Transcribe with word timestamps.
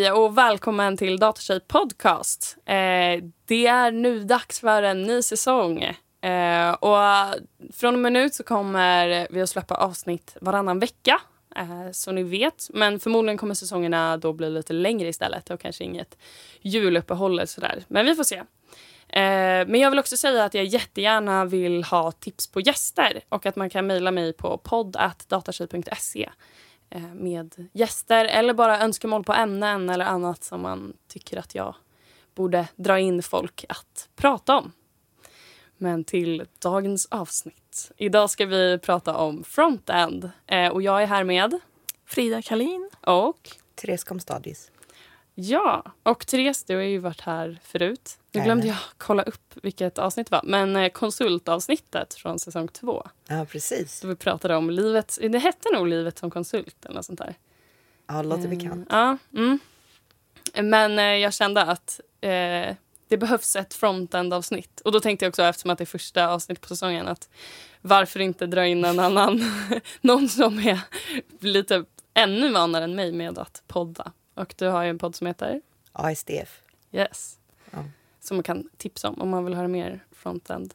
Hej 0.00 0.12
och 0.12 0.38
välkommen 0.38 0.96
till 0.96 1.18
Datatjej 1.18 1.60
podcast. 1.60 2.56
Eh, 2.66 3.24
det 3.44 3.66
är 3.66 3.90
nu 3.90 4.24
dags 4.24 4.60
för 4.60 4.82
en 4.82 5.02
ny 5.02 5.22
säsong. 5.22 5.82
Eh, 6.22 6.70
och 6.72 6.98
från 7.72 7.94
och 7.94 8.00
med 8.00 8.12
nu 8.12 8.30
så 8.30 8.42
kommer 8.42 9.26
vi 9.30 9.42
att 9.42 9.50
släppa 9.50 9.74
avsnitt 9.74 10.36
varannan 10.40 10.78
vecka. 10.78 11.20
Eh, 11.56 11.90
som 11.92 12.14
ni 12.14 12.22
vet. 12.22 12.68
Men 12.70 13.00
förmodligen 13.00 13.38
kommer 13.38 13.54
säsongerna 13.54 14.16
då 14.16 14.32
bli 14.32 14.50
lite 14.50 14.72
längre 14.72 15.08
istället 15.08 15.50
och 15.50 15.60
kanske 15.60 15.84
inget 15.84 16.18
juluppehåll 16.60 17.46
sådär. 17.46 17.84
Men 17.88 18.06
vi 18.06 18.14
får 18.14 18.24
se. 18.24 18.36
Eh, 19.08 19.66
men 19.66 19.74
jag 19.74 19.90
vill 19.90 19.98
också 19.98 20.16
säga 20.16 20.44
att 20.44 20.54
jag 20.54 20.64
jättegärna 20.64 21.44
vill 21.44 21.84
ha 21.84 22.12
tips 22.12 22.46
på 22.46 22.60
gäster 22.60 23.20
och 23.28 23.46
att 23.46 23.56
man 23.56 23.70
kan 23.70 23.86
mejla 23.86 24.10
mig 24.10 24.32
på 24.32 24.58
podd.datatjej.se 24.58 26.30
med 27.14 27.68
gäster 27.72 28.24
eller 28.24 28.54
bara 28.54 28.80
önskemål 28.80 29.24
på 29.24 29.32
ämnen 29.32 29.90
eller 29.90 30.04
annat 30.04 30.44
som 30.44 30.60
man 30.60 30.92
tycker 31.08 31.38
att 31.38 31.54
jag 31.54 31.74
borde 32.34 32.68
dra 32.76 32.98
in 32.98 33.22
folk 33.22 33.64
att 33.68 34.08
prata 34.16 34.56
om. 34.56 34.72
Men 35.76 36.04
till 36.04 36.46
dagens 36.58 37.06
avsnitt. 37.10 37.92
Idag 37.96 38.30
ska 38.30 38.46
vi 38.46 38.78
prata 38.78 39.16
om 39.16 39.44
frontend 39.44 40.30
eh, 40.46 40.68
och 40.68 40.82
jag 40.82 41.02
är 41.02 41.06
här 41.06 41.24
med 41.24 41.58
Frida 42.06 42.42
Kalin. 42.42 42.90
och 43.00 43.50
Therese 43.74 44.04
Komstadis. 44.04 44.70
Ja, 45.34 45.84
och 46.02 46.26
Therese, 46.26 46.64
du 46.64 46.74
har 46.74 46.82
ju 46.82 46.98
varit 46.98 47.20
här 47.20 47.58
förut. 47.64 48.18
Nu 48.32 48.42
glömde 48.42 48.66
jag 48.66 48.76
kolla 48.98 49.22
upp 49.22 49.54
vilket 49.62 49.98
avsnitt 49.98 50.30
det 50.30 50.36
var. 50.36 50.42
Men 50.44 50.76
eh, 50.76 50.88
konsultavsnittet 50.88 52.14
från 52.14 52.38
säsong 52.38 52.68
två. 52.68 53.06
Ja, 53.28 53.46
precis. 53.50 54.00
Då 54.00 54.08
vi 54.08 54.16
pratade 54.16 54.56
om 54.56 54.70
livet. 54.70 55.18
Det 55.20 55.38
hette 55.38 55.68
nog 55.74 55.88
Livet 55.88 56.18
som 56.18 56.30
konsult 56.30 56.84
eller 56.84 56.94
något 56.94 57.04
sånt 57.04 57.18
där. 57.18 57.34
Ja, 58.06 58.22
låter 58.22 58.44
Eh, 58.44 58.50
bekant. 58.50 58.88
Ja, 58.90 59.18
mm. 59.36 59.58
Men 60.54 60.98
eh, 60.98 61.04
jag 61.04 61.34
kände 61.34 61.62
att 61.62 62.00
eh, 62.20 62.76
det 63.08 63.16
behövs 63.16 63.56
ett 63.56 63.74
frontend-avsnitt. 63.74 64.80
Och 64.80 64.92
då 64.92 65.00
tänkte 65.00 65.24
jag 65.24 65.30
också, 65.30 65.42
eftersom 65.42 65.70
att 65.70 65.78
det 65.78 65.84
är 65.84 65.86
första 65.86 66.28
avsnittet 66.28 66.62
på 66.62 66.68
säsongen, 66.68 67.08
att 67.08 67.28
varför 67.80 68.20
inte 68.20 68.46
dra 68.46 68.66
in 68.66 68.84
en 68.84 68.98
annan, 68.98 69.44
någon 70.00 70.28
som 70.28 70.58
är 70.58 70.80
lite 71.40 71.84
ännu 72.14 72.52
vanare 72.52 72.84
än 72.84 72.94
mig 72.94 73.12
med 73.12 73.38
att 73.38 73.62
podda. 73.66 74.12
Och 74.40 74.54
du 74.56 74.66
har 74.66 74.82
ju 74.82 74.90
en 74.90 74.98
podd 74.98 75.16
som 75.16 75.26
heter 75.26 75.60
ASDF. 75.92 76.62
Yes. 76.92 77.38
Ja. 77.70 77.84
Som 78.20 78.36
man 78.36 78.44
kan 78.44 78.68
tipsa 78.76 79.08
om 79.08 79.20
om 79.20 79.28
man 79.28 79.44
vill 79.44 79.54
höra 79.54 79.68
mer 79.68 80.04
frontend. 80.12 80.74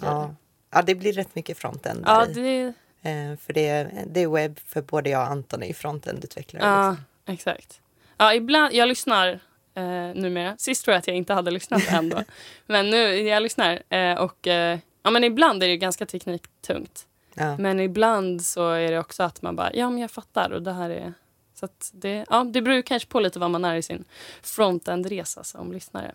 Ja. 0.00 0.34
ja, 0.70 0.82
det 0.82 0.94
blir 0.94 1.12
rätt 1.12 1.34
mycket 1.34 1.58
frontend 1.58 2.04
Ja, 2.06 2.26
det, 2.34 2.74
Eh, 3.06 3.36
För 3.36 3.52
det 3.52 3.68
är, 3.68 4.04
det 4.06 4.20
är 4.20 4.28
webb, 4.28 4.58
för 4.58 4.82
både 4.82 5.10
jag 5.10 5.22
och 5.22 5.30
Anton 5.30 5.62
är 5.62 5.72
frontend-utvecklare. 5.72 6.62
ja 6.62 6.90
liksom. 6.90 7.34
exakt. 7.34 7.80
Ja, 8.16 8.34
ibland, 8.34 8.74
jag 8.74 8.88
lyssnar 8.88 9.28
eh, 9.74 10.14
numera. 10.14 10.56
Sist 10.58 10.84
tror 10.84 10.92
jag 10.92 10.98
att 10.98 11.06
jag 11.06 11.16
inte 11.16 11.34
hade 11.34 11.50
lyssnat 11.50 11.82
ändå. 11.90 12.22
men 12.66 12.90
nu, 12.90 12.98
jag 13.20 13.42
lyssnar. 13.42 13.82
Eh, 13.88 14.18
och 14.18 14.46
eh, 14.46 14.78
ja, 15.02 15.10
men 15.10 15.24
ibland 15.24 15.62
är 15.62 15.68
det 15.68 15.76
ganska 15.76 16.06
tekniktungt. 16.06 17.06
Ja. 17.34 17.56
Men 17.58 17.80
ibland 17.80 18.42
så 18.42 18.70
är 18.70 18.90
det 18.90 18.98
också 18.98 19.22
att 19.22 19.42
man 19.42 19.56
bara, 19.56 19.74
ja 19.74 19.90
men 19.90 19.98
jag 19.98 20.10
fattar 20.10 20.50
och 20.50 20.62
det 20.62 20.72
här 20.72 20.90
är... 20.90 21.12
Så 21.60 21.68
det, 21.92 22.26
ja, 22.30 22.44
det 22.44 22.62
beror 22.62 22.76
ju 22.76 22.82
kanske 22.82 23.08
på 23.08 23.20
lite 23.20 23.38
vad 23.38 23.50
man 23.50 23.64
är 23.64 23.74
i 23.74 23.82
sin 23.82 24.04
frontend-resa 24.42 25.44
som 25.44 25.72
lyssnare. 25.72 26.14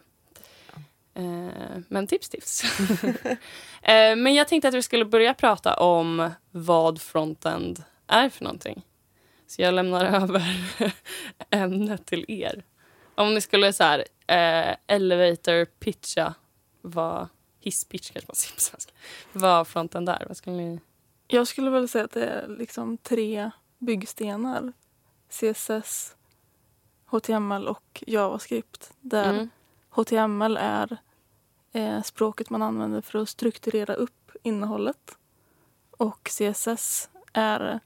Eh, 1.14 1.82
men 1.88 2.08
tips, 2.08 2.30
tips. 2.30 2.64
eh, 3.82 4.16
men 4.16 4.34
jag 4.34 4.48
tänkte 4.48 4.68
att 4.68 4.74
vi 4.74 4.82
skulle 4.82 5.06
börja 5.06 5.34
prata 5.34 5.74
om 5.74 6.32
vad 6.52 7.02
frontend 7.02 7.84
är 8.08 8.30
för 8.30 8.44
någonting. 8.44 8.86
Så 9.48 9.62
jag 9.62 9.74
lämnar 9.74 10.06
över 10.22 10.44
ämnet 11.50 12.06
till 12.06 12.26
er. 12.28 12.64
Om 13.16 13.34
ni 13.34 13.42
skulle 13.42 13.74
så 13.74 13.84
här, 13.84 14.00
eh, 14.28 14.76
elevator 14.88 15.66
pitcha 15.66 16.34
vad 16.82 17.28
hisspitch 17.60 18.12
kanske 18.12 18.28
man 18.28 18.36
säger 18.36 18.56
på 18.56 18.62
svenska. 18.62 18.92
Vad 19.34 19.68
frontend 19.68 20.10
är. 20.10 20.26
Vad 20.28 20.38
skulle 20.38 20.56
ni... 20.56 20.80
Jag 21.28 21.48
skulle 21.48 21.70
väl 21.70 21.90
säga 21.90 22.06
att 22.06 22.12
det 22.12 22.26
är 22.26 22.48
liksom 22.48 22.98
tre 22.98 23.52
byggstenar. 23.80 24.74
CSS, 25.32 26.16
HTML 27.06 27.68
och 27.68 28.04
JavaScript. 28.08 28.94
Där 29.02 29.34
Mm. 29.34 29.50
HTML 29.90 30.58
är 30.58 30.98
eh, 31.72 32.02
språket 32.02 32.50
man 32.50 32.62
använder 32.62 33.02
för 33.02 33.20
att 33.20 33.30
strukturera 33.30 33.94
upp 33.94 34.32
innehållet. 34.44 35.18
Och 35.92 36.30
CSS 36.30 37.10
är 37.34 37.80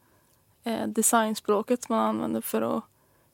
eh, 0.63 0.87
designspråket 0.87 1.89
man 1.89 1.99
använder 1.99 2.41
för 2.41 2.61
att 2.77 2.83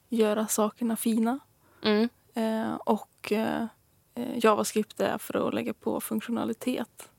göra 0.09 0.47
sakerna 0.47 0.95
fina. 0.95 1.39
Mm. 1.83 2.09
Eh, 2.33 2.73
och 2.75 3.31
eh, 3.31 3.65
eh, 4.15 4.37
JavaScript 4.45 4.99
är 4.99 5.17
för 5.17 5.47
att 5.47 5.53
lägga 5.53 5.73
på 5.73 6.01
funktionalitet 6.01 7.09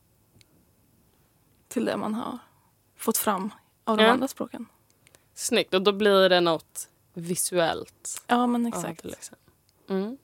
till 1.69 1.85
det 1.85 1.97
man 1.97 2.15
har 2.15 2.39
fått 2.97 3.17
fram 3.19 3.51
av 3.85 3.97
de 3.97 4.03
Ja. 4.05 4.11
andra 4.11 4.29
språken. 4.29 4.67
Snyggt. 5.35 5.75
Och 5.75 5.83
då 5.83 5.93
blir 5.93 6.29
det 6.29 6.41
något 6.41 6.89
visuellt. 7.15 8.23
Ja, 8.27 8.47
men 8.47 8.67
exakt. 8.67 9.05
liksom. 9.05 9.37
mm. 9.91 10.17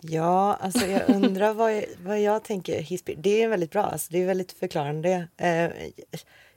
ja, 0.00 0.54
alltså 0.60 0.86
jag 0.86 1.08
undrar 1.16 1.54
vad 1.54 1.76
jag, 1.76 1.84
vad 2.02 2.20
jag 2.20 2.44
tänker. 2.44 3.14
Det 3.16 3.42
är 3.42 3.48
väldigt 3.48 3.70
bra, 3.70 3.82
alltså, 3.82 4.08
det 4.10 4.22
är 4.22 4.26
väldigt 4.26 4.52
förklarande. 4.52 5.28
Eh, 5.36 5.70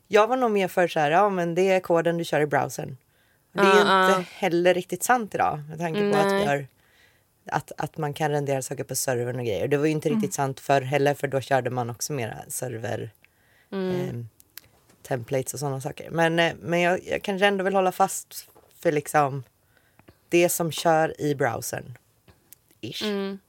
jag 0.08 0.28
var 0.28 0.38
nog 0.38 0.52
mer 0.52 0.68
för 0.68 0.88
så 0.88 1.00
här, 1.00 1.12
ja 1.12 1.30
men 1.30 1.56
det 1.56 1.72
är 1.72 1.80
koden 1.80 2.18
du 2.18 2.24
kör 2.24 2.42
i 2.42 2.48
browsern. 2.48 2.98
Det 3.54 3.60
är 3.60 3.64
ju 3.64 3.70
Ah, 3.86 4.08
inte 4.08 4.20
ah. 4.20 4.24
heller 4.34 4.74
riktigt 4.74 5.04
sant 5.04 5.36
idag 5.36 5.60
med 5.70 5.80
tanke 5.80 6.12
på 6.12 6.18
att 6.18 6.48
har 6.48 6.68
att, 7.46 7.72
att 7.78 7.98
man 7.98 8.14
kan 8.14 8.32
rendera 8.32 8.62
saker 8.62 8.84
på 8.84 8.96
servern 8.96 9.40
och 9.40 9.46
grejer. 9.46 9.68
Det 9.68 9.78
var 9.78 9.86
ju 9.86 9.92
inte 9.92 10.10
riktigt 10.10 10.34
sant 10.34 10.60
förr 10.60 10.82
heller 10.82 11.14
för 11.14 11.28
då 11.28 11.42
körde 11.42 11.70
man 11.70 11.90
också 11.90 12.14
mera 12.14 12.38
server 12.48 13.12
eh, 13.72 14.16
templates 15.12 15.54
och 15.54 15.60
sådana 15.60 15.82
saker. 15.82 16.10
Men, 16.10 16.40
eh, 16.40 16.54
men 16.60 16.82
jag, 16.82 17.04
jag 17.08 17.24
kanske 17.24 17.48
ändå 17.48 17.64
vill 17.64 17.76
hålla 17.76 17.92
fast 17.92 18.50
för 18.80 18.92
liksom 18.92 19.44
det 20.30 20.50
som 20.50 20.72
kör 20.72 21.22
i 21.22 21.36
browsern. 21.36 21.98
Ish. 22.82 23.04
Mm. 23.04 23.40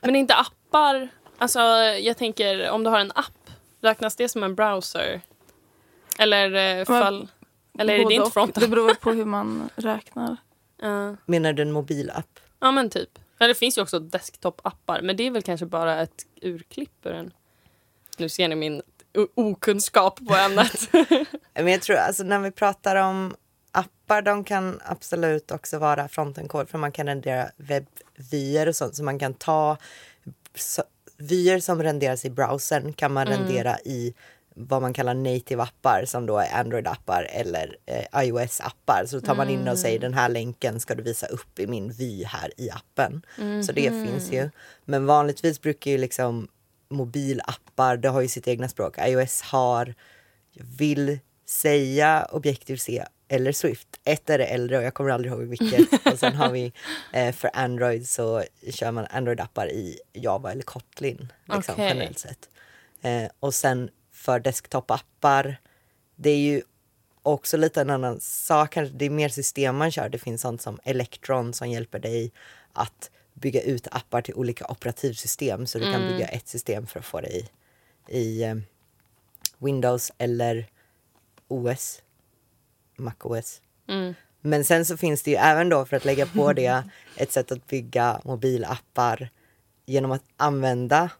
Men 0.00 0.16
inte 0.16 0.34
appar. 0.34 1.08
Alltså, 1.38 1.58
jag 2.00 2.16
tänker 2.16 2.70
om 2.70 2.84
du 2.84 2.90
har 2.90 3.00
en 3.00 3.12
app, 3.14 3.50
räknas 3.80 4.16
det 4.16 4.28
som 4.28 4.42
en 4.42 4.54
browser? 4.54 5.20
Eller 6.18 6.78
eh, 6.78 6.84
fall... 6.84 7.28
Eller 7.78 7.94
är 7.94 8.08
det 8.08 8.14
inte 8.14 8.30
frontend? 8.30 8.66
Det 8.66 8.70
beror 8.70 8.94
på 8.94 9.12
hur 9.12 9.24
man 9.24 9.70
räknar. 9.76 10.36
Ja. 10.80 11.16
Menar 11.26 11.52
du 11.52 11.62
en 11.62 11.72
mobilapp? 11.72 12.40
ja, 12.60 12.72
men 12.72 12.90
typ. 12.90 13.18
Ja, 13.38 13.46
det 13.46 13.54
finns 13.54 13.78
ju 13.78 13.82
också 13.82 13.98
desktop-appar, 13.98 15.02
men 15.02 15.16
det 15.16 15.26
är 15.26 15.30
väl 15.30 15.42
kanske 15.42 15.66
bara 15.66 16.02
ett 16.02 16.26
urklipp 16.42 17.06
ur 17.06 17.12
en... 17.12 17.32
Nu 18.18 18.28
ser 18.28 18.48
ni 18.48 18.54
min 18.54 18.82
okunskap 19.34 20.20
på 20.28 20.34
ämnet. 20.34 20.88
Men 21.54 21.68
jag 21.68 21.82
tror 21.82 21.96
alltså 21.96 22.22
när 22.22 22.38
vi 22.38 22.50
pratar 22.50 22.96
om 22.96 23.34
appar, 23.72 24.22
de 24.22 24.44
kan 24.44 24.80
absolut 24.84 25.50
också 25.50 25.78
vara 25.78 26.08
frontend-kod 26.08 26.68
för 26.68 26.78
man 26.78 26.92
kan 26.92 27.06
rendera 27.06 27.50
webbvyer 27.56 28.68
och 28.68 28.76
sånt 28.76 28.96
så 28.96 29.04
man 29.04 29.18
kan 29.18 29.34
ta 29.34 29.76
så, 30.54 30.82
vyer 31.16 31.60
som 31.60 31.82
renderas 31.82 32.24
i 32.24 32.30
browsern 32.30 32.92
kan 32.92 33.12
man 33.12 33.26
rendera 33.26 33.78
i 33.84 34.14
vad 34.56 34.82
man 34.82 34.92
kallar 34.92 35.14
native 35.14 35.62
appar 35.62 36.04
som 36.06 36.26
då 36.26 36.38
är 36.38 36.48
Android-appar 36.48 37.26
eller 37.30 37.76
eh, 37.86 38.22
iOS-appar. 38.22 39.06
Så 39.06 39.16
då 39.16 39.26
tar 39.26 39.34
man 39.34 39.50
in 39.50 39.68
och 39.68 39.78
säger 39.78 39.98
den 39.98 40.14
här 40.14 40.28
länken 40.28 40.80
ska 40.80 40.94
du 40.94 41.02
visa 41.02 41.26
upp 41.26 41.58
i 41.58 41.66
min 41.66 41.92
vy 41.92 42.24
här 42.24 42.50
i 42.56 42.70
appen. 42.70 43.22
Så 43.62 43.72
det 43.72 43.90
finns 43.90 44.32
ju. 44.32 44.50
Men 44.84 45.06
vanligtvis 45.06 45.60
brukar 45.60 45.90
ju 45.90 45.98
liksom 45.98 46.48
mobilappar, 46.88 47.96
det 47.96 48.08
har 48.08 48.20
ju 48.20 48.28
sitt 48.28 48.48
egna 48.48 48.68
språk. 48.68 48.96
iOS 48.98 49.42
har, 49.42 49.94
jag 50.52 50.64
vill 50.64 51.18
säga 51.46 52.28
Objective-C 52.32 53.04
eller 53.28 53.52
Swift. 53.52 53.88
Ett 54.04 54.30
är 54.30 54.38
det 54.38 54.46
äldre 54.46 54.78
och 54.78 54.84
jag 54.84 54.94
kommer 54.94 55.10
aldrig 55.10 55.32
ihåg 55.32 55.42
vilket. 55.42 56.06
Och 56.12 56.18
sen 56.18 56.34
har 56.34 56.50
vi 56.50 56.72
eh, 57.12 57.32
för 57.32 57.50
Android 57.54 58.08
så 58.08 58.42
kör 58.70 58.90
man 58.90 59.06
Android-appar 59.06 59.66
i 59.66 59.98
Java 60.12 60.52
eller 60.52 60.62
Kotlin. 60.62 61.32
Liksom, 61.44 61.74
Okej. 61.74 61.88
generellt 61.88 62.18
sett. 62.18 62.48
Eh, 63.02 63.30
och 63.40 63.54
sen 63.54 63.90
för 64.12 64.40
desktop-appar, 64.40 65.56
det 66.16 66.30
är 66.30 66.38
ju 66.38 66.62
också 67.22 67.56
lite 67.56 67.80
en 67.80 67.90
annan 67.90 68.20
sak. 68.20 68.74
Det 68.74 69.04
är 69.04 69.10
mer 69.10 69.28
system 69.28 69.76
man 69.76 69.90
kör. 69.90 70.08
Det 70.08 70.18
finns 70.18 70.40
sånt 70.40 70.62
som 70.62 70.78
Electron 70.84 71.52
som 71.52 71.70
hjälper 71.70 71.98
dig 71.98 72.32
att 72.72 73.10
bygga 73.34 73.62
ut 73.62 73.88
appar 73.90 74.22
till 74.22 74.34
olika 74.34 74.66
operativsystem. 74.66 75.66
Så 75.66 75.78
du 75.78 75.92
kan 75.92 76.08
bygga 76.08 76.26
ett 76.26 76.48
system 76.48 76.86
för 76.86 77.00
att 77.00 77.06
få 77.06 77.20
det 77.20 77.28
i, 77.28 77.48
i 78.08 78.42
eh, 78.42 78.54
Windows 79.58 80.12
eller 80.18 80.66
OS, 81.48 82.02
Mac 82.96 83.14
OS. 83.22 83.60
Mm. 83.88 84.14
Men 84.40 84.64
sen 84.64 84.84
så 84.84 84.96
finns 84.96 85.22
det 85.22 85.30
ju 85.30 85.36
även 85.36 85.68
då 85.68 85.84
för 85.84 85.96
att 85.96 86.04
lägga 86.04 86.26
på 86.26 86.52
det 86.52 86.84
ett 87.16 87.32
sätt 87.32 87.52
att 87.52 87.66
bygga 87.66 88.20
mobilappar 88.24 89.28
genom 89.86 90.10
att 90.12 90.24
använda 90.36 91.10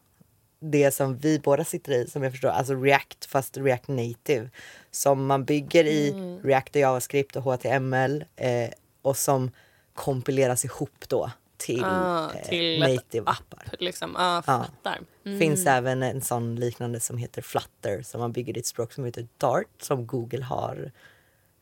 det 0.59 0.91
som 0.91 1.17
vi 1.17 1.39
båda 1.39 1.63
sitter 1.63 1.91
i, 1.91 2.07
som 2.07 2.23
jag 2.23 2.31
förstår, 2.31 2.49
alltså 2.49 2.73
React 2.73 3.25
fast 3.25 3.57
React 3.57 3.87
Native. 3.87 4.49
Som 4.91 5.25
man 5.25 5.45
bygger 5.45 5.83
i 5.85 6.11
React 6.43 6.75
och 6.75 6.81
JavaScript 6.81 7.35
och 7.35 7.43
HTML 7.43 8.25
eh, 8.35 8.69
och 9.01 9.17
som 9.17 9.51
kompileras 9.93 10.65
ihop 10.65 11.05
då 11.07 11.31
till, 11.57 11.83
Ah, 11.83 12.31
eh, 12.33 12.47
till 12.49 12.83
ett 12.83 12.89
native-appar. 12.89 13.75
Liksom. 13.79 14.15
Ja, 14.17 14.35
Ja. 14.35 14.41
fattar. 14.63 14.99
Mm. 15.25 15.39
finns 15.39 15.65
även 15.67 16.03
en 16.03 16.21
sån 16.21 16.55
liknande 16.55 16.99
som 16.99 17.17
heter 17.17 17.41
Flutter 17.41 18.01
som 18.01 18.21
man 18.21 18.31
bygger 18.31 18.57
ett 18.57 18.65
språk 18.65 18.93
som 18.93 19.05
heter 19.05 19.27
Dart 19.37 19.67
som 19.81 20.07
Google 20.07 20.43
har 20.43 20.91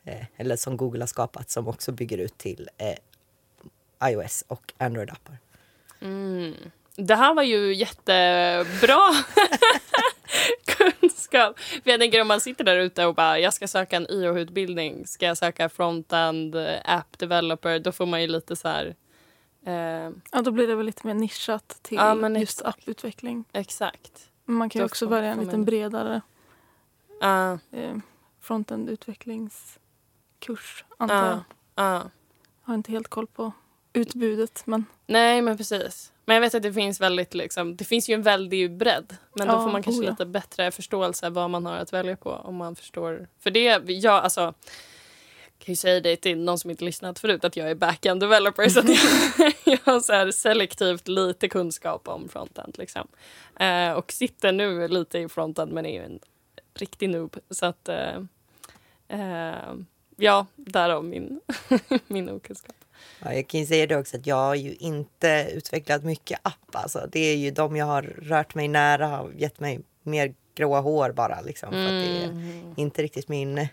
eh, 0.04 0.24
eller 0.36 0.56
som 0.56 0.76
Google 0.76 1.00
har 1.02 1.06
skapat 1.06 1.50
som 1.50 1.68
också 1.68 1.92
bygger 1.92 2.18
ut 2.18 2.38
till 2.38 2.68
eh, 2.78 4.08
iOS 4.10 4.44
och 4.48 4.72
Android-appar. 4.78 5.38
Mm. 6.00 6.54
Det 6.96 7.14
här 7.14 7.34
var 7.34 7.42
ju 7.42 7.74
jättebra 7.74 9.00
kunskap. 10.66 11.58
För 11.58 11.90
jag 11.90 12.00
tänker 12.00 12.20
om 12.20 12.28
man 12.28 12.40
sitter 12.40 12.64
där 12.64 12.76
ute 12.78 13.06
och 13.06 13.14
bara 13.14 13.38
jag 13.38 13.54
ska 13.54 13.68
söka 13.68 13.96
en 13.96 14.06
IOH-utbildning, 14.10 15.06
ska 15.06 15.26
jag 15.26 15.38
söka 15.38 15.68
frontend 15.68 16.56
app 16.84 17.18
developer, 17.18 17.78
då 17.78 17.92
får 17.92 18.06
man 18.06 18.20
ju 18.22 18.26
lite 18.26 18.56
så 18.56 18.68
här 18.68 18.86
eh, 18.86 18.94
Ja, 20.32 20.42
då 20.42 20.50
blir 20.50 20.68
det 20.68 20.74
väl 20.74 20.86
lite 20.86 21.06
mer 21.06 21.14
nischat 21.14 21.78
till 21.82 21.96
Ja, 21.96 22.28
just 22.28 22.62
apputveckling. 22.62 23.44
exakt. 23.52 24.30
Man 24.44 24.70
kan 24.70 24.78
ju 24.78 24.82
Då 24.82 24.86
också 24.86 25.06
välja 25.06 25.30
en 25.30 25.46
man- 25.46 25.64
bredare 25.64 26.20
Ja, 27.20 27.58
eh, 27.72 27.96
frontend-utvecklingskurs, 28.40 30.84
antar 30.98 31.16
jag. 31.26 31.34
ja, 31.34 31.42
ja. 31.74 32.02
Har 32.62 32.74
inte 32.74 32.92
helt 32.92 33.08
koll 33.08 33.26
på 33.26 33.52
utbudet, 33.92 34.62
men 34.66 34.84
Nej, 35.06 35.42
men 35.42 35.56
precis. 35.56 36.12
Men 36.24 36.34
jag 36.34 36.40
vet 36.40 36.54
att 36.54 36.62
det 36.62 36.72
finns 36.72 37.00
väldigt 37.00 37.34
liksom, 37.34 37.76
det 37.76 37.84
finns 37.84 38.08
ju 38.10 38.14
en 38.14 38.22
väldig 38.22 38.76
bredd. 38.76 39.16
Men 39.34 39.48
då 39.48 39.54
Ja, 39.54 39.62
får 39.62 39.72
man 39.72 39.82
kanske 39.82 40.00
oh 40.00 40.04
ja. 40.04 40.10
lite 40.10 40.26
bättre 40.26 40.70
förståelse 40.70 41.30
vad 41.30 41.50
man 41.50 41.66
har 41.66 41.76
att 41.76 41.92
välja 41.92 42.16
på 42.16 42.30
om 42.30 42.56
man 42.56 42.76
förstår. 42.76 43.28
För 43.40 43.50
det, 43.50 43.60
jag 43.88 44.24
alltså 44.24 44.40
jag 44.40 44.54
kan 45.64 45.72
ju 45.72 45.76
säga 45.76 46.00
det 46.00 46.16
till 46.16 46.38
någon 46.38 46.58
som 46.58 46.70
inte 46.70 46.84
lyssnat 46.84 47.18
förut 47.18 47.44
att 47.44 47.56
jag 47.56 47.70
är 47.70 47.74
back-end 47.74 48.20
developer 48.20 48.68
så 48.68 48.80
att 48.80 48.88
jag, 48.88 49.52
jag 49.64 49.92
har 49.92 50.00
så 50.00 50.12
här 50.12 50.30
selektivt 50.30 51.08
lite 51.08 51.48
kunskap 51.48 52.08
om 52.08 52.28
frontend 52.28 52.74
liksom. 52.78 53.08
Eh, 53.60 53.92
och 53.92 54.12
sitter 54.12 54.52
nu 54.52 54.88
lite 54.88 55.18
i 55.18 55.28
frontend 55.28 55.72
men 55.72 55.86
är 55.86 55.92
ju 55.92 56.04
en 56.04 56.18
riktig 56.74 57.10
noob 57.10 57.36
så 57.50 57.66
att 57.66 57.88
eh, 57.88 58.16
eh, 59.08 59.74
ja, 60.16 60.46
därav 60.56 61.04
min, 61.04 61.40
min 62.06 62.28
okunskap. 62.28 62.76
Ja, 63.20 63.34
jag 63.34 63.46
kan 63.48 63.60
ju 63.60 63.66
säga 63.66 63.86
det 63.86 63.96
också 63.96 64.16
att 64.16 64.26
jag 64.26 64.36
har 64.36 64.54
ju 64.54 64.74
inte 64.74 65.48
utvecklat 65.54 66.04
mycket 66.04 66.40
app. 66.42 66.76
Alltså. 66.76 67.08
Det 67.12 67.20
är 67.20 67.36
ju 67.36 67.50
de 67.50 67.76
jag 67.76 67.86
har 67.86 68.02
rört 68.02 68.54
mig 68.54 68.68
nära 68.68 69.06
har 69.06 69.30
gett 69.36 69.60
mig 69.60 69.80
mer 70.02 70.34
gråa 70.54 70.80
hår 70.80 71.12
bara. 71.12 71.40
Liksom, 71.40 71.70
för 71.70 71.82
att 71.84 71.88
det 71.88 72.24
är 72.24 72.24
Mm. 72.24 72.74
inte 72.76 73.02
riktigt 73.02 73.28
min 73.28 73.68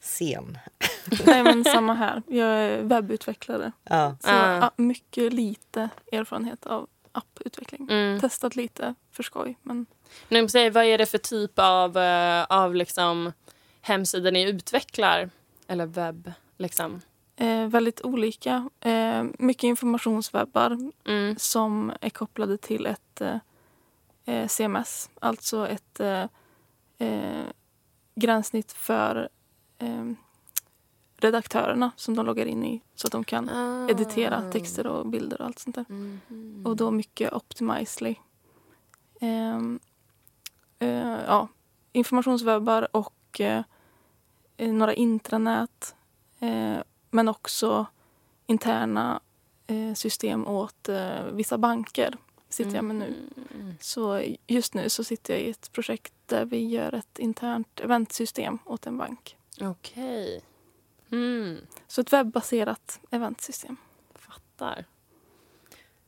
scen. 0.00 0.58
Nej, 1.26 1.42
men 1.42 1.64
samma 1.64 1.94
här. 1.94 2.22
Jag 2.26 2.48
är 2.48 2.82
webbutvecklare. 2.82 3.72
Ja. 3.84 4.16
Så 4.20 4.28
Ah. 4.30 4.64
ah, 4.66 4.70
mycket 4.76 5.32
lite 5.32 5.88
erfarenhet 6.12 6.66
av 6.66 6.88
apputveckling. 7.12 7.88
Mm. 7.90 8.20
Testat 8.20 8.56
lite 8.56 8.94
för 9.12 9.22
skoj. 9.22 9.56
Men 9.62 9.86
Nu 10.28 10.42
måste 10.42 10.58
jag, 10.60 10.70
vad 10.70 10.84
är 10.84 10.98
det 10.98 11.06
för 11.06 11.18
typ 11.18 11.52
av, 11.58 11.96
eh, 11.98 12.44
av 12.48 12.74
liksom 12.74 13.32
hemsidor 13.80 14.30
ni 14.30 14.42
utvecklar? 14.48 15.30
Eller 15.66 15.86
webb, 15.86 16.32
liksom? 16.56 17.00
eh, 17.36 17.66
väldigt 17.66 18.00
olika. 18.02 18.68
Eh, 18.80 19.24
mycket 19.38 19.64
informationswebbar 19.64 20.90
Mm. 21.04 21.36
som 21.38 21.92
är 22.00 22.10
kopplade 22.10 22.58
till 22.58 22.86
ett 22.86 23.20
eh, 23.20 23.36
eh, 24.24 24.46
CMS. 24.48 25.10
Alltså 25.20 25.68
ett 25.68 26.00
eh, 26.00 26.24
eh, 26.98 27.44
gränssnitt 28.14 28.72
för 28.72 29.28
eh, 29.78 30.04
redaktörerna 31.16 31.90
som 31.96 32.14
de 32.16 32.26
loggar 32.26 32.46
in 32.46 32.64
i 32.64 32.82
så 32.94 33.06
att 33.06 33.12
de 33.12 33.24
kan 33.24 33.48
Ah. 33.48 33.88
editera 33.90 34.50
texter 34.52 34.86
och 34.86 35.06
bilder 35.06 35.40
och 35.40 35.46
allt 35.46 35.58
sånt 35.58 35.76
där. 35.76 35.84
Mhm. 35.88 36.62
Och 36.66 36.76
då 36.76 36.90
mycket 36.90 37.32
Optimizely. 37.32 38.14
Ehm, 39.20 39.80
eh, 40.78 41.18
ja, 41.26 41.48
informationswebbar 41.92 42.96
och 42.96 43.40
eh, 43.40 43.62
eh, 44.56 44.72
några 44.72 44.94
intranät. 44.94 45.94
Eh, 46.38 46.76
men 47.10 47.28
också 47.28 47.86
interna 48.46 49.20
eh, 49.66 49.94
system 49.94 50.46
åt 50.46 50.88
eh, 50.88 51.24
vissa 51.32 51.58
banker 51.58 52.16
sitter 52.48 52.74
jag 52.74 52.84
med 52.84 52.96
nu. 52.96 53.14
Mm. 53.54 53.74
Så 53.80 54.22
just 54.46 54.74
nu 54.74 54.88
så 54.88 55.04
sitter 55.04 55.34
jag 55.34 55.42
i 55.42 55.50
ett 55.50 55.72
projekt 55.72 56.12
där 56.26 56.44
vi 56.44 56.66
gör 56.68 56.94
ett 56.94 57.18
internt 57.18 57.80
eventsystem 57.80 58.58
åt 58.64 58.86
en 58.86 58.98
bank. 58.98 59.36
Okej. 59.60 60.40
Mm. 61.12 61.58
Så 61.86 62.00
ett 62.00 62.12
webbaserat 62.12 63.00
eventsystem. 63.10 63.76
Fattar. 64.14 64.84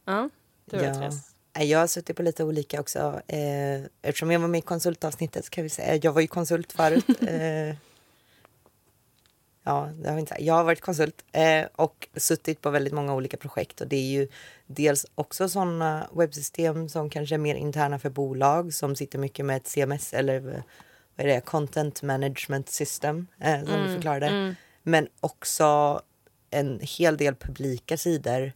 Ja, 0.04 0.30
du 0.64 0.76
Ja. 0.76 0.94
Therese. 0.94 1.34
Nej, 1.56 1.70
Jag 1.70 1.78
har 1.78 1.86
suttit 1.86 2.16
på 2.16 2.22
lite 2.22 2.44
olika 2.44 2.80
också. 2.80 3.20
Eh, 3.26 3.82
eftersom 4.02 4.30
jag 4.30 4.40
var 4.40 4.48
med 4.48 4.58
i 4.58 4.62
konsultavsnittet 4.62 5.44
så 5.44 5.50
kan 5.50 5.64
vi 5.64 5.70
säga, 5.70 6.00
jag 6.02 6.12
var 6.12 6.20
ju 6.20 6.26
konsult 6.26 6.72
förut. 6.72 7.04
eh, 7.28 7.76
ja, 9.62 9.90
det 9.94 10.08
har 10.08 10.14
vi 10.14 10.20
inte 10.20 10.30
sagt. 10.30 10.40
Jag 10.40 10.54
har 10.54 10.64
varit 10.64 10.80
konsult 10.80 11.24
eh, 11.32 11.66
och 11.76 12.08
suttit 12.16 12.60
på 12.60 12.70
väldigt 12.70 12.92
många 12.92 13.14
olika 13.14 13.36
projekt 13.36 13.80
och 13.80 13.86
det 13.86 13.96
är 13.96 14.10
ju 14.10 14.28
dels 14.66 15.06
också 15.14 15.48
sådana 15.48 16.08
webbsystem 16.12 16.88
som 16.88 17.10
kanske 17.10 17.34
är 17.34 17.38
mer 17.38 17.54
interna 17.54 17.98
för 17.98 18.10
bolag 18.10 18.74
som 18.74 18.96
sitter 18.96 19.18
mycket 19.18 19.46
med 19.46 19.56
ett 19.56 19.66
CMS 19.66 20.12
eller 20.12 20.62
vad 21.20 21.30
är 21.30 21.34
det, 21.34 21.40
content 21.40 22.02
management 22.02 22.68
system 22.68 23.26
eh, 23.40 23.64
som 23.64 23.82
du 23.82 23.94
förklarade. 23.94 24.26
Mm. 24.26 24.54
Men 24.82 25.08
också 25.20 26.00
en 26.50 26.80
hel 26.82 27.16
del 27.16 27.34
publika 27.34 27.96
sidor 27.96 28.52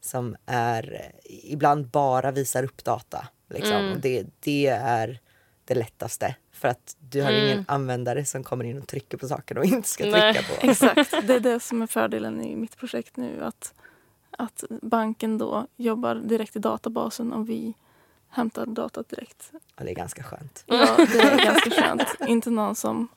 som 0.00 0.36
är 0.46 1.12
ibland 1.24 1.86
bara 1.86 2.30
visar 2.30 2.64
upp 2.64 2.84
data. 2.84 3.28
Liksom. 3.50 3.76
Mm. 3.76 3.92
Och 3.92 4.00
det, 4.00 4.26
det 4.40 4.66
är 4.66 5.20
det 5.64 5.74
lättaste. 5.74 6.34
För 6.52 6.68
att 6.68 6.96
du 6.98 7.22
har 7.22 7.30
Mm. 7.30 7.44
ingen 7.44 7.64
användare 7.68 8.24
som 8.24 8.44
kommer 8.44 8.64
in 8.64 8.78
och 8.78 8.88
trycker 8.88 9.18
på 9.18 9.28
saker 9.28 9.58
och 9.58 9.64
inte 9.64 9.88
ska 9.88 10.06
Nej. 10.06 10.34
trycka 10.34 10.48
på. 10.48 10.66
Exakt, 10.70 11.10
det 11.26 11.34
är 11.34 11.40
det 11.40 11.60
som 11.60 11.82
är 11.82 11.86
fördelen 11.86 12.42
i 12.42 12.56
mitt 12.56 12.76
projekt 12.76 13.16
nu. 13.16 13.44
Att, 13.44 13.74
att 14.30 14.64
banken 14.82 15.38
då 15.38 15.66
jobbar 15.76 16.14
direkt 16.14 16.56
i 16.56 16.58
databasen 16.58 17.32
och 17.32 17.48
vi 17.48 17.74
hämtar 18.32 18.66
datat 18.66 19.08
direkt. 19.08 19.50
Och 19.76 19.84
det 19.84 19.90
är 19.90 19.94
ganska 19.94 20.22
skönt. 20.22 20.64
Ja, 20.66 20.96
det 21.12 21.18
är 21.20 21.44
ganska 21.44 21.70
skönt. 21.70 22.02
Inte 22.28 22.50
någon 22.50 22.74
som, 22.74 23.08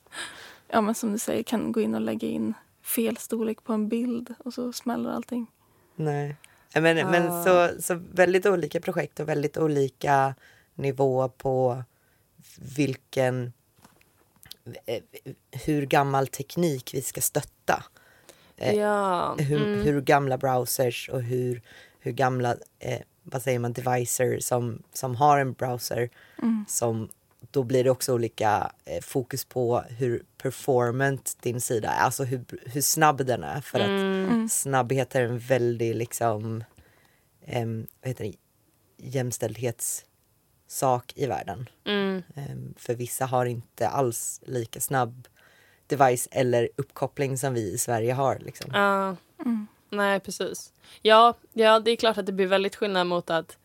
ja, 0.67 0.81
men 0.81 0.95
som 0.95 1.11
du 1.11 1.17
säger, 1.19 1.43
kan 1.43 1.71
gå 1.71 1.81
in 1.81 1.95
och 1.95 2.01
lägga 2.01 2.27
in 2.27 2.53
fel 2.83 3.17
storlek 3.17 3.63
på 3.63 3.73
en 3.73 3.89
bild 3.89 4.33
och 4.39 4.53
så 4.53 4.73
smäller 4.73 5.09
allting. 5.09 5.47
Nej. 5.95 6.35
Men, 6.73 6.95
men 6.95 7.31
Ah. 7.31 7.43
så, 7.43 7.81
så 7.81 8.01
väldigt 8.13 8.45
olika 8.45 8.81
projekt 8.81 9.19
och 9.19 9.29
väldigt 9.29 9.57
olika 9.57 10.35
nivå 10.73 11.29
på 11.29 11.83
vilken 12.75 13.53
eh, 14.85 15.03
hur 15.65 15.85
gammal 15.85 16.27
teknik 16.27 16.93
vi 16.93 17.01
ska 17.01 17.21
stötta. 17.21 17.83
Eh, 18.57 18.73
Ja. 18.75 19.35
hur, 19.39 19.63
Mm. 19.67 19.81
hur 19.85 20.01
gamla 20.01 20.37
browsers 20.37 21.09
och 21.09 21.21
hur, 21.21 21.61
hur 21.99 22.11
gamla 22.11 22.55
eh, 22.79 22.99
vad 23.25 23.41
säger 23.41 23.59
man, 23.59 23.73
devicer 23.73 24.39
som, 24.39 24.83
som 24.93 25.15
har 25.15 25.39
en 25.39 25.53
browser. 25.53 26.09
Mm. 26.41 26.65
Som, 26.67 27.09
då 27.51 27.63
blir 27.63 27.83
det 27.83 27.89
också 27.89 28.13
olika 28.13 28.71
eh, 28.85 29.01
fokus 29.01 29.45
på 29.45 29.79
hur 29.89 30.23
performant 30.37 31.37
din 31.41 31.61
sida 31.61 31.89
är, 31.89 31.99
alltså 31.99 32.23
hur, 32.23 32.45
hur 32.65 32.81
snabb 32.81 33.25
den 33.25 33.43
är. 33.43 33.61
För 33.61 33.79
att 33.79 33.87
Mm. 33.87 34.25
Mm. 34.29 34.49
snabbhet 34.49 35.15
är 35.15 35.21
en 35.21 35.39
väldig 35.39 35.95
liksom, 35.95 36.63
em, 37.45 37.87
vad 38.01 38.07
heter 38.07 38.23
det, 38.23 38.33
jämställdhetssak 38.97 41.13
i 41.15 41.25
världen. 41.25 41.69
Mm. 41.85 42.23
Em, 42.35 42.73
för 42.77 42.95
vissa 42.95 43.25
har 43.25 43.45
inte 43.45 43.87
alls 43.87 44.41
lika 44.45 44.81
snabb 44.81 45.27
device 45.87 46.27
eller 46.31 46.69
uppkoppling 46.75 47.37
som 47.37 47.53
vi 47.53 47.71
i 47.73 47.77
Sverige 47.77 48.13
har. 48.13 48.39
Liksom. 48.39 48.71
Ja. 48.73 49.15
Mm. 49.45 49.67
Nej, 49.95 50.19
precis. 50.19 50.73
Ja, 51.01 51.33
ja, 51.53 51.79
det 51.79 51.91
är 51.91 51.95
klart 51.95 52.17
att 52.17 52.25
det 52.25 52.31
blir 52.31 52.47
väldigt 52.47 52.75
skillnad 52.75 53.07
mot 53.07 53.29
att 53.29 53.57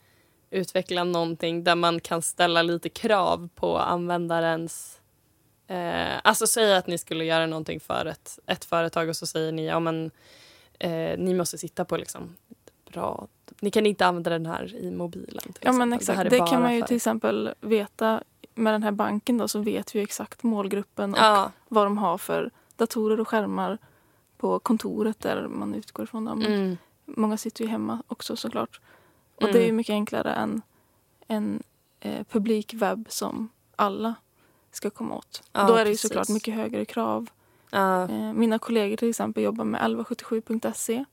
utveckla 0.51 1.05
någonting 1.05 1.65
där 1.65 1.75
man 1.75 2.01
kan 2.01 2.23
ställa 2.23 2.63
lite 2.63 2.89
krav 2.89 3.49
på 3.55 3.79
användarens... 3.79 5.01
Eh, 5.67 6.19
alltså 6.25 6.47
säga 6.47 6.77
att 6.77 6.87
ni 6.87 6.99
skulle 6.99 7.25
göra 7.25 7.47
någonting 7.47 7.81
för 7.81 8.07
ett, 8.07 8.39
ett 8.47 8.65
företag 8.65 9.09
och 9.09 9.17
så 9.17 9.27
säger 9.27 9.53
ni 9.53 9.67
ja 9.67 9.81
men 9.81 10.11
eh, 10.79 11.19
ni 11.19 11.35
måste 11.35 11.59
sitta 11.59 11.85
på 11.85 11.97
liksom 11.97 12.37
bra... 12.93 13.27
Ni 13.61 13.71
kan 13.71 13.87
inte 13.87 14.07
använda 14.07 14.31
den 14.31 14.47
här 14.47 14.75
i 14.77 14.91
mobilen. 14.91 15.53
Ja 15.61 15.73
men 15.73 15.93
exempel. 15.93 16.27
exakt, 16.27 16.33
är 16.35 16.45
det 16.45 16.51
kan 16.51 16.63
man 16.63 16.75
ju 16.75 16.81
för- 16.81 16.87
till 16.87 16.97
exempel 16.97 17.55
veta 17.61 18.23
med 18.55 18.75
den 18.75 18.83
här 18.83 18.93
banken 18.93 19.39
då 19.39 19.49
så 19.49 19.59
vet 19.59 19.95
vi 19.95 20.01
exakt 20.01 20.43
målgruppen 20.43 21.13
och 21.15 21.21
Ja, 21.21 21.53
vad 21.69 21.87
de 21.87 21.99
har 21.99 22.19
för 22.19 22.51
datorer 22.77 23.21
och 23.21 23.29
skärmar 23.29 23.79
på 24.41 24.59
kontoret 24.59 25.21
där 25.21 25.49
man 25.49 25.75
utgår 25.75 26.05
ifrån 26.05 26.25
dem. 26.25 26.43
mm, 26.43 26.77
Många 27.05 27.37
sitter 27.37 27.65
ju 27.65 27.71
hemma 27.71 28.03
också 28.07 28.37
såklart. 28.37 28.81
Och 29.37 29.43
Mm. 29.43 29.53
det 29.53 29.63
är 29.63 29.67
ju 29.67 29.73
mycket 29.73 29.93
enklare 29.93 30.33
än 30.33 30.63
en 31.27 31.63
eh, 32.01 32.25
publik 32.25 32.75
webb 32.75 33.07
som 33.09 33.49
alla 33.77 34.15
ska 34.73 34.91
komma 34.91 35.15
åt. 35.17 35.43
Ja, 35.53 35.67
Då 35.67 35.75
är 35.75 35.85
det 35.85 35.91
ju 35.91 35.97
såklart 35.97 36.29
mycket 36.29 36.55
högre 36.55 36.85
krav 36.85 37.31
Ja. 37.73 38.03
Eh, 38.09 38.33
mina 38.33 38.59
kollegor 38.59 38.97
till 38.97 39.09
exempel 39.11 39.43
jobbar 39.43 39.65
med 39.65 39.81
1177.se 39.81 41.05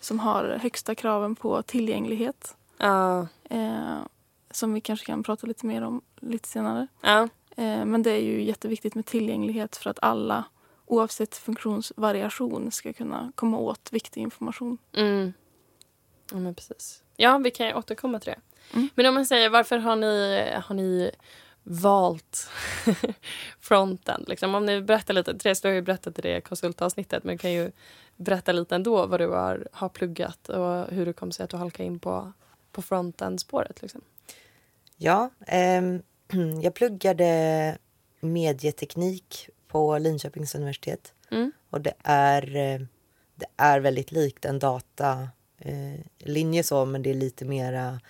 som 0.00 0.18
har 0.18 0.44
högsta 0.62 0.94
kraven 0.94 1.34
på 1.36 1.62
tillgänglighet. 1.62 2.56
Ja. 2.78 3.26
Eh, 3.44 3.98
som 4.50 4.74
vi 4.74 4.80
kanske 4.80 5.06
kan 5.06 5.22
prata 5.22 5.46
lite 5.46 5.66
mer 5.66 5.82
om 5.82 6.00
lite 6.20 6.48
senare. 6.48 6.86
Eh, 7.56 7.84
men 7.84 8.02
det 8.02 8.10
är 8.10 8.20
ju 8.22 8.42
jätteviktigt 8.42 8.94
med 8.94 9.06
tillgänglighet 9.06 9.76
för 9.76 9.90
att 9.90 9.98
alla 10.02 10.44
oavsett 10.92 11.36
funktionsvariation 11.36 12.72
ska 12.72 12.92
kunna 12.92 13.32
komma 13.34 13.58
åt 13.58 13.92
viktig 13.92 14.20
information. 14.20 14.78
Mm. 14.96 15.32
Ja, 16.30 16.36
men 16.36 16.54
precis. 16.54 17.02
Ja, 17.16 17.38
vi 17.38 17.50
kan 17.50 17.66
ju 17.66 17.74
återkomma 17.74 18.20
till 18.20 18.32
det. 18.32 18.40
Mm. 18.74 18.88
Men 18.94 19.06
om 19.06 19.14
man 19.14 19.26
säger, 19.26 19.50
varför 19.50 19.78
har 19.78 19.96
ni, 19.96 20.44
har 20.64 20.74
ni 20.74 21.10
valt 21.62 22.48
fronten? 23.60 24.24
Liksom, 24.28 24.54
om 24.54 24.66
ni 24.66 24.80
berättar 24.80 25.14
lite, 25.14 25.38
Therese, 25.38 25.60
du 25.60 25.68
har 25.68 25.74
ju 25.74 25.82
berättat 25.82 26.18
i 26.18 26.22
det 26.22 26.40
konsultavsnittet 26.40 27.24
men 27.24 27.34
du 27.34 27.38
kan 27.38 27.52
ju 27.52 27.72
berätta 28.16 28.52
lite 28.52 28.74
ändå 28.74 29.06
vad 29.06 29.20
du 29.20 29.28
har, 29.28 29.68
har 29.72 29.88
pluggat 29.88 30.48
och 30.48 30.86
hur 30.86 31.06
det 31.06 31.12
kom 31.12 31.32
sig 31.32 31.44
att 31.44 31.50
du 31.50 31.56
halkade 31.56 31.84
in 31.84 31.98
på, 31.98 32.32
på 32.72 32.82
fronten-spåret. 32.82 33.82
Liksom. 33.82 34.00
Ja, 34.96 35.30
ehm, 35.46 36.02
jag 36.62 36.74
pluggade 36.74 37.78
medieteknik 38.20 39.48
på 39.72 39.98
Linköpings 39.98 40.54
universitet. 40.54 41.12
Mm. 41.30 41.52
Och 41.70 41.80
det 41.80 41.94
är, 42.02 42.56
eh, 42.56 42.80
det 43.34 43.46
är 43.56 43.80
väldigt 43.80 44.12
likt 44.12 44.44
en 44.44 44.58
datalinje 44.58 45.30
eh, 45.58 46.00
linje 46.18 46.62
så, 46.62 46.84
men 46.84 47.02
det 47.02 47.10
är 47.10 47.14
lite 47.14 47.44
mera 47.44 48.00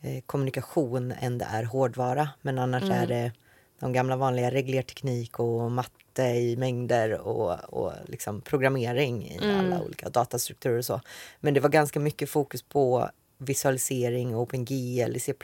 eh, 0.00 0.22
kommunikation 0.26 1.12
än 1.12 1.38
det 1.38 1.44
är 1.44 1.62
hårdvara. 1.62 2.28
Men 2.42 2.58
annars 2.58 2.82
Mm. 2.82 2.94
är 3.02 3.06
det 3.06 3.32
de 3.80 3.92
gamla 3.92 4.16
vanliga 4.16 4.50
reglerteknik 4.50 5.38
och 5.40 5.70
matte 5.72 6.22
i 6.22 6.56
mängder 6.56 7.12
och, 7.18 7.74
och 7.74 7.92
liksom 8.06 8.40
programmering 8.40 9.26
i 9.28 9.38
Mm. 9.44 9.58
alla 9.60 9.82
olika 9.82 10.08
datastrukturer 10.08 10.78
och 10.78 10.84
så. 10.84 11.00
Men 11.40 11.54
det 11.54 11.60
var 11.60 11.70
ganska 11.70 12.00
mycket 12.00 12.30
fokus 12.30 12.62
på 12.62 13.10
visualisering, 13.38 14.36
OpenGL, 14.36 15.16
i 15.16 15.20
C++ 15.20 15.34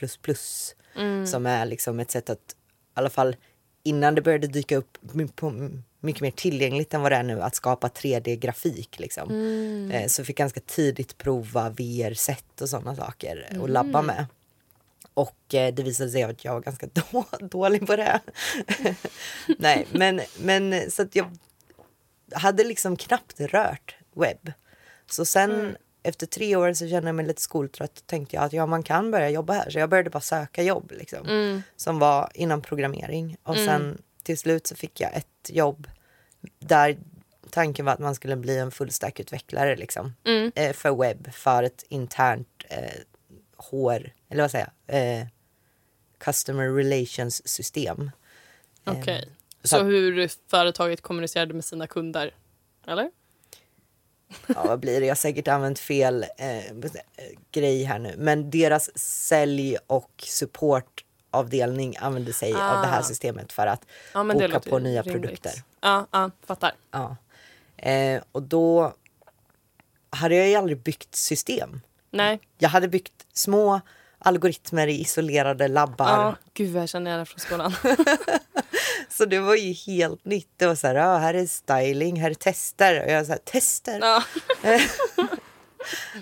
Mm. 0.96 1.26
som 1.26 1.46
är 1.46 1.66
liksom 1.66 2.00
ett 2.00 2.10
sätt 2.10 2.30
att, 2.30 2.38
i 2.40 2.54
alla 2.94 3.10
fall 3.10 3.36
innan 3.86 4.14
det 4.14 4.22
började 4.22 4.46
dyka 4.46 4.76
upp 4.76 4.98
på, 5.34 5.70
mycket 6.00 6.22
mer 6.22 6.30
tillgängligt 6.30 6.94
än 6.94 7.00
vad 7.02 7.12
det 7.12 7.16
är 7.16 7.22
nu, 7.22 7.42
att 7.42 7.54
skapa 7.54 7.88
3D-grafik. 7.88 8.98
Liksom. 8.98 9.30
Mm. 9.30 9.90
Eh, 9.90 10.06
Så 10.08 10.20
jag 10.20 10.26
fick 10.26 10.36
ganska 10.36 10.60
tidigt 10.60 11.18
prova 11.18 11.68
VR-set 11.70 12.60
och 12.60 12.68
sådana 12.68 12.96
saker 12.96 13.58
och 13.60 13.68
labba 13.68 13.98
Mm. 13.98 14.06
med. 14.06 14.26
Och 15.14 15.54
eh, 15.54 15.74
det 15.74 15.82
visade 15.82 16.10
sig 16.10 16.22
att 16.22 16.44
jag 16.44 16.52
var 16.54 16.60
ganska 16.60 16.86
då, 16.92 17.24
dålig 17.40 17.86
på 17.86 17.96
det. 17.96 18.20
Nej, 19.58 19.86
men, 19.92 20.20
men 20.40 20.90
så 20.90 21.02
att 21.02 21.16
jag 21.16 21.36
hade 22.32 22.64
liksom 22.64 22.96
knappt 22.96 23.40
rört 23.40 23.96
webb. 24.14 24.52
Så 25.10 25.24
sen 25.24 25.50
Mm. 25.50 25.76
Efter 26.08 26.26
tre 26.26 26.56
år 26.56 26.72
så 26.72 26.88
kände 26.88 27.08
jag 27.08 27.14
mig 27.14 27.26
lite 27.26 27.42
skoltrött 27.42 27.98
och 27.98 28.06
tänkte 28.06 28.36
jag 28.36 28.44
att 28.44 28.52
ja, 28.52 28.66
man 28.66 28.82
kan 28.82 29.10
börja 29.10 29.30
jobba 29.30 29.52
här. 29.52 29.70
Så 29.70 29.78
jag 29.78 29.88
började 29.90 30.10
bara 30.10 30.20
söka 30.20 30.62
jobb 30.62 30.92
liksom, 30.98 31.26
Mm. 31.28 31.62
som 31.76 31.98
var 31.98 32.30
inom 32.34 32.62
programmering. 32.62 33.36
Och 33.42 33.54
Mm. 33.56 33.66
sen 33.66 34.02
till 34.22 34.38
slut 34.38 34.66
så 34.66 34.76
fick 34.76 35.00
jag 35.00 35.16
ett 35.16 35.50
jobb 35.50 35.86
där 36.58 36.96
tanken 37.50 37.84
var 37.84 37.92
att 37.92 37.98
man 37.98 38.14
skulle 38.14 38.36
bli 38.36 38.58
en 38.58 38.70
fullstack-utvecklare 38.70 39.76
liksom, 39.76 40.14
Mm. 40.24 40.52
eh, 40.54 40.72
för 40.72 40.96
webb 40.96 41.32
för 41.32 41.62
ett 41.62 41.84
internt 41.88 42.48
eh, 42.68 42.90
HR, 43.56 44.12
eller 44.28 44.42
vad 44.42 44.50
säger 44.50 44.68
jag, 44.86 44.96
eh, 45.20 45.26
Customer 46.18 46.68
Relations 46.68 47.48
system. 47.48 48.10
Eh, 48.86 49.00
Okej. 49.00 49.28
så 49.62 49.68
Så 49.68 49.76
att- 49.76 49.86
hur 49.86 50.30
företaget 50.50 51.00
kommunicerade 51.00 51.54
med 51.54 51.64
sina 51.64 51.86
kunder? 51.86 52.34
Eller? 52.86 53.10
Ja, 54.46 54.64
vad 54.66 54.80
blir 54.80 55.00
det? 55.00 55.06
Jag 55.06 55.10
har 55.10 55.16
säkert 55.16 55.48
använt 55.48 55.78
fel 55.78 56.26
eh, 56.38 56.56
eh, 56.66 56.72
grej 57.52 57.82
här 57.84 57.98
nu. 57.98 58.14
Men 58.18 58.50
deras 58.50 58.98
sälj 58.98 59.76
och 59.86 60.24
supportavdelning 60.26 61.96
använde 62.00 62.32
sig 62.32 62.52
av 62.54 62.58
det 62.82 62.86
här 62.86 63.00
Ah. 63.00 63.02
systemet 63.02 63.52
för 63.52 63.66
att 63.66 63.82
Ja, 64.14 64.24
boka 64.24 64.60
på 64.60 64.78
nya 64.78 65.02
rimligt. 65.02 65.22
produkter. 65.22 65.52
Ja, 65.80 66.06
ja, 66.10 66.30
fattar. 66.46 66.72
Ja. 66.90 67.16
Eh, 67.76 68.22
och 68.32 68.42
då 68.42 68.94
hade 70.10 70.34
jag 70.34 70.48
ju 70.48 70.54
aldrig 70.54 70.78
byggt 70.82 71.14
system. 71.14 71.80
Nej. 72.10 72.40
Jag 72.58 72.68
hade 72.68 72.88
byggt 72.88 73.12
små 73.32 73.80
algoritmer 74.18 74.86
i 74.86 75.00
isolerade 75.00 75.68
labbar. 75.68 76.08
Ja, 76.10 76.34
gud 76.54 76.76
jag 76.76 76.88
känner 76.88 77.10
igen 77.10 77.18
det 77.20 77.26
från 77.26 77.38
skolan. 77.40 77.74
Så 79.08 79.24
det 79.24 79.38
var 79.38 79.54
ju 79.54 79.72
helt 79.72 80.24
nytt. 80.24 80.50
Det 80.56 80.66
var 80.66 80.74
så 80.74 80.86
här, 80.86 80.94
ja, 80.94 81.16
här 81.16 81.34
är 81.34 81.46
styling, 81.46 82.20
här 82.20 82.30
är 82.30 82.34
tester. 82.34 83.04
Och 83.04 83.10
jag 83.10 83.24
här, 83.24 83.38
tester? 83.44 83.98
Ja. 84.00 84.22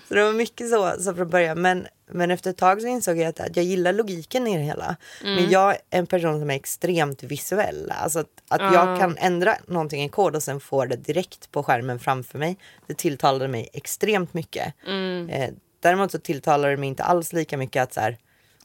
Så 0.09 0.15
det 0.15 0.25
var 0.25 0.33
mycket 0.33 0.71
så, 0.71 0.95
så 1.03 1.15
från 1.15 1.29
början. 1.29 1.63
Men, 1.63 1.87
men 2.11 2.31
efter 2.31 2.51
ett 2.51 2.57
tag 2.57 2.81
så 2.81 2.87
insåg 2.87 3.19
jag 3.19 3.27
att, 3.29 3.41
att 3.41 3.57
jag 3.57 3.65
gillar 3.65 3.93
logiken 3.93 4.47
i 4.47 4.57
det 4.57 4.63
hela. 4.63 4.97
Mm. 5.23 5.35
Men 5.35 5.51
jag 5.51 5.71
är 5.71 5.79
en 5.91 6.07
person 6.07 6.41
som 6.41 6.51
är 6.51 6.55
extremt 6.55 7.23
visuell. 7.23 7.91
Alltså 7.91 8.19
att, 8.19 8.27
att 8.49 8.61
Ja. 8.61 8.75
jag 8.75 9.01
kan 9.01 9.17
ändra 9.19 9.57
någonting 9.67 10.05
i 10.05 10.09
kod 10.09 10.37
och 10.37 10.43
sen 10.43 10.61
få 10.61 10.85
det 10.85 10.97
direkt 10.97 11.51
på 11.51 11.63
skärmen 11.63 11.99
framför 12.01 12.39
mig. 12.39 12.57
Det 12.87 12.95
tilltalade 12.95 13.49
mig 13.49 13.69
extremt 13.73 14.35
mycket. 14.35 14.75
Mm. 14.87 15.29
Eh, 15.29 15.51
däremot 15.81 16.13
så 16.13 16.19
tilltalade 16.19 16.73
det 16.73 16.77
mig 16.77 16.89
inte 16.89 17.05
alls 17.05 17.33
lika 17.33 17.57
mycket 17.57 17.83
att 17.83 17.95
så 17.95 18.01
här, 18.01 18.19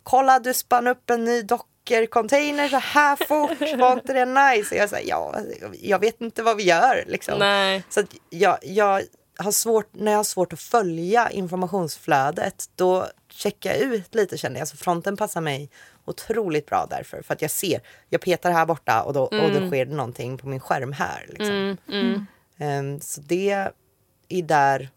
kolla 0.03 0.39
du 0.39 0.53
spann 0.53 0.87
upp 0.87 1.09
en 1.09 1.23
ny 1.23 1.41
Docker-container 1.89 2.69
så 2.69 2.77
här 2.77 3.15
fort, 3.15 3.77
var 3.79 3.93
inte 3.93 4.13
det 4.13 4.25
nice? 4.25 4.75
Och 4.75 4.81
jag 4.81 4.89
säger 4.89 5.09
ja, 5.09 5.35
jag 5.81 5.99
vet 5.99 6.21
inte 6.21 6.43
vad 6.43 6.57
vi 6.57 6.63
gör 6.63 7.03
liksom. 7.07 7.39
Nej. 7.39 7.83
Så 7.89 8.03
jag, 8.29 8.57
jag 8.61 9.01
har 9.37 9.51
svårt, 9.51 9.89
när 9.93 10.11
jag 10.11 10.19
har 10.19 10.23
svårt 10.23 10.53
att 10.53 10.59
följa 10.59 11.29
informationsflödet 11.29 12.65
då 12.75 13.07
checkar 13.31 13.73
jag 13.73 13.79
ut 13.79 14.15
lite 14.15 14.37
känner 14.37 14.59
jag. 14.59 14.67
Så 14.67 14.77
fronten 14.77 15.17
passar 15.17 15.41
mig 15.41 15.69
otroligt 16.05 16.65
bra 16.65 16.87
därför. 16.89 17.21
För 17.21 17.33
att 17.33 17.41
jag 17.41 17.51
ser, 17.51 17.81
jag 18.09 18.21
petar 18.21 18.51
här 18.51 18.65
borta 18.65 19.01
och 19.01 19.13
då, 19.13 19.21
och 19.21 19.51
då 19.51 19.67
sker 19.67 19.85
det 19.85 19.95
någonting 19.95 20.37
på 20.37 20.47
min 20.47 20.59
skärm 20.59 20.91
här. 20.91 21.25
Liksom. 21.27 21.55
Mm, 21.55 21.77
mm. 21.87 22.25
Ehm, 22.57 23.01
så 23.01 23.21
det 23.21 23.71
är 24.29 24.41
där 24.41 24.89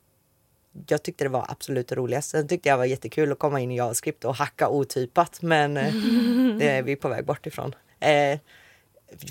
jag 0.86 1.02
tyckte 1.02 1.24
det 1.24 1.28
var 1.28 1.46
absolut 1.48 1.88
det 1.88 1.94
roligaste. 1.94 2.30
Sen 2.30 2.48
tyckte 2.48 2.68
jag 2.68 2.76
det 2.76 2.78
var 2.78 2.84
jättekul 2.84 3.32
att 3.32 3.38
komma 3.38 3.60
in 3.60 3.70
i 3.70 3.76
JavaScript 3.76 4.24
och 4.24 4.36
hacka 4.36 4.68
otypat 4.68 5.42
men 5.42 5.76
eh, 5.76 5.94
det 6.58 6.68
är 6.68 6.82
vi 6.82 6.96
på 6.96 7.08
väg 7.08 7.24
bort 7.24 7.46
ifrån. 7.46 7.74
Eh, 8.00 8.38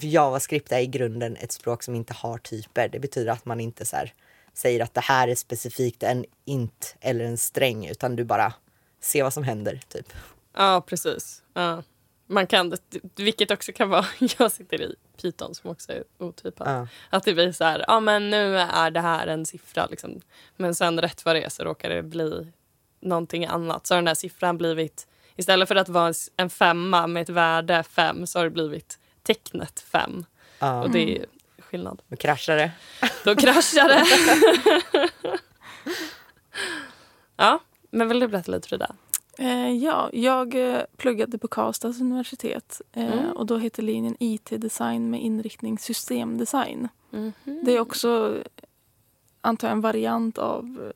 JavaScript 0.01 0.71
är 0.71 0.79
i 0.79 0.87
grunden 0.87 1.35
ett 1.35 1.51
språk 1.51 1.83
som 1.83 1.95
inte 1.95 2.13
har 2.13 2.37
typer. 2.37 2.89
Det 2.89 2.99
betyder 2.99 3.31
att 3.31 3.45
man 3.45 3.59
inte 3.59 3.85
så 3.85 3.95
här, 3.95 4.13
säger 4.53 4.79
att 4.83 4.93
det 4.93 5.01
här 5.01 5.27
är 5.27 5.35
specifikt 5.35 6.03
en 6.03 6.25
int 6.45 6.95
eller 6.99 7.25
en 7.25 7.37
sträng 7.37 7.87
utan 7.87 8.15
du 8.15 8.23
bara 8.23 8.53
ser 9.01 9.23
vad 9.23 9.33
som 9.33 9.43
händer. 9.43 9.81
Typ. 9.87 10.13
Ja, 10.53 10.83
precis. 10.87 11.43
Ja. 11.53 11.83
Man 12.31 12.47
kan, 12.47 12.77
vilket 13.15 13.51
också 13.51 13.71
kan 13.71 13.89
vara, 13.89 14.05
jag 14.39 14.51
sitter 14.51 14.81
i 14.81 14.95
Python 15.21 15.55
som 15.55 15.69
också 15.69 15.91
är 15.91 16.03
otypat. 16.17 16.67
Ja. 16.67 16.87
Att 17.09 17.23
det 17.23 17.33
blir 17.33 17.51
så 17.51 17.63
här, 17.63 17.85
ja 17.87 17.99
men 17.99 18.29
nu 18.29 18.57
är 18.57 18.91
det 18.91 18.99
här 18.99 19.27
en 19.27 19.45
siffra 19.45 19.85
liksom. 19.85 20.21
Men 20.57 20.75
sen 20.75 21.01
rätt 21.01 21.25
vad 21.25 21.35
det 21.35 21.43
är 21.43 21.49
så 21.49 21.63
råkar 21.63 21.89
det 21.89 22.03
bli 22.03 22.47
någonting 22.99 23.45
annat. 23.45 23.87
Så 23.87 23.93
har 23.93 23.97
den 23.97 24.05
där 24.05 24.15
siffran 24.15 24.57
blivit, 24.57 25.07
istället 25.35 25.67
för 25.67 25.75
att 25.75 25.89
vara 25.89 26.13
en 26.37 26.49
femma 26.49 27.07
med 27.07 27.21
ett 27.21 27.29
värde 27.29 27.83
fem 27.83 28.27
så 28.27 28.39
har 28.39 28.43
det 28.43 28.51
blivit 28.51 28.99
tecknet 29.23 29.79
fem. 29.79 30.25
Ja. 30.59 30.81
Och 30.83 30.91
det 30.91 31.17
är 31.17 31.25
skillnad. 31.59 32.01
Nu 32.07 32.17
kraschar 32.17 32.57
det. 32.57 32.71
Då 33.23 33.35
kraschar 33.35 33.87
det. 33.87 34.05
ja, 37.37 37.59
men 37.89 38.07
vill 38.07 38.19
du 38.19 38.27
berätta 38.27 38.51
lite 38.51 38.67
Frida? 38.67 38.95
Eh, 39.41 39.71
ja, 39.71 40.09
jag 40.13 40.55
eh, 40.75 40.81
pluggade 40.97 41.37
på 41.37 41.47
Karlstads 41.47 42.01
universitet 42.01 42.81
eh, 42.93 43.13
Mm. 43.19 43.31
och 43.31 43.45
då 43.45 43.57
heter 43.57 43.83
linjen 43.83 44.15
IT-design 44.19 45.09
med 45.09 45.21
inriktning 45.21 45.77
systemdesign. 45.77 46.87
Det 47.65 47.75
är 47.75 47.79
också, 47.79 48.37
antar 49.41 49.67
jag, 49.67 49.75
en 49.75 49.81
variant 49.81 50.37
av 50.37 50.91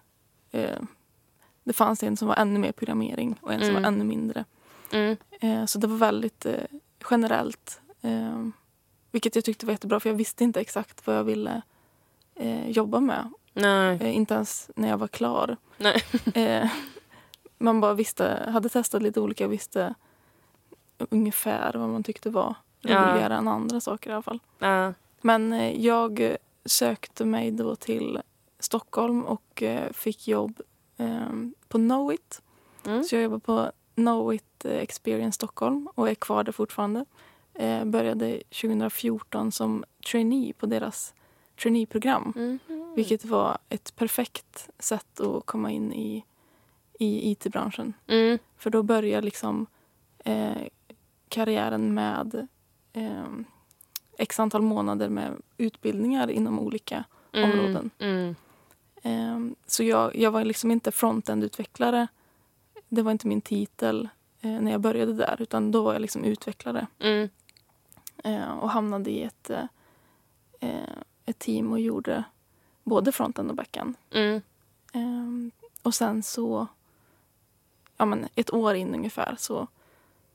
Eh, 0.51 0.79
det 1.63 1.73
fanns 1.73 2.03
en 2.03 2.17
som 2.17 2.27
var 2.27 2.35
ännu 2.35 2.59
mer 2.59 2.71
programmering 2.71 3.35
och 3.41 3.53
en 3.53 3.59
som 3.59 3.69
Mm. 3.69 3.81
var 3.81 3.87
ännu 3.87 4.03
mindre. 4.03 4.45
Mm. 4.91 5.17
Eh, 5.39 5.65
så 5.65 5.79
det 5.79 5.87
var 5.87 5.97
väldigt 5.97 6.45
eh, 6.45 6.53
generellt. 7.11 7.81
Eh, 8.01 8.47
vilket 9.11 9.35
jag 9.35 9.43
tyckte 9.45 9.65
var 9.65 9.71
jättebra 9.73 9.99
för 9.99 10.09
jag 10.09 10.15
visste 10.15 10.43
inte 10.43 10.61
exakt 10.61 11.07
vad 11.07 11.15
jag 11.17 11.23
ville 11.23 11.61
eh, 12.35 12.69
jobba 12.69 12.99
med. 12.99 13.31
Eh, 14.01 14.15
inte 14.15 14.33
ens 14.33 14.69
när 14.75 14.89
jag 14.89 14.97
var 14.97 15.07
klar. 15.07 15.57
Eh, 16.33 16.69
man 17.57 17.81
bara 17.81 17.93
visste, 17.93 18.49
hade 18.53 18.69
testat 18.69 19.01
lite 19.01 19.19
olika 19.19 19.45
och 19.45 19.53
visste 19.53 19.93
ungefär 20.97 21.73
vad 21.73 21.89
man 21.89 22.03
tyckte 22.03 22.29
var 22.29 22.55
Ja. 22.81 23.01
roligare 23.11 23.35
än 23.35 23.47
andra 23.47 23.79
saker 23.81 24.09
i 24.09 24.13
alla 24.13 24.21
fall. 24.21 24.39
Ja. 24.59 24.93
Men 25.21 25.73
jag 25.83 26.35
sökte 26.67 27.25
mig 27.25 27.51
då 27.51 27.75
till 27.75 28.21
Stockholm 28.59 29.23
och 29.23 29.63
eh, 29.63 29.91
fick 29.91 30.27
jobb 30.27 30.61
eh, 30.97 31.29
på 31.67 31.77
Knowit. 31.77 32.41
Mm. 32.85 33.03
Så 33.03 33.15
jag 33.15 33.23
jobbar 33.23 33.39
på 33.39 33.71
Knowit 33.95 34.65
eh, 34.65 34.77
Experience 34.77 35.35
Stockholm 35.35 35.89
och 35.95 36.09
är 36.09 36.15
kvar 36.15 36.43
där 36.43 36.51
fortfarande. 36.51 37.05
Eh, 37.53 37.85
började 37.85 38.41
2014 38.61 39.51
som 39.51 39.83
trainee 40.11 40.53
på 40.53 40.65
deras 40.65 41.13
traineeprogram. 41.61 42.33
Mhm. 42.35 42.93
Vilket 42.95 43.25
var 43.25 43.57
ett 43.69 43.95
perfekt 43.95 44.69
sätt 44.79 45.19
att 45.19 45.45
komma 45.45 45.71
in 45.71 45.93
i, 45.93 46.25
i 46.99 47.31
IT-branschen. 47.31 47.93
Mm. 48.07 48.37
För 48.57 48.69
då 48.69 48.83
börjar 48.83 49.21
liksom 49.21 49.65
eh, 50.25 50.67
karriären 51.29 51.93
med 51.93 52.47
eh, 52.93 53.25
x 54.17 54.39
antal 54.39 54.61
månader 54.61 55.09
med 55.09 55.33
utbildningar 55.57 56.29
inom 56.29 56.59
olika 56.59 57.03
Mm. 57.31 57.51
områden. 57.51 57.89
Mm. 57.99 58.35
Eh, 59.03 59.55
så 59.67 59.83
jag, 59.83 60.15
jag 60.15 60.31
var 60.31 60.43
liksom 60.43 60.71
inte 60.71 60.91
frontend-utvecklare. 60.91 62.07
Det 62.89 63.01
var 63.01 63.11
inte 63.11 63.27
min 63.27 63.41
titel 63.41 64.09
eh, 64.41 64.51
när 64.61 64.71
jag 64.71 64.81
började 64.81 65.13
där 65.13 65.35
utan 65.41 65.71
då 65.71 65.83
var 65.83 65.93
jag 65.93 66.01
liksom 66.01 66.23
utvecklare. 66.23 66.87
Mm. 66.99 67.29
Eh, 68.23 68.49
och 68.51 68.69
hamnade 68.69 69.09
i 69.11 69.23
ett, 69.23 69.49
eh, 70.59 70.79
ett 71.25 71.39
team 71.39 71.71
och 71.71 71.79
gjorde 71.79 72.23
både 72.83 73.11
frontend 73.11 73.49
och 73.49 73.55
backend. 73.55 73.95
Ehm, 74.93 75.51
och 75.83 75.95
sen 75.95 76.23
så, 76.23 76.67
ja 77.97 78.05
men 78.05 78.27
ett 78.35 78.53
år 78.53 78.75
in 78.75 78.95
ungefär 78.95 79.35
så, 79.39 79.67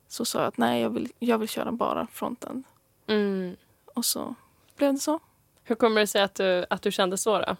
så 0.08 0.24
sa 0.24 0.38
jag 0.38 0.48
att 0.48 0.58
nej 0.58 0.82
jag 0.82 0.90
vill, 0.90 1.12
jag 1.18 1.38
vill 1.38 1.48
köra 1.48 1.72
bara 1.72 2.06
frontend. 2.06 2.64
Mm. 3.06 3.56
Och 3.94 4.04
så 4.04 4.34
blev 4.76 4.92
det 4.92 5.00
så. 5.00 5.20
Hur 5.64 5.74
kommer 5.74 6.00
det 6.00 6.06
sig 6.06 6.22
att 6.22 6.34
du, 6.34 6.66
att 6.70 6.82
du 6.82 6.92
kände 6.92 7.18
så? 7.18 7.38
Då? 7.38 7.56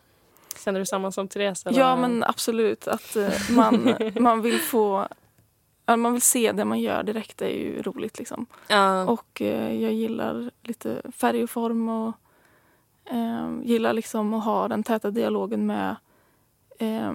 Kände 0.65 0.81
du 0.81 0.87
samma 0.87 1.13
som 1.13 1.29
Therese? 1.29 1.67
Eller? 1.67 1.79
Ja 1.79 1.97
men 1.97 2.25
absolut 2.25 2.89
att 2.89 3.17
eh, 3.17 3.51
man, 3.51 3.95
man 4.21 4.43
vill 4.43 4.59
få 4.59 5.09
man 5.87 6.13
vill 6.13 6.23
se 6.23 6.53
det 6.53 6.65
man 6.65 6.81
gör 6.81 7.03
direkt 7.03 7.39
det 7.39 7.47
är 7.47 7.59
ju 7.59 7.83
roligt 7.83 8.19
liksom. 8.19 8.47
Ja. 8.69 9.05
Och 9.05 9.43
eh, 9.43 9.83
jag 9.83 9.93
gillar 9.93 10.51
lite 10.63 11.03
färg 11.13 11.43
och 11.43 11.51
form 11.51 11.89
och 11.89 12.15
eh, 13.05 13.51
gillar 13.63 13.93
liksom 13.93 14.35
att 14.35 14.45
ha 14.45 14.69
den 14.69 14.83
täta 14.83 15.11
dialogen 15.11 15.67
med 15.67 15.97
eh, 16.79 17.13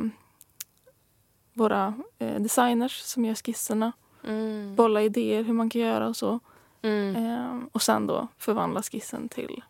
våra 1.53 1.93
eh, 2.19 2.41
designers 2.41 3.01
som 3.01 3.25
gör 3.25 3.36
skisserna. 3.36 3.91
Mm. 4.24 4.75
Bolla 4.75 5.01
idéer 5.01 5.43
hur 5.43 5.53
man 5.53 5.69
kan 5.69 5.81
göra 5.81 6.07
och 6.07 6.17
så. 6.17 6.39
Mm. 6.81 7.15
Eh, 7.15 7.60
och 7.72 7.81
sen 7.81 8.07
då 8.07 8.27
förvandla 8.38 8.81
skissen 8.84 9.29
till, 9.29 9.62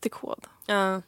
till 0.00 0.10
kod. 0.10 0.46
Ja. 0.66 1.02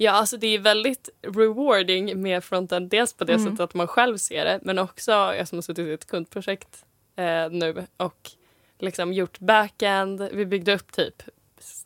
Ja, 0.00 0.12
alltså 0.12 0.36
det 0.36 0.46
är 0.46 0.58
väldigt 0.58 1.08
rewarding 1.22 2.22
med 2.22 2.44
fronten. 2.44 2.88
Dels 2.88 3.12
på 3.12 3.24
det 3.24 3.32
Mm. 3.32 3.44
sättet 3.44 3.60
att 3.60 3.74
man 3.74 3.86
själv 3.86 4.16
ser 4.16 4.44
det, 4.44 4.60
men 4.62 4.78
också 4.78 5.12
jag 5.12 5.48
som 5.48 5.58
har 5.58 5.62
suttit 5.62 5.86
i 5.88 5.92
ett 5.92 6.06
kundprojekt 6.06 6.84
eh, 7.16 7.50
nu 7.50 7.86
och 7.96 8.30
liksom 8.78 9.12
gjort 9.12 9.38
backend. 9.38 10.28
Vi 10.32 10.46
byggde 10.46 10.74
upp 10.74 10.92
typ 10.92 11.22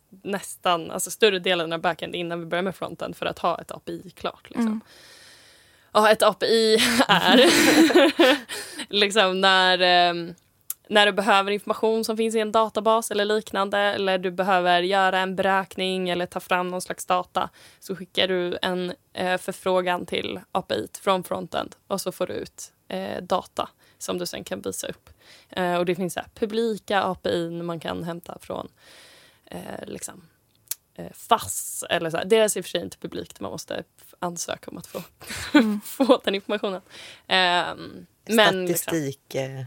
nästan, 0.09 0.91
alltså 0.91 1.11
större 1.11 1.39
delen 1.39 1.73
av 1.73 1.79
backend 1.79 2.15
innan 2.15 2.39
vi 2.39 2.45
började 2.45 2.65
med 2.65 2.75
fronten 2.75 3.13
för 3.13 3.25
att 3.25 3.39
ha 3.39 3.61
ett 3.61 3.71
API 3.71 4.09
klart. 4.15 4.49
Liksom. 4.49 4.65
Mm. 4.67 4.81
Ja, 5.93 6.11
ett 6.11 6.23
API 6.23 6.73
är 7.07 7.45
liksom 8.93 9.41
när, 9.41 9.79
ehm, 9.79 10.33
när 10.93 11.05
du 11.05 11.11
behöver 11.11 11.51
information 11.51 12.05
som 12.05 12.17
finns 12.17 12.35
i 12.35 12.39
en 12.39 12.51
databas 12.51 13.11
eller 13.11 13.25
liknande 13.25 13.77
eller 13.77 14.17
du 14.17 14.31
behöver 14.31 14.81
göra 14.81 15.19
en 15.19 15.35
beräkning 15.35 16.09
eller 16.09 16.25
ta 16.25 16.39
fram 16.39 16.67
någon 16.67 16.81
slags 16.81 17.05
data 17.05 17.49
så 17.79 17.95
skickar 17.95 18.27
du 18.27 18.57
en 18.61 18.93
eh, 19.13 19.37
förfrågan 19.37 20.05
till 20.05 20.39
API 20.51 20.87
från 21.01 21.23
frontend 21.23 21.75
och 21.87 22.01
så 22.01 22.11
får 22.11 22.27
du 22.27 22.33
ut 22.33 22.73
eh, 22.87 23.23
data 23.23 23.69
som 23.97 24.17
du 24.17 24.25
sen 24.25 24.43
kan 24.43 24.61
visa 24.61 24.87
upp. 24.87 25.09
Eh, 25.49 25.75
och 25.75 25.85
det 25.85 25.95
finns 25.95 26.13
så 26.13 26.19
här, 26.19 26.29
publika 26.35 27.01
API 27.01 27.49
man 27.49 27.79
kan 27.79 28.03
hämta 28.03 28.37
från 28.41 28.67
eh, 29.45 29.85
liksom, 29.87 30.27
eh, 30.95 31.11
FASS. 31.13 31.83
Eller 31.89 32.09
så 32.09 32.17
här. 32.17 32.25
Deras 32.25 32.55
är 32.55 32.59
i 32.59 32.61
och 32.61 32.65
för 32.65 32.69
sig 32.69 32.81
inte 32.81 32.97
publikt, 32.97 33.39
man 33.39 33.51
måste 33.51 33.83
ansöka 34.19 34.71
om 34.71 34.77
att 34.77 34.87
få, 34.87 35.01
Mm. 35.53 35.81
få 35.85 36.21
den 36.23 36.35
informationen. 36.35 36.81
Men 37.27 38.65
liksom, 38.65 38.75
Statistik... 38.75 39.35
Eh, 39.35 39.65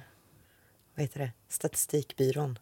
vad 0.96 1.02
heter 1.02 1.18
det? 1.20 1.30
Statistikbyrån 1.48 2.58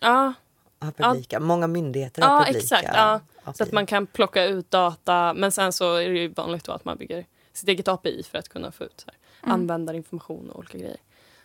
ja, 0.00 0.32
har 0.80 0.90
publika. 0.92 1.40
Många 1.40 1.66
myndigheter 1.66 2.22
har 2.22 2.30
Ja, 2.38 2.38
publika. 2.44 2.58
exakt, 2.58 2.88
ja. 2.94 3.20
så 3.54 3.62
att 3.62 3.72
man 3.72 3.86
kan 3.86 4.06
plocka 4.06 4.44
ut 4.44 4.70
data 4.70 5.34
men 5.34 5.52
sen 5.52 5.72
så 5.72 5.94
är 5.94 6.08
det 6.08 6.18
ju 6.18 6.28
vanligt 6.28 6.68
att 6.68 6.84
man 6.84 6.96
bygger 6.98 7.26
sitt 7.52 7.68
eget 7.68 7.88
API 7.88 8.22
för 8.30 8.38
att 8.38 8.48
kunna 8.48 8.72
få 8.72 8.84
ut 8.84 9.00
så 9.00 9.06
här, 9.06 9.16
Mm. 9.42 9.54
användarinformation 9.54 10.50
och 10.50 10.58
olika 10.58 10.78
grejer. 10.78 10.96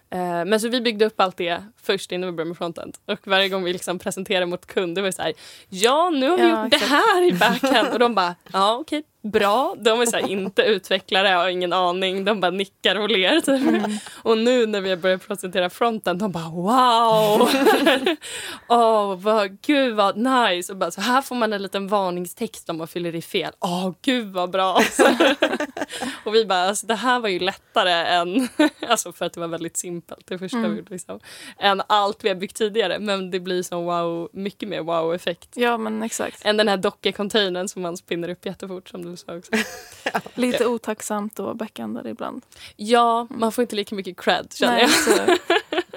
Eh, 0.09 0.45
men 0.45 0.59
så 0.59 0.69
vi 0.69 0.81
byggde 0.81 1.05
upp 1.05 1.19
allt 1.19 1.37
det 1.37 1.63
först 1.77 2.11
innan 2.11 2.29
vi 2.29 2.31
började 2.35 2.47
med 2.47 2.57
frontend. 2.57 2.97
Och 3.05 3.27
varje 3.27 3.49
gång 3.49 3.63
vi 3.63 3.73
liksom 3.73 3.99
presenterade 3.99 4.45
mot 4.45 4.65
kunder 4.65 5.01
var 5.01 5.07
det 5.09 5.13
så 5.13 5.21
här, 5.21 5.33
ja 5.69 6.09
nu 6.09 6.29
har 6.29 6.37
vi 6.37 6.43
Ja, 6.43 6.61
gjort 6.63 6.71
det 6.71 6.75
exakt. 6.77 6.91
här 6.91 7.23
i 7.23 7.33
backend. 7.33 7.93
Och 7.93 7.99
de 7.99 8.15
bara, 8.15 8.35
ja 8.53 8.75
okej, 8.77 9.03
bra. 9.21 9.75
De 9.77 10.01
är 10.01 10.05
så 10.05 10.17
inte 10.27 10.61
utvecklare, 10.61 11.27
har 11.27 11.49
ingen 11.49 11.73
aning. 11.73 12.25
De 12.25 12.39
bara 12.39 12.51
nickar 12.51 12.95
och 12.95 13.09
ler. 13.09 13.39
Typ. 13.41 13.61
Mm. 13.61 13.91
Och 14.23 14.37
nu 14.37 14.65
när 14.65 14.81
vi 14.81 14.89
har 14.89 14.97
börjat 14.97 15.27
presentera 15.27 15.69
fronten, 15.69 16.17
de 16.17 16.31
bara 16.31 16.49
wow! 16.49 17.49
Åh, 18.67 19.15
vad, 19.15 19.61
gud 19.61 19.95
vad 19.95 20.17
nice! 20.17 20.73
Och 20.73 20.77
bara, 20.77 20.91
så 20.91 21.01
här 21.01 21.21
får 21.21 21.35
man 21.35 21.53
en 21.53 21.61
liten 21.61 21.87
varningstext 21.87 22.69
om 22.69 22.77
man 22.77 22.87
fyller 22.87 23.15
i 23.15 23.21
fel. 23.21 23.53
Åh, 23.59 23.91
gud 24.01 24.33
vad 24.33 24.49
bra! 24.51 24.73
och 26.23 26.35
vi 26.35 26.45
bara, 26.45 26.61
alltså, 26.61 26.87
det 26.87 26.95
här 26.95 27.19
var 27.19 27.29
ju 27.29 27.39
lättare 27.39 27.91
än, 27.91 28.47
alltså 28.87 29.11
för 29.11 29.25
att 29.25 29.33
det 29.33 29.39
var 29.39 29.47
väldigt 29.47 29.77
simpelt 29.77 30.27
det 30.27 30.37
första 30.37 30.57
Mm. 30.61 30.71
vi 30.71 30.77
gjorde, 30.77 30.93
liksom, 30.93 31.19
än 31.59 31.81
allt 31.87 32.23
vi 32.23 32.29
har 32.29 32.35
byggt 32.35 32.55
tidigare. 32.55 32.99
Men 32.99 33.31
det 33.31 33.39
blir 33.39 33.63
som 33.63 33.85
wow, 33.85 34.29
mycket 34.33 34.69
mer 34.69 34.81
wow-effekt. 34.81 35.49
Ja 35.53 35.77
men 35.77 36.03
exakt. 36.03 36.45
Än 36.45 36.57
den 36.57 36.67
här 36.67 36.77
dockecontainern 36.77 37.67
som 37.67 37.81
man 37.81 37.97
spinner 37.97 38.29
upp 38.29 38.45
jättefort 38.45 38.89
som 38.89 39.05
du 39.05 39.10
sa 39.17 39.35
också. 39.37 39.51
Lite 40.33 40.65
otacksamt 40.65 41.39
att 41.39 41.43
vara 41.43 41.53
backendare 41.55 42.09
ibland. 42.09 42.45
Ja, 42.75 43.27
man 43.29 43.51
får 43.51 43.61
inte 43.61 43.75
lika 43.75 43.95
mycket 43.95 44.17
cred 44.19 44.53
känner 44.53 44.73
Nej, 44.73 44.81
jag. 44.81 44.91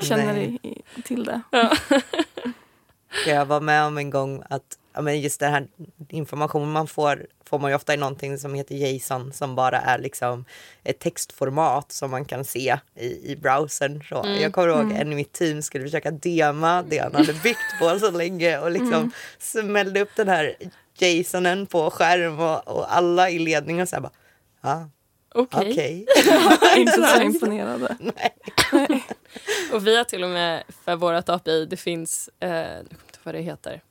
så 0.00 0.06
känner 0.06 0.32
Nej. 0.34 0.58
i, 0.62 0.82
till 1.02 1.24
det. 1.24 1.40
Jag 3.26 3.46
var 3.46 3.60
med 3.60 3.84
om 3.84 3.98
en 3.98 4.10
gång 4.10 4.42
att 4.50 4.78
ja, 4.94 5.00
men 5.02 5.20
just 5.20 5.40
den 5.40 5.52
här 5.52 5.66
informationen 6.08 6.72
man 6.72 6.86
får 6.86 7.26
får 7.46 7.58
man 7.58 7.70
ju 7.70 7.74
ofta 7.76 7.94
i 7.94 7.96
någonting 7.96 8.38
som 8.38 8.54
heter 8.54 8.74
JSON 8.74 9.32
som 9.32 9.54
bara 9.54 9.78
är 9.80 9.98
liksom 9.98 10.44
ett 10.84 10.98
textformat 10.98 11.92
som 11.92 12.10
man 12.10 12.24
kan 12.24 12.44
se 12.44 12.76
i, 12.96 13.32
i 13.32 13.36
browsern. 13.36 14.02
Så 14.08 14.22
Mm. 14.22 14.40
Jag 14.42 14.52
kommer 14.52 14.68
ihåg 14.68 14.80
Mm. 14.80 14.96
en 14.96 15.12
i 15.12 15.16
mitt 15.16 15.32
team 15.32 15.62
skulle 15.62 15.84
försöka 15.84 16.10
dema 16.10 16.82
det 16.82 16.98
han 16.98 17.14
hade 17.14 17.32
byggt 17.32 17.78
på 17.80 17.98
så 17.98 18.10
länge 18.10 18.58
och 18.58 18.70
liksom 18.70 18.92
Mm. 18.94 19.10
smällde 19.38 20.00
upp 20.00 20.10
den 20.16 20.28
här 20.28 20.54
JSONen 20.98 21.66
på 21.66 21.90
skärm 21.90 22.40
och, 22.40 22.68
och 22.68 22.94
alla 22.96 23.30
i 23.30 23.38
ledningen 23.38 23.86
så 23.86 23.96
här 23.96 24.00
bara 24.00 24.12
Ja, 24.62 24.88
Okej. 25.34 25.70
okej. 25.70 26.06
Inte 26.76 26.92
så 26.92 27.22
imponerade. 27.22 27.96
Nej. 28.00 28.34
Och 29.72 29.86
vi 29.86 29.96
har 29.96 30.04
till 30.04 30.24
och 30.24 30.30
med 30.30 30.62
för 30.84 30.96
vårt 30.96 31.28
API, 31.28 31.66
det 31.66 31.76
finns, 31.76 32.30
eh, 32.40 32.50
jag 32.50 32.66
kommer 32.66 32.80
inte 32.80 32.94
ihåg 32.94 33.20
vad 33.22 33.34
det 33.34 33.40
heter. 33.40 33.82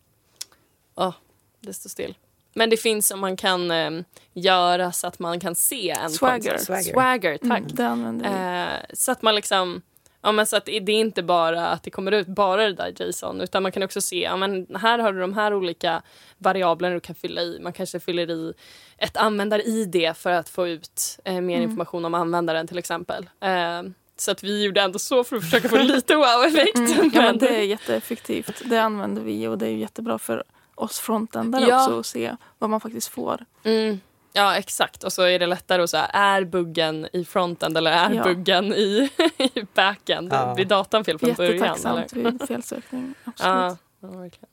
Ja, 0.95 1.13
det 1.59 1.73
står 1.73 1.89
still. 1.89 2.17
Men 2.53 2.69
det 2.69 2.77
finns 2.77 3.07
som 3.07 3.19
man 3.19 3.37
kan 3.37 3.71
eh, 3.71 3.91
göra 4.33 4.91
så 4.91 5.07
att 5.07 5.19
man 5.19 5.39
kan 5.39 5.55
se 5.55 5.89
en 5.89 6.09
Swagger. 6.09 6.57
Swagger. 6.57 6.83
Swagger, 6.93 7.37
tack. 7.37 7.59
Mm, 7.59 7.75
det 7.75 7.87
använder 7.87 8.29
vi. 8.29 8.73
Eh, 8.73 8.95
så 8.95 9.11
att 9.11 9.21
man 9.21 9.35
liksom, 9.35 9.81
ja 10.23 10.31
men 10.31 10.45
så 10.45 10.55
att 10.57 10.65
det 10.65 10.75
är 10.75 10.89
inte 10.89 11.23
bara 11.23 11.67
att 11.67 11.83
det 11.83 11.91
kommer 11.91 12.11
ut 12.11 12.27
bara 12.27 12.63
det 12.69 12.73
där 12.73 12.93
JSON 13.07 13.41
utan 13.41 13.63
man 13.63 13.71
kan 13.71 13.83
också 13.83 14.01
se, 14.01 14.21
ja 14.23 14.35
men 14.37 14.67
här 14.75 14.99
har 14.99 15.13
du 15.13 15.19
de 15.19 15.33
här 15.33 15.53
olika 15.53 16.01
variablerna 16.37 16.93
du 16.93 16.99
kan 16.99 17.15
fylla 17.15 17.41
i. 17.41 17.59
Man 17.61 17.73
kanske 17.73 17.99
fyller 17.99 18.31
i 18.31 18.53
ett 18.97 19.17
användar-id 19.17 20.11
för 20.15 20.29
att 20.31 20.49
få 20.49 20.67
ut 20.67 21.19
eh, 21.25 21.33
mer 21.33 21.57
Mm. 21.57 21.69
information 21.69 22.05
om 22.05 22.13
användaren 22.13 22.67
till 22.67 22.77
exempel. 22.77 23.29
Eh, 23.41 23.81
så 24.17 24.31
att 24.31 24.43
vi 24.43 24.63
gjorde 24.63 24.81
ändå 24.81 24.99
så 24.99 25.23
för 25.23 25.35
att 25.35 25.43
försöka 25.43 25.69
få 25.69 25.77
lite 25.77 26.15
wow-effekt. 26.15 26.77
Mm, 26.77 27.11
ja, 27.13 27.21
men 27.21 27.37
det 27.37 27.47
är 27.49 27.63
jätteeffektivt. 27.63 28.61
Det 28.65 28.77
använder 28.77 29.21
vi 29.21 29.47
och 29.47 29.57
det 29.57 29.67
är 29.67 29.71
jättebra 29.71 30.19
för 30.19 30.43
oss 30.75 30.99
frontändare 30.99 31.65
Ja. 31.69 31.83
också 31.83 31.99
att 31.99 32.05
se 32.05 32.35
vad 32.59 32.69
man 32.69 32.79
faktiskt 32.79 33.07
får. 33.07 33.45
Mm. 33.63 33.99
Ja, 34.35 34.55
exakt. 34.57 35.03
Och 35.03 35.13
så 35.13 35.21
är 35.21 35.39
det 35.39 35.47
lättare 35.47 35.81
att 35.83 35.89
säga, 35.89 36.05
är 36.05 36.43
buggen 36.43 37.07
i 37.13 37.25
frontend 37.25 37.77
eller 37.77 37.91
är 37.91 38.13
Ja. 38.13 38.23
buggen 38.23 38.73
i, 38.73 39.09
i 39.37 39.65
backend? 39.73 40.33
Ja. 40.33 40.53
Blir 40.55 40.65
datan 40.65 41.05
fel 41.05 41.19
från 41.19 41.33
början? 41.33 41.53
Eller? 41.53 41.63
Jättetacksamt 41.63 42.13
vid 42.13 42.47
felsökning. 42.47 43.13
Absolut. 43.23 43.53
Ja, 43.53 43.77
ja, 43.99 44.07
verkligen. 44.07 44.49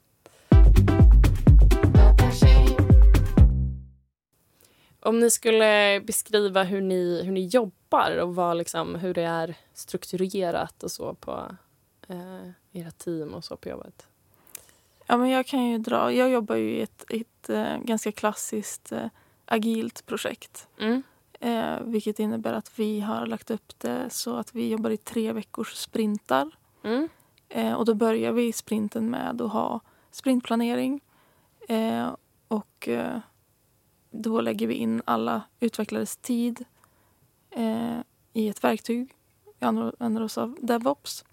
Om 5.02 5.20
ni 5.20 5.30
skulle 5.30 6.00
beskriva 6.04 6.62
hur 6.62 6.80
ni, 6.80 7.22
hur 7.24 7.32
ni 7.32 7.46
jobbar 7.46 8.16
och 8.16 8.34
vad 8.34 8.56
liksom, 8.56 8.94
hur 8.94 9.14
det 9.14 9.22
är 9.22 9.54
strukturerat 9.74 10.82
och 10.82 10.90
så 10.90 11.14
på 11.14 11.56
eh, 12.08 12.50
era 12.72 12.90
team 12.90 13.34
och 13.34 13.44
så 13.44 13.56
på 13.56 13.68
jobbet? 13.68 14.06
Ja, 15.06 15.16
men 15.16 15.28
jag 15.30 15.46
kan 15.46 15.64
ju 15.66 15.78
dra. 15.78 16.12
Jag 16.12 16.30
jobbar 16.30 16.56
ju 16.56 16.70
i 16.70 16.82
ett, 16.82 17.04
ett 17.08 17.48
eh, 17.50 17.76
ganska 17.78 18.12
klassiskt 18.12 18.92
eh, 18.92 19.06
agilt 19.50 20.06
projekt. 20.06 20.68
Mm. 20.78 21.02
Eh, 21.40 21.80
vilket 21.84 22.18
innebär 22.18 22.52
att 22.52 22.78
vi 22.78 23.00
har 23.00 23.26
lagt 23.26 23.50
upp 23.50 23.78
det 23.78 24.10
så 24.10 24.36
att 24.36 24.54
vi 24.54 24.68
jobbar 24.68 24.90
i 24.90 24.96
tre 24.96 25.32
veckors 25.32 25.74
sprintar. 25.74 26.50
Mm. 26.82 27.08
Eh, 27.48 27.72
och 27.72 27.84
då 27.84 27.94
börjar 27.94 28.32
vi 28.32 28.52
sprinten 28.52 29.10
med 29.10 29.40
att 29.40 29.52
ha 29.52 29.80
sprintplanering. 30.10 31.00
Eh, 31.68 32.08
och 32.48 32.88
eh, 32.88 33.18
då 34.10 34.40
lägger 34.40 34.66
vi 34.66 34.74
in 34.74 35.02
alla 35.04 35.42
utvecklares 35.60 36.16
tid 36.16 36.64
eh, 37.50 37.98
i 38.32 38.48
ett 38.48 38.64
verktyg. 38.64 39.14
Vi 39.58 39.66
använder 39.66 40.22
oss 40.22 40.38
av 40.38 40.56
DevOps. 40.60 41.24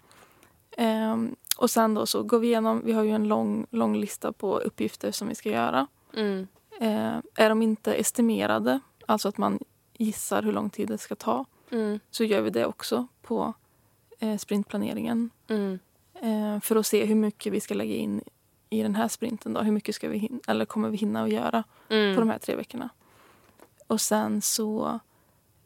Eh, 0.70 1.16
och 1.58 1.70
sen 1.70 1.94
då 1.94 2.06
så 2.06 2.22
går 2.22 2.38
vi 2.38 2.46
igenom, 2.46 2.82
vi 2.84 2.92
har 2.92 3.02
ju 3.02 3.10
en 3.10 3.28
lång, 3.28 3.66
lång 3.70 3.96
lista 3.96 4.32
på 4.32 4.58
uppgifter 4.58 5.12
som 5.12 5.28
vi 5.28 5.34
ska 5.34 5.50
göra. 5.50 5.86
Mm. 6.14 6.48
Eh, 6.80 7.16
är 7.34 7.48
de 7.48 7.62
inte 7.62 7.94
estimerade, 7.94 8.80
alltså 9.06 9.28
att 9.28 9.38
man 9.38 9.58
gissar 9.96 10.42
hur 10.42 10.52
lång 10.52 10.70
tid 10.70 10.88
det 10.88 10.98
ska 10.98 11.14
ta, 11.14 11.44
Mm. 11.70 12.00
så 12.10 12.24
gör 12.24 12.40
vi 12.42 12.50
det 12.50 12.66
också 12.66 13.06
på 13.22 13.54
eh, 14.18 14.36
sprintplaneringen. 14.36 15.30
Mm. 15.48 15.78
Eh, 16.14 16.60
för 16.60 16.76
att 16.76 16.86
se 16.86 17.04
hur 17.04 17.14
mycket 17.14 17.52
vi 17.52 17.60
ska 17.60 17.74
lägga 17.74 17.94
in 17.94 18.20
i 18.70 18.82
den 18.82 18.94
här 18.94 19.08
sprinten. 19.08 19.52
Då. 19.52 19.60
Hur 19.60 19.72
mycket 19.72 19.94
ska 19.94 20.08
vi 20.08 20.18
hinna, 20.18 20.40
eller 20.46 20.64
kommer 20.64 20.88
vi 20.88 20.96
hinna 20.96 21.22
att 21.22 21.30
göra 21.30 21.64
Mm. 21.88 22.14
på 22.14 22.20
de 22.20 22.28
här 22.30 22.38
tre 22.38 22.54
veckorna. 22.56 22.88
Och 23.86 24.00
sen 24.00 24.42
så 24.42 25.00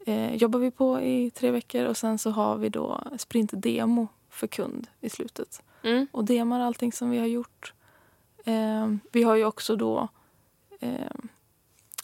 eh, 0.05 0.35
jobbar 0.35 0.59
vi 0.59 0.71
på 0.71 1.01
i 1.01 1.29
tre 1.31 1.51
veckor 1.51 1.85
och 1.85 1.97
sen 1.97 2.17
så 2.17 2.29
har 2.31 2.57
vi 2.57 2.69
då 2.69 3.03
sprintdemo 3.17 4.07
för 4.29 4.47
kund 4.47 4.87
i 5.01 5.09
slutet. 5.09 5.61
Mm. 5.83 6.07
Och 6.11 6.25
demar 6.25 6.59
allting 6.59 6.91
som 6.91 7.09
vi 7.09 7.17
har 7.19 7.25
gjort. 7.27 7.73
Eh, 8.45 8.87
vi 9.11 9.23
har 9.23 9.35
ju 9.35 9.45
också 9.45 9.75
då 9.75 10.07
eh, 10.83 11.07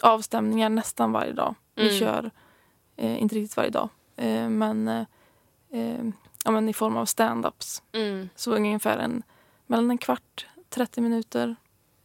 avstämningar 0.01 0.69
nästan 0.69 1.11
varje 1.11 1.33
dag. 1.33 1.55
Vi 1.75 1.81
Mm. 1.87 1.99
kör, 1.99 2.31
eh, 2.95 3.21
inte 3.21 3.35
riktigt 3.35 3.57
varje 3.57 3.69
dag, 3.69 3.89
eh, 4.15 4.49
men, 4.49 4.87
eh, 5.69 6.05
ja, 6.45 6.51
men 6.51 6.69
i 6.69 6.73
form 6.73 6.97
av 6.97 7.05
stand-ups. 7.05 7.81
Mm. 7.91 8.29
Så 8.35 8.51
ungefär 8.55 8.97
en, 8.97 9.23
mellan 9.65 9.91
en 9.91 9.97
kvart, 9.97 10.47
30 10.69 11.01
minuter 11.01 11.55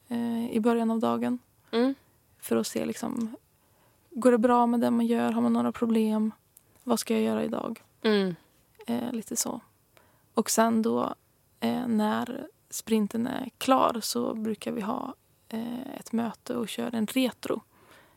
eh, 0.08 0.50
i 0.50 0.60
början 0.60 0.90
av 0.90 0.98
dagen. 1.00 1.38
Mm. 1.70 1.94
För 2.38 2.56
att 2.56 2.66
se 2.66 2.84
liksom, 2.86 3.36
går 4.10 4.32
det 4.32 4.38
bra 4.38 4.66
med 4.66 4.80
det 4.80 4.90
man 4.90 5.06
gör? 5.06 5.32
Har 5.32 5.42
man 5.42 5.52
några 5.52 5.72
problem? 5.72 6.32
Vad 6.84 6.98
ska 6.98 7.14
jag 7.14 7.22
göra 7.22 7.44
idag? 7.44 7.82
Mm. 8.02 8.34
Eh, 8.86 9.12
lite 9.12 9.36
så. 9.36 9.60
Och 10.34 10.50
sen 10.50 10.82
då 10.82 11.14
när 11.86 12.48
sprinten 12.70 13.26
är 13.26 13.48
klar 13.58 13.98
så 14.02 14.34
brukar 14.34 14.72
vi 14.72 14.80
ha 14.80 15.14
ett 15.96 16.12
möte 16.12 16.56
och 16.56 16.68
kör 16.68 16.94
en 16.94 17.06
retro. 17.06 17.62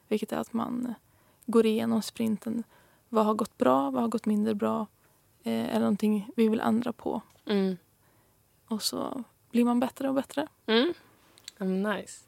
Vilket 0.07 0.31
är 0.31 0.37
att 0.37 0.53
man 0.53 0.93
går 1.45 1.65
igenom 1.65 2.01
sprinten. 2.01 2.63
Vad 3.09 3.25
har 3.25 3.33
gått 3.33 3.57
bra? 3.57 3.91
Vad 3.91 4.01
har 4.01 4.09
gått 4.09 4.25
mindre 4.25 4.55
bra? 4.55 4.87
Eh, 5.43 5.69
är 5.69 5.73
det 5.73 5.79
någonting 5.79 6.29
vi 6.35 6.47
vill 6.47 6.59
ändra 6.59 6.93
på? 6.93 7.21
Mm. 7.45 7.77
Och 8.67 8.83
så 8.83 9.23
blir 9.51 9.65
man 9.65 9.79
bättre 9.79 10.07
och 10.07 10.13
bättre. 10.13 10.47
Mm. 10.65 10.93
Mm, 11.59 11.83
nice. 11.83 12.25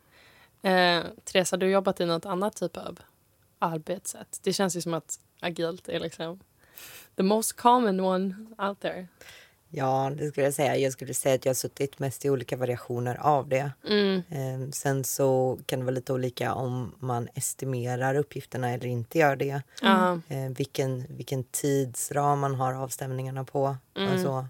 Eh, 0.61 1.05
Teresa, 1.23 1.55
har 1.55 1.59
du 1.59 1.69
jobbat 1.69 1.99
i 1.99 2.05
något 2.05 2.25
annat 2.25 2.55
typ 2.55 2.77
av 2.77 2.99
arbetssätt? 3.59 4.39
Det 4.43 4.53
känns 4.53 4.77
ju 4.77 4.81
som 4.81 4.93
att 4.93 5.19
agilt 5.39 5.89
är 5.89 5.99
liksom 5.99 6.39
the 7.15 7.23
most 7.23 7.53
common 7.53 7.99
one 7.99 8.35
out 8.57 8.79
there. 8.79 9.07
Ja, 9.71 10.11
det 10.17 10.27
skulle 10.27 10.45
jag 10.45 10.53
säga. 10.53 10.77
Jag 10.77 10.93
skulle 10.93 11.13
säga 11.13 11.35
att 11.35 11.45
jag 11.45 11.49
har 11.49 11.55
suttit 11.55 11.99
mest 11.99 12.25
i 12.25 12.29
olika 12.29 12.57
variationer 12.57 13.15
av 13.21 13.47
det. 13.47 13.71
Mm. 13.87 14.21
Eh, 14.29 14.69
sen 14.71 15.03
så 15.03 15.59
kan 15.65 15.79
det 15.79 15.85
vara 15.85 15.95
lite 15.95 16.13
olika 16.13 16.53
om 16.53 16.95
man 16.99 17.27
estimerar 17.33 18.15
uppgifterna 18.15 18.69
eller 18.69 18.87
inte 18.87 19.17
gör 19.17 19.35
det. 19.35 19.61
Eh, 20.27 20.49
vilken, 20.57 21.05
vilken 21.09 21.43
tidsram 21.43 22.39
man 22.39 22.55
har 22.55 22.73
avstämningarna 22.73 23.43
på. 23.43 23.77
Alltså, 24.11 24.47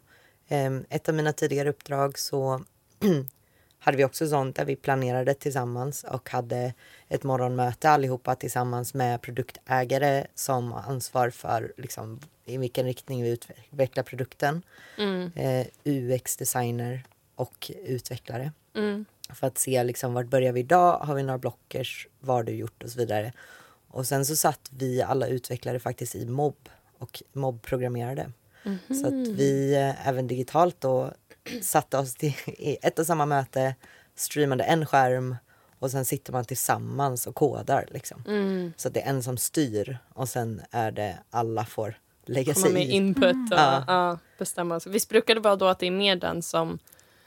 eh, 0.48 0.78
ett 0.90 1.10
av 1.10 1.16
mina 1.16 1.34
tidigare 1.34 1.70
uppdrag 1.70 2.20
så 2.20 2.64
hade 3.80 3.98
vi 3.98 4.06
också 4.06 4.28
sånt 4.28 4.56
där 4.56 4.66
vi 4.66 4.76
planerade 4.76 5.34
tillsammans 5.34 6.04
och 6.04 6.30
hade 6.30 6.74
ett 7.08 7.24
morgonmöte 7.24 7.90
allihopa 7.90 8.36
tillsammans 8.36 8.94
med 8.94 9.22
produktägare 9.22 10.26
som 10.36 10.72
har 10.72 10.82
ansvar 10.82 11.30
för 11.30 11.74
liksom, 11.78 12.20
i 12.50 12.58
vilken 12.58 12.86
riktning 12.86 13.24
vi 13.24 13.30
utvecklar 13.30 14.04
produkten. 14.04 14.62
Mm. 14.98 15.32
Eh, 15.36 15.68
UX-designer 15.84 17.04
och 17.36 17.72
utvecklare. 17.86 18.52
Mm. 18.76 19.06
För 19.30 19.48
att 19.48 19.58
se 19.58 19.84
liksom, 19.84 20.14
vart 20.14 20.28
börjar 20.28 20.52
vi 20.52 20.60
idag, 20.60 20.98
har 20.98 21.16
vi 21.16 21.24
några 21.24 21.38
blockers, 21.38 22.08
vad 22.20 22.36
har 22.36 22.44
du 22.44 22.52
gjort 22.52 22.84
och 22.84 22.90
så 22.90 23.00
vidare. 23.00 23.34
Och 23.88 24.08
sen 24.08 24.26
så 24.26 24.36
satt 24.36 24.70
vi 24.70 25.02
alla 25.02 25.28
utvecklare 25.28 25.80
faktiskt 25.80 26.16
i 26.16 26.26
mobb 26.26 26.70
och 26.98 27.24
mobbprogrammerade. 27.34 28.32
Så 28.88 29.08
att 29.08 29.28
vi 29.28 29.76
eh, 29.76 30.08
även 30.08 30.28
digitalt 30.28 30.82
då 30.82 31.14
satte 31.62 31.98
oss 31.98 32.16
till, 32.16 32.34
i 32.46 32.78
ett 32.82 33.00
och 33.00 33.06
samma 33.06 33.26
möte, 33.26 33.76
streamade 34.16 34.64
en 34.64 34.86
skärm 34.86 35.36
och 35.80 35.92
sen 35.92 36.06
sitter 36.06 36.34
man 36.34 36.46
tillsammans 36.46 37.28
och 37.28 37.36
kodar. 37.36 37.86
Liksom. 37.92 38.24
Mm. 38.28 38.74
Så 38.78 38.88
att 38.88 38.94
det 38.94 39.02
är 39.02 39.10
en 39.10 39.24
som 39.24 39.38
styr 39.38 39.98
och 40.14 40.30
sen 40.30 40.62
är 40.72 40.92
det 40.92 41.20
alla 41.30 41.66
får 41.66 41.98
lägga 42.30 42.54
sig 42.54 42.74
med 42.74 42.84
i. 42.86 42.92
input 42.92 43.36
och 43.52 43.58
Ja. 43.58 43.84
ja, 43.88 44.18
bestämma. 44.38 44.80
sig. 44.80 44.92
Visst 44.92 45.10
brukar 45.10 45.36
det 45.36 45.42
vara 45.42 45.56
då 45.56 45.68
att 45.68 45.80
det 45.80 45.88
är 45.88 45.92
mer 45.92 46.16
den 46.16 46.42
som... 46.42 46.80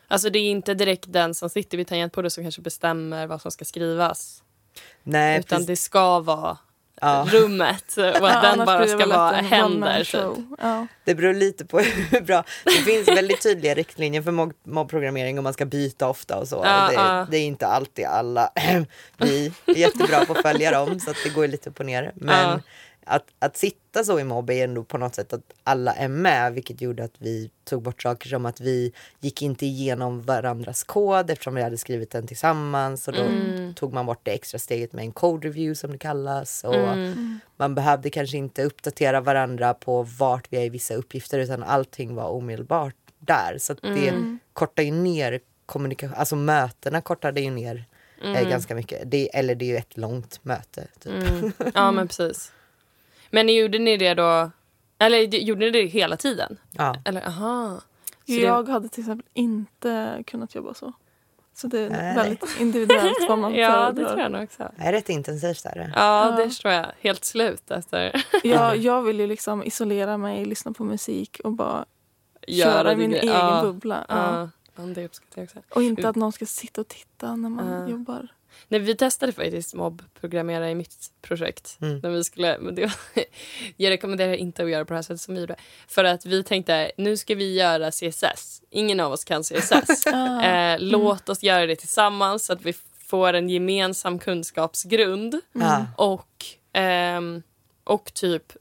Alltså 0.08 0.30
det 0.30 0.38
är 0.38 0.50
inte 0.50 0.74
direkt 0.74 1.12
den 1.12 1.34
som 1.34 1.48
sitter 1.50 1.76
vid 1.78 1.86
tangentbordet 1.88 2.32
som 2.32 2.44
kanske 2.44 2.60
bestämmer 2.62 3.26
vad 3.26 3.42
som 3.42 3.50
ska 3.50 3.64
skrivas. 3.64 4.42
Nej, 5.02 5.38
utan 5.38 5.56
precis. 5.56 5.66
det 5.66 5.76
ska 5.76 6.20
vara 6.20 6.58
Ja. 7.00 7.26
rummet 7.30 7.96
och 7.96 8.28
att 8.30 8.42
den 8.56 8.66
bara 8.66 8.86
ska 8.86 9.06
vara 9.06 9.36
händer. 9.36 10.04
Typ. 10.04 10.44
Det 11.04 11.14
beror 11.14 11.34
lite 11.34 11.64
på 11.64 11.78
hur 12.10 12.20
bra. 12.20 12.44
Det 12.64 12.70
finns 12.70 13.08
väldigt 13.08 13.42
tydliga 13.42 13.74
riktlinjer 13.74 14.22
för 14.22 14.30
mob- 14.32 14.54
mobbprogrammering 14.64 15.38
och 15.38 15.44
man 15.44 15.52
ska 15.52 15.64
byta 15.64 16.08
ofta 16.08 16.38
och 16.38 16.48
så. 16.48 16.60
Ja, 16.64 16.86
det, 16.88 16.94
ja. 16.94 17.26
det 17.30 17.36
är 17.38 17.42
inte 17.46 17.66
alltid 17.66 18.04
alla 18.04 18.50
vi 19.16 19.52
är 19.66 19.76
jättebra 19.78 20.24
på 20.24 20.32
att 20.32 20.42
följa 20.42 20.70
dem 20.70 21.00
så 21.00 21.10
att 21.10 21.16
det 21.24 21.30
går 21.30 21.48
lite 21.48 21.70
upp 21.70 21.80
och 21.80 21.86
ner. 21.86 22.12
Men 22.14 22.48
Ja. 22.50 22.60
Att, 23.04 23.24
att 23.38 23.56
sitta 23.56 24.04
så 24.04 24.20
i 24.20 24.24
mobb 24.24 24.50
är 24.50 24.64
ändå 24.64 24.84
på 24.84 24.98
något 24.98 25.14
sätt 25.14 25.32
att 25.32 25.52
alla 25.64 25.94
är 25.94 26.08
med 26.08 26.52
vilket 26.52 26.80
gjorde 26.80 27.04
att 27.04 27.14
vi 27.18 27.50
tog 27.64 27.82
bort 27.82 28.02
saker 28.02 28.28
som 28.28 28.46
att 28.46 28.60
vi 28.60 28.92
gick 29.20 29.42
inte 29.42 29.66
igenom 29.66 30.22
varandras 30.22 30.84
kod 30.84 31.30
eftersom 31.30 31.54
vi 31.54 31.62
hade 31.62 31.78
skrivit 31.78 32.10
den 32.10 32.26
tillsammans 32.26 33.08
och 33.08 33.14
då 33.14 33.22
Mm. 33.22 33.74
tog 33.74 33.92
man 33.92 34.06
bort 34.06 34.20
det 34.22 34.30
extra 34.30 34.58
steget 34.58 34.92
med 34.92 35.04
en 35.04 35.12
code 35.12 35.48
review 35.48 35.74
som 35.74 35.92
det 35.92 35.98
kallas. 35.98 36.64
Och 36.64 36.74
Mm. 36.74 37.40
man 37.56 37.74
behövde 37.74 38.10
kanske 38.10 38.36
inte 38.36 38.62
uppdatera 38.64 39.20
varandra 39.20 39.74
på 39.74 40.02
vart 40.02 40.46
vi 40.52 40.56
är 40.56 40.62
i 40.64 40.68
vissa 40.68 40.94
uppgifter 40.94 41.38
utan 41.38 41.62
allting 41.62 42.14
var 42.14 42.28
omedelbart 42.28 42.94
där. 43.18 43.56
Så 43.58 43.74
det 43.74 44.08
Mm. 44.08 44.38
kortar 44.52 44.82
ju 44.82 44.90
ner 44.90 45.40
kommunikation, 45.66 46.14
alltså 46.16 46.36
mötena 46.36 47.00
kortade 47.00 47.40
ju 47.40 47.50
ner 47.50 47.84
eh, 48.24 48.48
ganska 48.48 48.74
mycket. 48.74 49.10
Det, 49.10 49.36
eller 49.38 49.54
det 49.54 49.64
är 49.64 49.66
ju 49.66 49.76
ett 49.76 49.96
långt 49.96 50.44
möte. 50.44 50.86
Typ. 51.00 51.12
Mm. 51.12 51.52
Ja, 51.74 51.90
men 51.92 52.08
precis. 52.08 52.52
Men 53.33 53.49
gjorde 53.49 53.79
ni 53.79 53.97
det 53.97 54.14
då... 54.14 54.51
Eller 54.99 55.18
gjorde 55.35 55.61
ni 55.61 55.71
det 55.71 55.83
hela 55.87 56.16
tiden? 56.16 56.57
Ja. 56.73 56.97
Eller 57.05 57.27
aha. 57.27 57.81
Så 57.81 58.33
det- 58.33 58.40
Jag 58.40 58.68
hade 58.68 58.88
till 58.88 59.01
exempel 59.03 59.27
inte 59.33 60.23
kunnat 60.27 60.55
jobba 60.55 60.75
så. 60.75 60.92
Så 61.55 61.66
det 61.66 61.79
är 61.79 61.90
Nej. 61.90 62.14
väldigt 62.16 62.61
individuellt 62.61 63.16
vad 63.29 63.38
man 63.38 63.55
Ja, 63.61 63.92
det 63.92 64.05
tror 64.07 64.21
jag 64.21 64.33
nog 64.33 64.42
också. 64.42 64.71
Det 64.77 64.83
är 64.83 64.92
rätt 64.92 65.09
intensivt 65.09 65.62
där. 65.62 65.92
Ja, 65.97 66.31
Ja. 66.31 66.37
det 66.45 66.51
tror 66.51 66.73
jag. 66.75 66.87
Helt 67.01 67.25
slut 67.25 67.71
efter. 67.71 68.25
Jag, 68.42 68.77
jag 68.88 69.03
vill 69.03 69.21
ju 69.21 69.27
liksom 69.27 69.62
isolera 69.64 70.16
mig, 70.16 70.45
lyssna 70.45 70.73
på 70.73 70.85
musik 70.85 71.40
och 71.45 71.53
bara 71.53 71.85
Göra 72.47 72.73
köra 72.73 72.97
min 72.97 73.14
egen 73.14 73.29
Ja. 73.29 73.61
bubbla. 73.62 74.05
Ja. 74.09 74.14
Ja, 74.40 74.49
ja, 74.77 74.83
det 74.83 75.05
uppskattar 75.05 75.42
jag 75.42 75.45
också. 75.45 75.59
Och 75.75 75.83
inte 75.83 76.09
att 76.09 76.16
någon 76.16 76.33
ska 76.33 76.47
sitta 76.47 76.81
och 76.81 76.88
titta 76.88 77.37
när 77.37 77.49
man 77.49 77.81
Ja. 77.83 77.88
jobbar. 77.88 78.29
Nej, 78.68 78.81
vi 78.81 78.94
testade 78.96 79.33
faktiskt 79.33 79.75
mobbprogrammera 79.75 80.70
i 80.70 80.75
mitt 80.75 81.11
projekt. 81.22 81.79
Mm. 81.81 81.98
När 81.98 82.11
vi 82.11 82.25
skulle, 82.25 82.59
men 82.59 82.75
det, 82.75 82.83
var- 82.83 83.25
jag 83.77 83.90
rekommenderar 83.90 84.33
inte 84.35 84.62
att 84.64 84.70
göra 84.70 84.85
på 84.85 84.92
det 84.92 84.96
här 84.96 85.03
sättet 85.03 85.20
som 85.20 85.35
vi 85.35 85.40
gjorde. 85.40 85.57
För 85.88 86.05
att 86.05 86.27
vi 86.27 86.42
tänkte, 86.44 86.92
nu 86.96 87.16
ska 87.16 87.35
vi 87.35 87.55
göra 87.55 87.90
CSS. 87.90 88.62
Ingen 88.70 89.01
av 89.01 89.12
oss 89.12 89.25
kan 89.25 89.42
CSS. 89.42 90.07
Ah. 90.12 90.42
eh, 90.42 90.77
låt 90.81 91.29
oss 91.29 91.42
göra 91.42 91.66
det 91.66 91.77
tillsammans 91.77 92.44
så 92.46 92.53
att 92.53 92.62
vi 92.62 92.72
får 93.07 93.33
en 93.33 93.48
gemensam 93.48 94.18
kunskapsgrund. 94.18 95.40
Ja. 95.53 95.87
Och, 95.96 96.44
ehm, 96.72 97.42
och 97.85 98.14
typ 98.14 98.53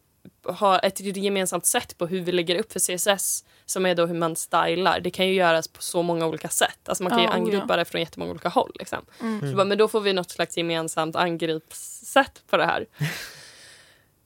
ha 0.44 0.80
ett 0.80 1.00
gemensamt 1.00 1.66
sätt 1.66 1.98
på 1.98 2.08
hur 2.08 2.22
vi 2.22 2.32
lägger 2.32 2.56
upp 2.60 2.72
för 2.72 2.80
CSS 2.80 3.46
som 3.66 3.86
är 3.86 3.96
då 3.96 4.06
hur 4.06 4.16
man 4.16 4.36
stylar. 4.36 5.00
Det 5.00 5.10
kan 5.12 5.28
ju 5.28 5.34
göras 5.34 5.68
på 5.68 5.82
så 5.82 6.02
många 6.02 6.28
olika 6.28 6.50
sätt. 6.50 6.90
Alltså 6.90 7.04
man 7.04 7.10
kan 7.10 7.20
ju 7.20 7.26
Ja, 7.26 7.32
oh 7.32 7.36
angripa 7.36 7.66
ja. 7.70 7.76
det 7.76 7.86
från 7.86 8.02
jättemånga 8.02 8.32
olika 8.32 8.50
håll. 8.50 8.72
Liksom. 8.80 9.06
Mm. 9.22 9.50
Så 9.52 9.56
bara, 9.56 9.66
men 9.66 9.78
då 9.78 9.88
får 9.88 10.02
vi 10.02 10.14
något 10.14 10.30
slags 10.32 10.58
gemensamt 10.58 11.16
angreppssätt 11.16 12.44
på 12.50 12.58
det 12.58 12.66
här. 12.66 12.86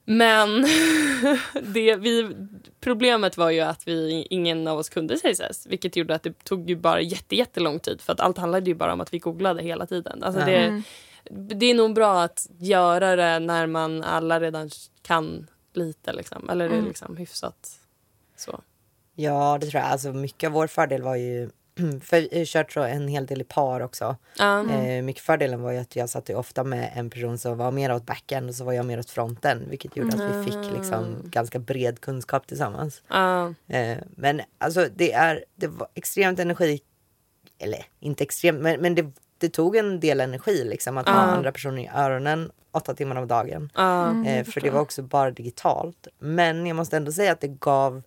Men 0.04 0.62
det, 1.62 1.96
vi, 1.96 2.30
problemet 2.80 3.36
var 3.36 3.50
ju 3.50 3.60
att 3.60 3.88
vi, 3.88 4.26
ingen 4.30 4.68
av 4.68 4.78
oss 4.78 4.88
kunde 4.88 5.16
CSS 5.16 5.66
vilket 5.66 5.96
gjorde 5.96 6.14
att 6.14 6.22
det 6.22 6.44
tog 6.44 6.70
ju 6.70 6.76
bara 6.76 7.00
jätte, 7.00 7.36
jättelång 7.36 7.80
tid 7.80 8.00
för 8.00 8.12
att 8.12 8.20
allt 8.20 8.38
handlade 8.38 8.70
ju 8.70 8.74
bara 8.74 8.92
om 8.92 9.00
att 9.00 9.14
vi 9.14 9.18
googlade 9.18 9.62
hela 9.62 9.86
tiden. 9.86 10.22
Alltså 10.22 10.40
det, 10.44 10.56
Mm. 10.56 10.82
det 11.58 11.66
är 11.66 11.74
nog 11.74 11.94
bra 11.94 12.22
att 12.22 12.46
göra 12.58 13.16
det 13.16 13.38
när 13.38 13.66
man 13.66 14.02
alla 14.04 14.40
redan 14.40 14.70
kan 15.02 15.46
lite 15.76 16.12
liksom. 16.12 16.50
Eller 16.50 16.68
det 16.68 16.74
är 16.74 16.78
Mm. 16.78 16.88
liksom 16.88 17.16
hyfsat 17.16 17.70
så. 18.36 18.60
Ja, 19.14 19.58
det 19.60 19.66
tror 19.66 19.82
jag. 19.82 19.90
Alltså, 19.90 20.12
mycket 20.12 20.46
av 20.46 20.52
vår 20.52 20.66
fördel 20.66 21.02
var 21.02 21.16
ju... 21.16 21.50
För 22.02 22.16
jag 22.34 22.40
har 22.40 22.44
kört 22.44 22.76
en 22.76 23.08
hel 23.08 23.26
del 23.26 23.40
i 23.40 23.44
par 23.44 23.80
också. 23.80 24.16
Eh, 24.70 25.02
mycket 25.02 25.22
fördelen 25.22 25.62
var 25.62 25.72
ju 25.72 25.78
att 25.78 25.96
jag 25.96 26.10
satt 26.10 26.28
ju 26.28 26.34
ofta 26.34 26.64
med 26.64 26.92
en 26.94 27.10
person 27.10 27.38
som 27.38 27.58
var 27.58 27.70
mer 27.70 27.94
åt 27.94 28.06
backen 28.06 28.48
och 28.48 28.54
så 28.54 28.64
var 28.64 28.72
jag 28.72 28.86
mer 28.86 28.98
åt 28.98 29.10
fronten. 29.10 29.64
Vilket 29.70 29.96
gjorde 29.96 30.14
att 30.14 30.36
vi 30.36 30.44
fick 30.50 30.72
liksom 30.78 31.16
ganska 31.24 31.58
bred 31.58 32.00
kunskap 32.00 32.46
tillsammans. 32.46 33.02
Eh, 33.66 33.98
men 34.16 34.40
alltså 34.58 34.88
det 34.96 35.12
är 35.12 35.44
det 35.54 35.66
var 35.66 35.88
extremt 35.94 36.38
energi, 36.38 36.80
eller 37.58 37.86
inte 38.00 38.24
extremt, 38.24 38.60
men, 38.60 38.80
men 38.80 38.94
det, 38.94 39.12
det 39.38 39.48
tog 39.48 39.76
en 39.76 40.00
del 40.00 40.20
energi 40.20 40.64
liksom 40.64 40.98
att 40.98 41.08
ha 41.08 41.14
andra 41.14 41.52
personer 41.52 41.82
i 41.82 41.90
öronen 41.94 42.50
åtta 42.76 42.94
timmar 42.94 43.16
om 43.16 43.28
dagen. 43.28 43.70
Ja. 43.74 44.04
Mm, 44.08 44.26
eh, 44.26 44.44
för 44.44 44.60
det 44.60 44.70
var 44.70 44.80
också 44.80 45.02
bara 45.02 45.30
digitalt. 45.30 46.06
Men 46.18 46.66
jag 46.66 46.76
måste 46.76 46.96
ändå 46.96 47.12
säga 47.12 47.32
att 47.32 47.40
det 47.40 47.48
gav 47.60 48.02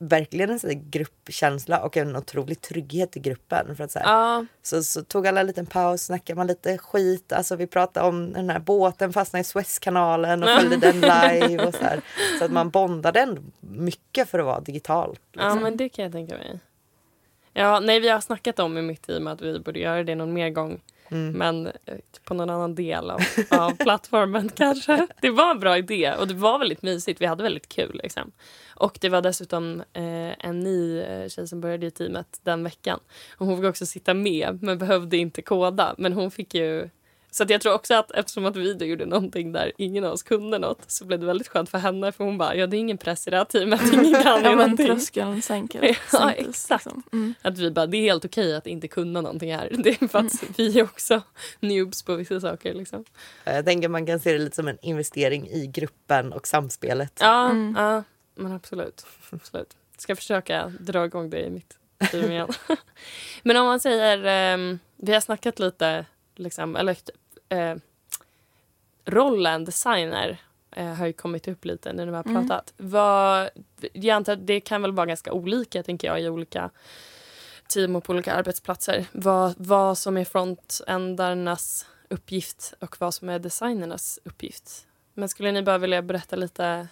verkligen 0.00 0.50
en 0.50 0.60
sån 0.60 0.90
gruppkänsla 0.90 1.80
och 1.80 1.96
en 1.96 2.16
otrolig 2.16 2.60
trygghet 2.60 3.16
i 3.16 3.20
gruppen. 3.20 3.76
För 3.76 3.84
att 3.84 3.90
så, 3.90 3.98
här, 3.98 4.06
Ja. 4.06 4.46
så, 4.62 4.82
så 4.82 5.02
tog 5.02 5.26
alla 5.26 5.40
en 5.40 5.46
liten 5.46 5.66
paus, 5.66 6.02
snackade 6.04 6.36
man 6.36 6.46
lite 6.46 6.78
skit. 6.78 7.32
Alltså 7.32 7.56
vi 7.56 7.66
pratade 7.66 8.08
om 8.08 8.32
den 8.32 8.50
här 8.50 8.58
båten 8.58 9.12
fastnade 9.12 9.40
i 9.40 9.44
Suezkanalen 9.44 10.42
och 10.42 10.48
följde 10.48 10.76
den 10.76 11.00
live. 11.00 11.66
Och 11.66 11.74
så, 11.74 11.84
här. 11.84 12.00
så 12.38 12.44
att 12.44 12.50
man 12.52 12.70
bondade 12.70 13.20
ändå 13.20 13.42
mycket 13.60 14.28
för 14.28 14.38
att 14.38 14.44
vara 14.44 14.60
digital. 14.60 15.18
ja, 15.32 15.42
Liksom. 15.44 15.62
men 15.62 15.76
det 15.76 15.88
kan 15.88 16.02
jag 16.02 16.12
tänka 16.12 16.34
mig. 16.34 16.60
Ja, 17.52 17.80
nej, 17.80 18.00
vi 18.00 18.08
har 18.08 18.20
snackat 18.20 18.58
om 18.58 18.78
i 18.78 18.82
mitt 18.82 19.02
team 19.02 19.26
att 19.26 19.42
vi 19.42 19.60
borde 19.60 19.78
göra 19.80 20.04
det 20.04 20.14
någon 20.14 20.32
mer 20.32 20.50
gång. 20.50 20.80
Mm. 21.10 21.38
Men 21.38 21.66
eh, 21.66 21.96
på 22.24 22.34
någon 22.34 22.50
annan 22.50 22.74
del 22.74 23.10
av, 23.10 23.20
av 23.50 23.76
plattformen 23.84 24.48
kanske. 24.48 25.06
Det 25.20 25.30
var 25.30 25.50
en 25.50 25.60
bra 25.60 25.78
idé 25.78 26.14
och 26.18 26.28
det 26.28 26.34
var 26.34 26.58
väldigt 26.58 26.82
mysigt. 26.82 27.20
Vi 27.20 27.26
hade 27.26 27.42
väldigt 27.42 27.68
kul. 27.68 28.00
Liksom. 28.02 28.32
Och 28.74 28.98
det 29.00 29.08
var 29.08 29.22
dessutom 29.22 29.80
eh, 29.92 30.46
en 30.46 30.60
ny 30.60 31.00
eh, 31.00 31.28
tjej 31.28 31.48
som 31.48 31.60
började 31.60 31.86
i 31.86 31.90
teamet 31.90 32.40
den 32.42 32.64
veckan. 32.64 33.00
Och 33.36 33.46
hon 33.46 33.56
fick 33.56 33.66
också 33.66 33.86
sitta 33.86 34.14
med 34.14 34.62
men 34.62 34.78
behövde 34.78 35.16
inte 35.16 35.42
koda. 35.42 35.94
Men 35.98 36.12
hon 36.12 36.30
fick 36.30 36.54
ju... 36.54 36.88
Så 37.30 37.42
att 37.42 37.50
jag 37.50 37.60
tror 37.60 37.72
också 37.74 37.94
att 37.94 38.10
eftersom 38.10 38.46
att 38.46 38.56
vi 38.56 38.74
då 38.74 38.84
gjorde 38.84 39.06
någonting 39.06 39.52
där 39.52 39.72
ingen 39.78 40.04
av 40.04 40.12
oss 40.12 40.22
kunde 40.22 40.58
något 40.58 40.90
så 40.90 41.04
blev 41.04 41.20
det 41.20 41.26
väldigt 41.26 41.48
skönt 41.48 41.70
för 41.70 41.78
henne 41.78 42.12
för 42.12 42.24
hon 42.24 42.38
bara, 42.38 42.54
ja 42.54 42.66
det 42.66 42.76
är 42.76 42.78
ingen 42.78 42.98
press 42.98 43.26
i 43.26 43.30
det 43.30 43.36
här 43.36 43.44
teamet, 43.44 43.80
ingen 43.92 44.12
kan 44.22 44.22
Ja, 44.24 44.40
men 44.42 44.56
någonting. 44.56 44.86
tröskeln 44.86 45.42
sänker. 45.42 45.82
Ja, 46.12 46.18
sänktes, 46.18 46.48
exakt. 46.48 46.84
liksom. 46.84 47.02
Mm. 47.12 47.34
Att 47.42 47.58
vi 47.58 47.70
bara, 47.70 47.86
det 47.86 47.96
är 47.96 48.02
helt 48.02 48.24
okej 48.24 48.54
att 48.56 48.66
inte 48.66 48.88
kunna 48.88 49.20
någonting 49.20 49.54
här. 49.56 49.68
Det 49.84 50.02
är 50.02 50.08
för 50.08 50.18
att 50.18 50.32
vi 50.56 50.78
är 50.78 50.82
också 50.84 51.22
noobs 51.60 52.02
på 52.02 52.14
vissa 52.14 52.40
saker. 52.40 52.74
Liksom. 52.74 53.04
Jag 53.44 53.64
tänker 53.64 53.88
man 53.88 54.06
kan 54.06 54.20
se 54.20 54.32
det 54.32 54.38
lite 54.38 54.56
som 54.56 54.68
en 54.68 54.78
investering 54.82 55.48
i 55.48 55.66
gruppen 55.66 56.32
och 56.32 56.46
samspelet. 56.46 57.12
Ja, 57.20 57.50
Mm. 57.50 57.74
ja, 57.78 58.02
men 58.34 58.52
absolut. 58.52 59.06
absolut. 59.30 59.76
Ska 59.98 60.16
försöka 60.16 60.72
dra 60.80 61.04
igång 61.04 61.30
det 61.30 61.40
i 61.40 61.50
mitt 61.50 61.78
team 62.10 62.30
igen. 62.30 62.48
men 63.42 63.56
om 63.56 63.66
man 63.66 63.80
säger, 63.80 64.24
ehm, 64.24 64.78
vi 64.96 65.12
har 65.14 65.20
snackat 65.20 65.58
lite, 65.58 66.04
liksom, 66.38 66.76
eller 66.76 66.94
typ, 66.94 67.16
eh, 67.48 67.74
rollen 69.04 69.64
designer 69.64 70.40
eh, 70.70 70.86
har 70.94 71.06
ju 71.06 71.12
kommit 71.12 71.48
upp 71.48 71.64
lite 71.64 71.92
nu 71.92 72.04
när 72.04 72.10
vi 72.12 72.16
har 72.16 72.24
Mm. 72.28 72.48
pratat. 72.48 72.74
Vad, 72.76 73.50
jag 73.92 74.14
antar 74.16 74.32
att 74.32 74.46
det 74.46 74.60
kan 74.60 74.82
väl 74.82 74.92
vara 74.92 75.06
ganska 75.06 75.32
olika 75.32 75.82
tänker 75.82 76.08
jag 76.08 76.20
i 76.22 76.28
olika 76.28 76.70
team 77.68 77.96
och 77.96 78.04
på 78.04 78.12
olika 78.12 78.32
arbetsplatser. 78.34 79.06
Vad, 79.12 79.54
vad 79.58 79.98
som 79.98 80.16
är 80.16 80.24
frontändarnas 80.24 81.86
uppgift 82.08 82.74
och 82.80 82.96
vad 83.00 83.14
som 83.14 83.28
är 83.28 83.38
designernas 83.38 84.18
uppgift. 84.24 84.86
Men 85.14 85.28
skulle 85.28 85.52
ni 85.52 85.62
bara 85.62 85.78
vilja 85.78 86.02
berätta 86.02 86.36
lite 86.36 86.88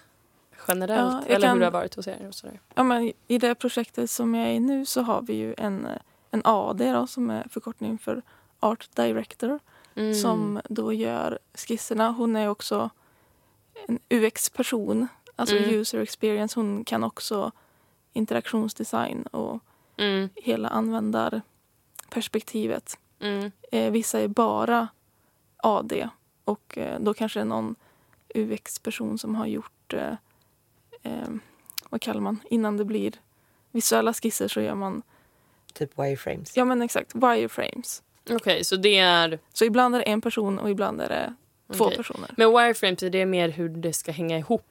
generellt 0.68 1.12
Ja, 1.28 1.34
eller 1.34 1.34
hur 1.36 1.42
kan- 1.52 1.58
det 1.58 1.64
har 1.66 1.70
varit 1.72 1.94
hos 1.94 2.08
er? 2.08 2.26
Och 2.28 2.34
sådär. 2.34 2.60
Ja, 2.74 2.82
men 2.82 3.12
I 3.28 3.38
det 3.38 3.54
projektet 3.54 4.10
som 4.10 4.34
jag 4.34 4.48
är 4.48 4.52
i 4.52 4.60
nu 4.60 4.86
så 4.86 5.02
har 5.02 5.22
vi 5.22 5.34
ju 5.34 5.54
en, 5.58 5.88
en 6.30 6.42
AD 6.44 6.92
då, 6.92 7.06
som 7.06 7.30
är 7.30 7.46
förkortning 7.50 7.98
för 7.98 8.22
Art 8.60 8.88
Director 8.94 9.58
Mm. 9.94 10.14
som 10.14 10.60
då 10.68 10.92
gör 10.92 11.38
skisserna. 11.54 12.10
Hon 12.10 12.36
är 12.36 12.48
också 12.48 12.90
en 13.88 13.98
UX-person, 14.10 15.08
alltså 15.36 15.56
Mm. 15.56 15.70
user 15.70 15.98
experience. 16.00 16.60
Hon 16.60 16.84
kan 16.84 17.04
också 17.04 17.52
interaktionsdesign 18.12 19.22
och 19.22 19.60
Mm, 19.98 20.28
hela 20.34 20.68
användarperspektivet. 20.68 22.98
mm, 23.20 23.50
Eh, 23.72 23.90
vissa 23.92 24.20
är 24.20 24.28
bara 24.28 24.88
AD 25.56 26.08
och 26.44 26.78
eh, 26.78 27.00
då 27.00 27.14
kanske 27.14 27.38
det 27.38 27.42
är 27.42 27.44
någon 27.44 27.74
UX-person 28.34 29.18
som 29.18 29.34
har 29.34 29.46
gjort, 29.46 29.92
eh, 29.94 30.12
eh, 31.02 31.28
vad 31.90 32.00
kallar 32.00 32.20
man, 32.20 32.40
innan 32.50 32.76
det 32.76 32.84
blir 32.84 33.12
visuella 33.70 34.12
skisser 34.14 34.48
så 34.48 34.60
gör 34.60 34.74
man, 34.74 35.02
Typ 35.72 35.98
wireframes. 35.98 36.56
ja 36.56 36.64
men 36.64 36.82
exakt, 36.82 37.14
wireframes. 37.14 38.02
Okej, 38.30 38.64
så 38.64 38.76
det 38.76 38.98
är... 38.98 39.38
Så 39.52 39.64
ibland 39.64 39.94
är 39.94 39.98
det 39.98 40.04
en 40.04 40.20
person 40.20 40.58
och 40.58 40.70
ibland 40.70 41.00
är 41.00 41.08
det 41.08 41.34
två 41.74 41.84
Okej. 41.84 41.96
personer. 41.96 42.30
Men 42.36 42.50
wireframes, 42.50 43.02
är 43.02 43.10
det 43.10 43.26
mer 43.26 43.48
hur 43.48 43.68
det 43.68 43.92
ska 43.92 44.12
hänga 44.12 44.38
ihop? 44.38 44.64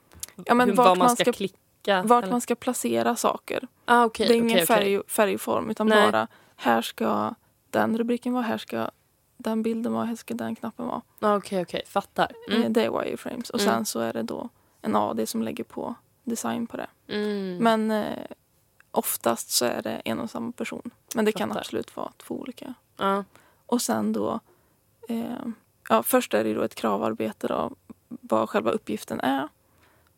Ja, 0.45 0.53
men 0.53 0.69
hur, 0.69 0.75
vart 0.75 0.87
man 0.87 0.97
man 0.97 1.09
ska, 1.15 1.23
ska- 1.23 1.33
klicka? 1.33 2.01
Vart 2.03 2.23
eller? 2.23 2.31
man 2.31 2.41
ska 2.41 2.55
placera 2.55 3.15
saker. 3.15 3.67
ah, 3.85 4.05
okay, 4.05 4.27
det 4.27 4.33
är 4.33 4.37
ingen 4.37 4.67
färg, 4.67 5.01
färgform 5.07 5.69
utan 5.69 5.87
Nej. 5.87 6.11
bara 6.11 6.27
här 6.55 6.81
ska 6.81 7.35
den 7.69 7.97
rubriken 7.97 8.33
vara, 8.33 8.43
här 8.43 8.57
ska 8.57 8.89
den 9.37 9.63
bilden 9.63 9.93
vara, 9.93 10.05
här 10.05 10.15
ska 10.15 10.33
den 10.33 10.55
knappen 10.55 10.85
vara. 10.87 11.01
Ah, 11.19 11.35
Okej, 11.35 11.61
okej. 11.61 11.81
Fattar. 11.87 12.31
Eh, 12.49 12.55
Mm. 12.55 12.73
Det 12.73 12.83
är 12.85 12.89
wireframes. 13.03 13.49
Och 13.49 13.59
Mm. 13.61 13.73
sen 13.73 13.85
så 13.85 13.99
är 13.99 14.13
det 14.13 14.23
då 14.23 14.49
en 14.81 14.95
AD 14.95 15.25
som 15.27 15.41
lägger 15.41 15.63
på 15.63 15.95
design 16.23 16.67
på 16.67 16.77
det. 16.77 16.87
Mm. 17.07 17.57
Men 17.57 17.91
eh, 17.91 18.17
oftast 18.91 19.49
så 19.51 19.65
är 19.65 19.81
det 19.81 20.01
en 20.05 20.19
och 20.19 20.29
samma 20.29 20.51
person. 20.51 20.91
Men 21.15 21.25
det 21.25 21.31
kan 21.31 21.49
Fattar. 21.49 21.59
absolut 21.61 21.95
vara 21.95 22.11
två 22.17 22.35
olika. 22.35 22.73
Ja. 22.97 23.23
Och 23.65 23.81
sen 23.81 24.13
då, 24.13 24.39
eh, 25.09 25.45
ja 25.89 26.03
först 26.03 26.33
är 26.33 26.43
det 26.43 26.53
då 26.53 26.61
ett 26.61 26.75
kravarbete 26.75 27.47
då, 27.47 27.71
vad 28.07 28.49
själva 28.49 28.71
uppgiften 28.71 29.19
är. 29.19 29.47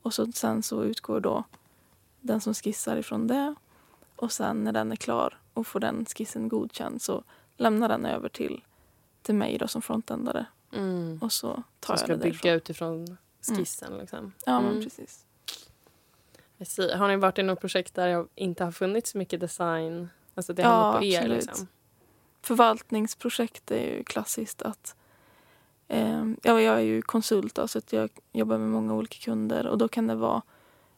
Och 0.01 0.13
så, 0.13 0.31
sen 0.31 0.63
så 0.63 0.83
utgår 0.83 1.19
då 1.19 1.43
den 2.21 2.41
som 2.41 2.53
skissar 2.53 2.97
ifrån 2.97 3.27
det. 3.27 3.55
Och 4.15 4.31
sen 4.31 4.63
när 4.63 4.71
den 4.71 4.91
är 4.91 4.95
klar 4.95 5.39
och 5.53 5.67
får 5.67 5.79
den 5.79 6.05
skissen 6.05 6.49
godkänd 6.49 7.01
så 7.01 7.23
lämnar 7.57 7.89
den 7.89 8.05
över 8.05 8.29
till, 8.29 8.63
till 9.21 9.35
mig 9.35 9.57
då 9.57 9.67
som 9.67 9.81
frontändare. 9.81 10.45
Mm. 10.73 11.19
Och 11.21 11.31
så 11.31 11.47
tar 11.53 11.63
Som 11.79 11.91
jag 11.93 11.99
ska 11.99 12.07
det 12.07 12.17
bygga 12.17 12.51
därifrån. 12.51 12.57
utifrån 12.57 13.17
skissen. 13.57 13.97
Liksom. 13.97 14.31
Ja 14.45 14.59
Mm. 14.59 14.73
men 14.73 14.83
precis. 14.83 15.23
Har 16.95 17.07
ni 17.07 17.15
varit 17.15 17.39
i 17.39 17.43
något 17.43 17.59
projekt 17.61 17.95
där 17.95 18.07
det 18.07 18.27
inte 18.35 18.63
har 18.63 18.71
funnits 18.71 19.11
så 19.11 19.17
mycket 19.17 19.39
design? 19.39 20.09
Alltså 20.35 20.53
det 20.53 20.61
Ja, 20.61 20.95
på 20.99 21.03
er 21.05 21.17
absolut. 21.19 21.45
liksom? 21.45 21.67
Förvaltningsprojekt 22.47 23.71
är 23.71 23.95
ju 23.97 24.03
klassiskt 24.03 24.61
att 24.61 24.95
eh, 25.87 26.25
ja, 26.43 26.61
jag 26.61 26.75
är 26.75 26.79
ju 26.79 27.01
konsult 27.01 27.55
då, 27.55 27.67
så 27.67 27.77
att 27.77 27.93
jag 27.93 28.09
jobbar 28.31 28.57
med 28.57 28.69
många 28.69 28.93
olika 28.93 29.17
kunder. 29.17 29.67
Och 29.67 29.77
då 29.77 29.87
kan 29.87 30.07
det 30.07 30.15
vara 30.15 30.41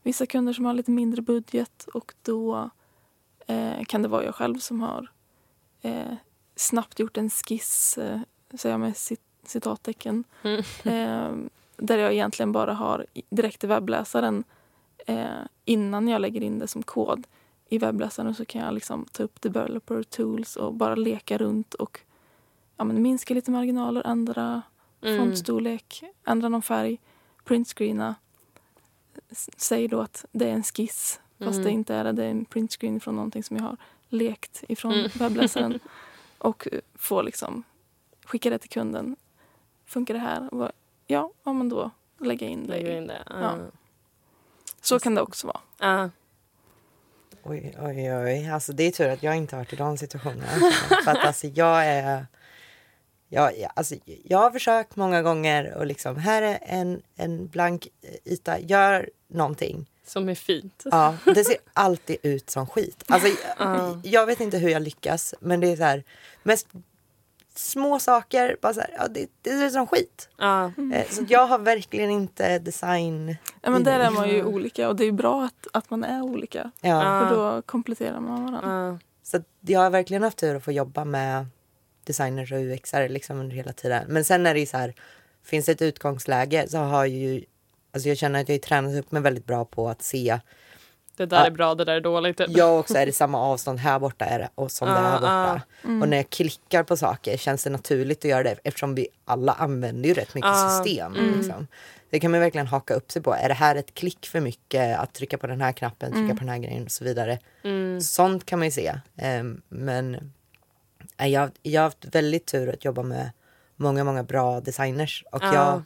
vissa 0.03 0.25
kunder 0.25 0.53
som 0.53 0.65
har 0.65 0.73
lite 0.73 0.91
mindre 0.91 1.21
budget 1.21 1.87
och 1.93 2.13
då 2.21 2.69
eh, 3.47 3.83
kan 3.87 4.01
det 4.01 4.07
vara 4.07 4.23
jag 4.25 4.35
själv 4.35 4.57
som 4.59 4.81
har 4.81 5.11
eh, 5.81 6.13
snabbt 6.55 6.99
gjort 6.99 7.17
en 7.17 7.29
skiss, 7.29 7.97
eh, 7.97 8.19
säger 8.57 8.73
jag 8.73 8.79
med 8.79 8.97
cit 8.97 9.21
citattecken, 9.43 10.23
Mm. 10.43 10.57
eh, 10.83 11.49
där 11.77 11.97
jag 11.97 12.13
egentligen 12.13 12.51
bara 12.51 12.73
har 12.73 13.05
direkt 13.29 13.63
i 13.63 13.67
webbläsaren 13.67 14.43
eh, 15.07 15.41
innan 15.65 16.07
jag 16.07 16.21
lägger 16.21 16.43
in 16.43 16.59
det 16.59 16.67
som 16.67 16.83
kod 16.83 17.27
i 17.69 17.77
webbläsaren 17.77 18.35
så 18.35 18.45
kan 18.45 18.61
jag 18.61 18.73
liksom 18.73 19.05
ta 19.11 19.23
upp 19.23 19.41
developer 19.41 20.03
tools 20.03 20.55
och 20.55 20.73
bara 20.73 20.95
leka 20.95 21.37
runt 21.37 21.73
och 21.73 21.99
ja, 22.77 22.83
men 22.83 23.01
minska 23.01 23.33
lite 23.33 23.51
marginaler, 23.51 24.01
ändra 24.07 24.61
Mm. 25.01 25.17
fontstorlek, 25.19 26.03
ändra 26.25 26.49
någon 26.49 26.61
färg, 26.61 26.99
printscreena. 27.43 28.15
Säg 29.57 29.87
då 29.87 29.99
att 30.01 30.25
det 30.31 30.45
är 30.49 30.53
en 30.53 30.63
skiss 30.63 31.19
fast 31.37 31.49
Mm. 31.55 31.63
det 31.63 31.71
inte 31.71 31.95
är 31.95 32.03
det. 32.03 32.11
Det 32.11 32.23
är 32.25 32.29
en 32.31 32.45
printscreen 32.45 32.99
från 32.99 33.15
någonting 33.15 33.43
som 33.43 33.57
jag 33.57 33.63
har 33.63 33.77
lekt 34.09 34.63
ifrån 34.67 34.93
Mm. 34.93 35.09
webbläsaren. 35.13 35.79
och 36.37 36.67
få 36.95 37.21
liksom 37.21 37.63
skicka 38.25 38.49
det 38.49 38.57
till 38.57 38.69
kunden. 38.69 39.15
Funkar 39.85 40.13
det 40.13 40.19
här? 40.19 40.49
Och 40.53 40.57
bara, 40.57 40.71
Ja, 41.07 41.31
ja 41.43 41.53
men 41.53 41.69
då 41.69 41.91
lägga 42.17 42.47
in 42.47 42.61
det. 42.67 42.73
Lägger 42.73 42.91
i- 42.93 42.97
in 42.97 43.07
det. 43.07 43.23
Ja. 43.29 43.39
Ja. 43.41 43.57
Så 44.81 44.99
kan 44.99 45.15
det 45.15 45.21
också 45.21 45.47
vara. 45.47 45.59
Ja. 45.79 46.09
Oj, 47.43 47.75
oj, 47.81 48.13
oj. 48.13 48.49
Alltså, 48.49 48.73
det 48.73 48.83
är 48.83 48.91
tur 48.91 49.09
att 49.09 49.23
jag 49.23 49.35
inte 49.35 49.55
har 49.55 49.63
varit 49.63 49.73
i 49.73 49.75
de 49.75 49.97
situationerna. 49.97 50.47
För 51.03 51.11
att 51.11 51.25
alltså, 51.25 51.47
jag 51.47 51.85
är... 51.85 52.25
jag, 53.29 53.59
jag, 53.59 53.71
alltså, 53.73 53.95
jag 54.23 54.37
har 54.37 54.51
försökt 54.51 54.95
många 54.95 55.21
gånger 55.21 55.73
och 55.73 55.85
liksom 55.85 56.17
här 56.17 56.41
är 56.41 56.59
en, 56.61 57.01
en 57.15 57.47
blank 57.47 57.87
yta, 58.25 58.59
gör 58.59 59.09
någonting. 59.27 59.89
Som 60.05 60.29
är 60.29 60.35
fint. 60.35 60.83
Ja, 60.85 61.17
det 61.25 61.43
ser 61.43 61.57
alltid 61.73 62.17
ut 62.23 62.49
som 62.49 62.67
skit. 62.67 63.03
Alltså, 63.07 63.27
jag, 63.59 64.01
jag 64.03 64.25
vet 64.25 64.39
inte 64.39 64.57
hur 64.57 64.69
jag 64.69 64.81
lyckas 64.81 65.33
men 65.39 65.59
det 65.59 65.67
är 65.67 65.75
så 65.75 65.83
här 65.83 66.03
mest 66.43 66.67
små 67.59 67.99
saker, 67.99 68.57
bara 68.61 68.73
så 68.73 68.79
här, 68.79 68.89
ja, 68.97 69.07
det, 69.07 69.27
det 69.41 69.49
ser 69.49 69.65
ut 69.65 69.73
som 69.73 69.87
skit. 69.87 70.29
Ja. 70.37 70.71
Eh, 70.93 71.07
Så 71.09 71.25
jag 71.29 71.45
har 71.47 71.59
verkligen 71.59 72.09
inte 72.09 72.59
design 72.59 73.35
Ja, 73.61 73.69
men 73.69 73.83
där 73.83 73.99
är 73.99 74.11
man 74.11 74.29
ju 74.29 74.43
olika 74.43 74.89
och 74.89 74.95
det 74.95 75.05
är 75.05 75.11
bra 75.11 75.43
att, 75.43 75.67
att 75.73 75.89
man 75.89 76.03
är 76.03 76.21
olika. 76.21 76.71
Ja. 76.81 77.01
För 77.01 77.35
då 77.35 77.61
kompletterar 77.61 78.19
man 78.19 78.45
varandra. 78.45 78.87
Ja. 78.91 78.97
Så 79.23 79.43
jag 79.61 79.79
har 79.79 79.89
verkligen 79.89 80.23
haft 80.23 80.37
tur 80.37 80.55
att 80.55 80.63
få 80.63 80.71
jobba 80.71 81.05
med 81.05 81.45
designers 82.03 82.51
och 82.51 82.59
UXare 82.59 83.09
liksom 83.09 83.39
under 83.39 83.55
hela 83.55 83.73
tiden. 83.73 84.03
Men 84.07 84.23
sen 84.23 84.45
är 84.45 84.53
det 84.53 84.59
ju 84.59 84.65
så 84.65 84.77
här, 84.77 84.93
finns 85.43 85.65
det 85.65 85.71
ett 85.71 85.81
utgångsläge 85.81 86.65
så 86.69 86.77
har 86.77 87.05
jag 87.05 87.07
ju, 87.15 87.43
alltså 87.93 88.09
jag 88.09 88.17
känner 88.17 88.41
att 88.41 88.49
jag 88.49 88.55
har 88.55 88.59
tränat 88.59 88.95
upp 88.95 89.11
mig 89.11 89.21
väldigt 89.21 89.45
bra 89.45 89.65
på 89.65 89.89
att 89.89 90.01
se, 90.01 90.39
Det 91.19 91.25
där 91.25 91.45
är 91.45 91.51
bra, 91.51 91.75
det 91.75 91.85
där 91.85 91.93
är 91.95 92.01
dåligt. 92.01 92.37
Typ. 92.37 92.47
jag 92.49 92.79
också 92.79 92.93
är 92.97 93.05
det 93.05 93.11
samma 93.13 93.37
avstånd 93.39 93.79
här 93.79 93.99
borta 93.99 94.25
är 94.25 94.39
det 94.39 94.49
och 94.55 94.71
som 94.71 94.87
det 94.87 94.93
är 94.93 94.97
här 94.97 95.11
Ja, 95.11 95.53
borta. 95.53 95.61
Och 96.01 96.09
när 96.09 96.17
jag 96.17 96.29
klickar 96.29 96.83
på 96.83 96.97
saker 96.97 97.37
känns 97.37 97.63
det 97.63 97.69
naturligt 97.69 98.17
att 98.19 98.29
göra 98.29 98.43
det 98.43 98.55
eftersom 98.63 98.95
vi 98.95 99.07
alla 99.25 99.51
använder 99.53 100.09
ju 100.09 100.15
rätt 100.15 100.35
mycket 100.35 100.49
Ja. 100.49 100.81
system. 100.83 101.13
Liksom. 101.37 101.67
Det 102.09 102.19
kan 102.19 102.31
man 102.31 102.39
verkligen 102.39 102.67
haka 102.67 102.93
upp 102.93 103.11
sig 103.11 103.21
på. 103.21 103.33
Är 103.33 103.47
det 103.47 103.53
här 103.53 103.75
ett 103.75 103.93
klick 103.93 104.25
för 104.27 104.39
mycket 104.39 104.99
att 104.99 105.13
trycka 105.13 105.37
på 105.37 105.47
den 105.47 105.61
här 105.61 105.71
knappen, 105.71 106.11
trycka 106.11 106.33
på 106.33 106.39
den 106.39 106.49
här 106.49 106.57
grejen 106.57 106.83
och 106.85 106.91
så 106.91 107.03
vidare. 107.03 107.39
Sånt 108.01 108.45
kan 108.45 108.59
man 108.59 108.67
ju 108.67 108.71
se. 108.71 108.95
Ehm, 109.17 109.61
men 109.69 110.31
nej, 111.19 111.31
jag, 111.31 111.49
jag 111.61 111.81
har 111.81 111.85
haft 111.85 112.05
väldigt 112.15 112.45
tur 112.45 112.69
att 112.73 112.85
jobba 112.85 113.03
med 113.03 113.29
många, 113.75 114.03
många 114.03 114.23
bra 114.23 114.61
designers 114.61 115.23
och 115.31 115.43
Ja. 115.43 115.53
jag 115.53 115.83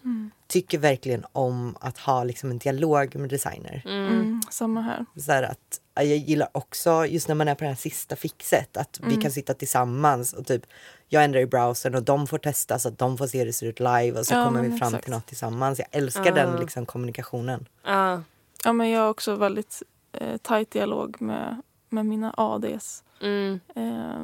tycker 0.54 0.78
verkligen 0.78 1.26
om 1.32 1.76
att 1.80 1.98
ha 1.98 2.24
liksom 2.24 2.52
en 2.52 2.58
dialog 2.58 3.16
med 3.16 3.30
designer. 3.30 3.82
Mm, 3.86 4.42
samma 4.50 4.82
här. 4.82 5.06
Så 5.16 5.32
här 5.32 5.44
att, 5.44 5.82
ja, 5.96 6.04
jag 6.04 6.18
gillar 6.18 6.48
också 6.52 7.06
just 7.06 7.28
när 7.28 7.36
man 7.36 7.48
är 7.48 7.56
på 7.56 7.64
det 7.64 7.70
här 7.70 7.76
sista 7.76 8.16
fixet 8.16 8.78
att 8.78 9.00
vi 9.04 9.16
kan 9.16 9.32
sitta 9.32 9.54
tillsammans 9.54 10.34
och 10.34 10.46
typ 10.48 10.66
jag 11.10 11.24
ändrar 11.24 11.40
i 11.40 11.46
browsern 11.46 11.96
och 11.96 12.04
de 12.04 12.28
får 12.28 12.38
testa 12.38 12.80
så 12.80 12.88
att 12.88 12.98
de 12.98 13.18
får 13.18 13.28
se 13.28 13.38
hur 13.40 13.46
det 13.46 13.54
ser 13.54 13.66
ut 13.68 13.80
live 13.80 14.12
och 14.20 14.26
så 14.26 14.34
Ja, 14.34 14.46
kommer 14.46 14.62
vi 14.62 14.70
men 14.70 14.78
fram 14.78 14.88
exakt. 14.88 15.04
till 15.04 15.14
något 15.14 15.26
tillsammans. 15.28 15.80
Jag 15.80 15.88
älskar 15.92 16.32
den 16.36 16.56
liksom 16.60 16.86
kommunikationen. 16.86 17.66
Ja. 17.86 18.22
Ja, 18.66 18.74
men 18.74 18.90
jag 18.90 19.02
har 19.02 19.10
också 19.10 19.36
väldigt 19.36 19.84
eh, 20.12 20.38
tajt 20.38 20.72
dialog 20.72 21.22
med, 21.22 21.62
med 21.90 22.06
mina 22.06 22.34
ADs. 22.38 23.04
Mm. 23.22 23.60
Eh, 23.76 24.22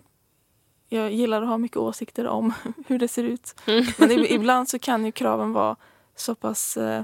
jag 0.89 1.11
gillar 1.11 1.41
att 1.41 1.47
ha 1.47 1.57
mycket 1.57 1.77
åsikter 1.77 2.27
om 2.27 2.53
hur 2.87 2.99
det 2.99 3.07
ser 3.07 3.23
ut. 3.23 3.55
Men 3.97 4.09
ib- 4.11 4.27
ibland 4.29 4.69
så 4.69 4.79
kan 4.79 5.05
ju 5.05 5.11
kraven 5.11 5.53
vara 5.53 5.75
så 6.21 6.35
pass 6.35 6.77
eh, 6.77 7.03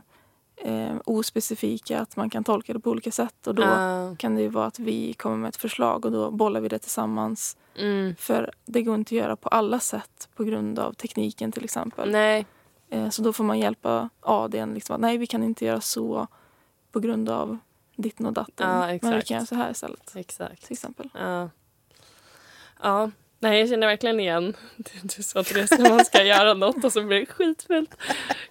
eh, 0.58 0.96
ospecifika 1.06 2.00
att 2.00 2.16
man 2.16 2.30
kan 2.30 2.44
tolka 2.44 2.74
det 2.74 2.80
på 2.80 2.90
olika 2.90 3.12
sätt. 3.12 3.48
Och 3.48 3.56
då 3.56 3.62
Ja. 3.64 4.16
kan 4.20 4.36
det 4.36 4.42
ju 4.42 4.48
vara 4.48 4.66
att 4.66 4.80
vi 4.80 5.14
kommer 5.14 5.38
med 5.38 5.50
ett 5.50 5.56
förslag 5.56 6.06
och 6.06 6.12
då 6.12 6.32
bollar 6.32 6.62
vi 6.62 6.68
det 6.68 6.80
tillsammans. 6.80 7.58
Mm. 7.78 8.16
För 8.16 8.52
det 8.66 8.82
går 8.82 8.96
inte 8.96 9.16
att 9.16 9.22
göra 9.22 9.36
på 9.36 9.50
alla 9.50 9.80
sätt 9.80 10.30
på 10.36 10.44
grund 10.44 10.80
av 10.80 10.94
tekniken 10.94 11.52
till 11.52 11.64
exempel. 11.64 12.12
Nej. 12.12 12.46
Eh, 12.90 13.10
så 13.10 13.22
då 13.22 13.34
får 13.34 13.44
man 13.44 13.60
hjälpa 13.60 14.10
ADn. 14.22 14.74
Liksom, 14.74 14.96
att, 14.96 15.02
Nej, 15.02 15.18
vi 15.18 15.28
kan 15.28 15.44
inte 15.44 15.66
göra 15.66 15.82
så 15.82 16.28
på 16.92 17.00
grund 17.00 17.30
av 17.30 17.58
ditten 17.96 18.26
och 18.26 18.34
datten. 18.34 18.70
Ja, 18.70 18.80
Men 18.80 18.94
vi 18.94 19.00
kan 19.00 19.36
göra 19.38 19.46
så 19.46 19.56
här 19.56 19.72
istället. 19.72 20.16
Exakt. 20.16 20.64
Till 20.64 20.74
exempel. 20.74 21.10
Ja. 21.14 21.50
ja. 22.84 23.12
Nej, 23.40 23.60
jag 23.60 23.70
känner 23.70 23.88
verkligen 23.88 24.20
igen 24.20 24.54
det 24.78 25.16
du 25.18 25.24
sa 25.24 25.44
Therese, 25.44 25.72
när 25.80 25.90
man 25.90 26.06
ska 26.06 26.24
göra 26.36 26.54
något 26.54 26.84
och 26.84 26.94
så 26.94 27.04
blir 27.04 27.20
det 27.20 27.26
skitfult. 27.26 27.96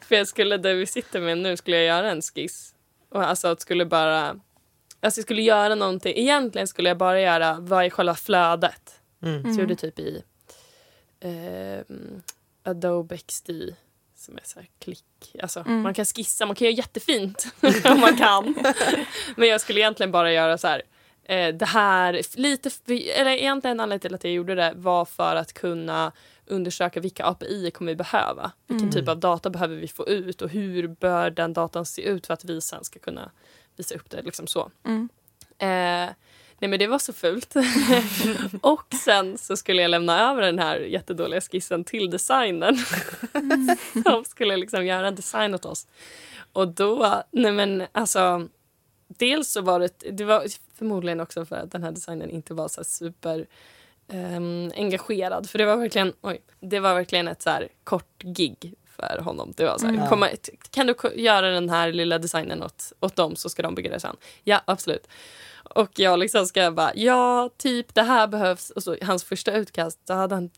För 0.00 0.14
jag 0.14 0.28
skulle, 0.28 0.56
där 0.56 0.74
vi 0.74 0.86
sitter 0.86 1.20
med 1.20 1.38
nu, 1.38 1.56
skulle 1.56 1.76
jag 1.76 1.86
göra 1.86 2.10
en 2.10 2.22
skiss. 2.22 2.74
Och 3.10 3.22
alltså 3.24 3.48
att 3.48 3.60
skulle 3.60 3.84
bara... 3.86 4.28
Alltså 5.00 5.20
jag 5.20 5.24
skulle 5.24 5.42
göra 5.42 5.74
någonting. 5.74 6.16
Egentligen 6.16 6.68
skulle 6.68 6.88
jag 6.88 6.98
bara 6.98 7.20
göra 7.20 7.56
vad 7.60 7.84
är 7.84 7.90
själva 7.90 8.14
flödet. 8.14 9.00
Mm. 9.22 9.42
Så 9.42 9.48
jag 9.48 9.58
gjorde 9.58 9.76
typ 9.76 9.98
i 9.98 10.22
eh, 11.20 11.96
Adobe 12.62 13.18
XD 13.18 13.50
som 14.16 14.36
är 14.36 14.42
så 14.44 14.58
här 14.58 14.68
klick. 14.78 15.36
Alltså, 15.42 15.64
Man 15.64 15.94
kan 15.94 16.04
skissa, 16.04 16.46
man 16.46 16.56
kan 16.56 16.64
göra 16.66 16.76
jättefint 16.76 17.46
om 17.84 18.00
man 18.00 18.16
kan. 18.16 18.54
Men 19.36 19.48
jag 19.48 19.60
skulle 19.60 19.80
egentligen 19.80 20.12
bara 20.12 20.32
göra 20.32 20.58
så 20.58 20.68
här. 20.68 20.82
Eh, 21.24 21.54
det 21.54 21.66
här, 21.66 22.20
lite, 22.34 22.70
eller 23.14 23.30
egentligen 23.30 23.80
anledningen 23.80 24.00
till 24.00 24.14
att 24.14 24.24
jag 24.24 24.32
gjorde 24.32 24.54
det 24.54 24.72
var 24.76 25.04
för 25.04 25.37
att 25.37 25.52
kunna 25.52 26.12
undersöka 26.46 27.00
vilka 27.00 27.24
API 27.24 27.70
kommer 27.70 27.92
vi 27.92 27.96
behöva. 27.96 28.52
Vilken 28.66 28.90
typ 28.90 29.08
av 29.08 29.18
data 29.18 29.50
behöver 29.50 29.76
vi 29.76 29.88
få 29.88 30.08
ut 30.08 30.42
och 30.42 30.50
hur 30.50 30.88
bör 30.88 31.30
den 31.30 31.52
datan 31.52 31.87
se 31.87 32.02
ut 32.02 32.26
för 32.26 32.34
att 32.34 32.44
vi 32.44 32.60
sen 32.60 32.84
ska 32.84 32.98
kunna 32.98 33.30
visa 33.76 33.94
upp 33.94 34.10
det. 34.10 34.22
Liksom 34.22 34.46
så. 34.46 34.70
Mm. 34.84 35.08
Eh, 35.58 36.14
nej 36.58 36.70
men 36.70 36.78
det 36.78 36.87
var 36.87 36.98
så 36.98 37.12
fult. 37.12 37.54
och 38.60 38.94
sen 39.04 39.38
så 39.38 39.56
skulle 39.56 39.82
jag 39.82 39.90
lämna 39.90 40.30
över 40.30 40.42
den 40.42 40.58
här 40.58 40.76
jättedåliga 40.76 41.40
skissen 41.40 41.84
till 41.84 42.10
designen. 42.10 42.76
Som 44.06 44.24
skulle 44.24 44.56
liksom 44.56 44.87
göra 44.87 45.08
en 45.08 45.14
design 45.14 45.54
åt 45.54 45.64
oss. 45.64 45.87
Och 46.52 46.68
då, 46.68 47.22
nej 47.30 47.52
men 47.52 47.87
alltså. 47.92 48.48
Dels 49.08 49.52
så 49.52 49.60
var 49.60 49.80
det, 49.80 50.02
det 50.10 50.24
var 50.24 50.46
förmodligen 50.74 51.20
också 51.20 51.44
för 51.44 51.56
att 51.56 51.70
den 51.72 51.82
här 51.82 51.90
designen 51.90 52.30
inte 52.30 52.54
var 52.54 52.68
så 52.68 52.84
super 52.84 53.46
ehm, 54.08 54.72
engagerad. 54.76 55.50
För 55.50 55.58
det 55.58 55.64
var 55.66 55.76
verkligen, 55.76 56.12
oj, 56.20 56.40
det 56.60 56.80
var 56.80 56.94
verkligen 56.94 57.28
ett 57.28 57.42
så 57.42 57.50
här 57.50 57.68
kort 57.84 58.22
gig 58.22 58.74
för 58.87 59.18
honom. 59.18 59.52
Det 59.56 59.64
var 59.64 59.78
så 59.78 59.87
här, 59.87 59.94
Mm. 59.94 60.08
komma, 60.08 60.28
kan 60.70 60.87
du 60.87 60.94
göra 61.14 61.50
den 61.50 61.70
här 61.70 61.92
lilla 61.92 62.18
designen 62.18 62.62
åt, 62.62 62.92
åt 63.00 63.16
dem 63.16 63.37
så 63.37 63.48
ska 63.48 63.62
de 63.62 63.74
bygga 63.74 63.90
det 63.90 64.00
sen. 64.00 64.16
Ja, 64.44 64.60
absolut. 64.64 65.08
Och 65.74 65.90
jag 65.98 66.18
liksom 66.18 66.46
ska 66.46 66.70
bara, 66.70 66.92
ja, 66.94 67.50
typ 67.56 67.94
det 67.94 68.02
här 68.02 68.26
behövs. 68.26 68.70
Och 68.70 68.82
så 68.82 68.96
hans 69.02 69.24
första 69.24 69.52
utkast, 69.56 69.98
så 70.06 70.14
hade 70.14 70.34
han 70.34 70.50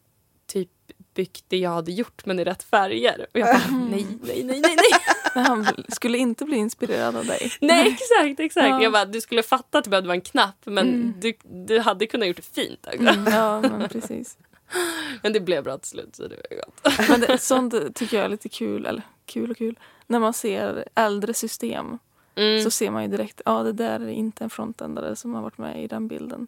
typ 0.47 0.71
byggt 1.17 1.45
det 1.49 1.57
jag 1.59 1.71
hade 1.71 1.93
gjort 1.93 2.27
men 2.27 2.39
i 2.39 2.45
rätt 2.45 2.63
färger. 2.63 3.27
Och 3.35 3.39
jag 3.41 3.47
bara, 3.47 3.77
nej, 3.77 4.07
nej, 4.23 4.45
nej, 4.45 4.61
nej, 4.61 4.77
nej. 4.77 5.01
Men 5.35 5.45
han 5.47 5.67
skulle 5.89 6.19
inte 6.19 6.45
bli 6.45 6.57
inspirerad 6.57 7.17
av 7.17 7.27
dig. 7.27 7.53
Nej, 7.61 7.89
exakt, 7.89 8.41
exakt. 8.41 8.67
Ja. 8.69 8.83
Jag 8.83 8.93
bara, 8.93 9.05
du 9.05 9.21
skulle 9.21 9.43
fatta 9.43 9.79
att 9.79 9.85
det 9.85 9.91
behövde 9.91 10.07
vara 10.09 10.15
en 10.15 10.21
knapp 10.21 10.57
men 10.65 11.15
du, 11.21 11.33
du 11.43 11.79
hade 11.81 12.07
kunnat 12.07 12.29
gjort 12.29 12.37
det 12.37 12.43
fint. 12.63 12.87
Mm, 12.93 13.27
ja, 13.33 13.61
men 13.61 13.89
precis. 13.89 14.39
Men 15.23 15.33
det 15.33 15.41
blev 15.41 15.65
bra 15.65 15.79
till 15.79 15.89
slut 15.89 16.17
så 16.17 16.23
det 16.23 16.37
var 16.51 16.57
gott. 16.57 17.09
Men 17.09 17.21
det, 17.21 17.39
sånt 17.39 17.95
tycker 17.95 18.17
jag 18.17 18.25
är 18.25 18.29
lite 18.31 18.49
kul, 18.49 18.87
eller 18.87 19.03
kul 19.27 19.51
och 19.51 19.57
kul. 19.57 19.79
När 20.07 20.19
man 20.19 20.33
ser 20.35 20.85
äldre 20.95 21.35
system 21.35 21.99
Mm. 22.39 22.63
så 22.65 22.71
ser 22.71 22.91
man 22.91 23.03
ju 23.03 23.09
direkt, 23.09 23.41
ja 23.45 23.63
det 23.63 23.73
där 23.73 24.01
är 24.01 24.09
inte 24.09 24.45
en 24.45 24.51
frontändare 24.51 25.17
som 25.17 25.35
har 25.35 25.43
varit 25.43 25.59
med 25.59 25.85
i 25.85 25.87
den 25.87 26.09
bilden. 26.09 26.47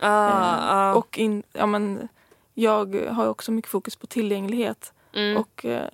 ah, 0.00 0.28
Eh, 0.28 0.72
ah. 0.72 0.94
Och 0.94 1.18
in, 1.18 1.42
ja, 1.52 1.66
men, 1.66 2.08
jag 2.62 2.94
har 3.10 3.26
också 3.28 3.52
mycket 3.52 3.70
fokus 3.70 3.96
på 3.96 4.06
tillgänglighet. 4.06 4.92
mm. 5.12 5.36
Och 5.36 5.64
eh, 5.64 5.88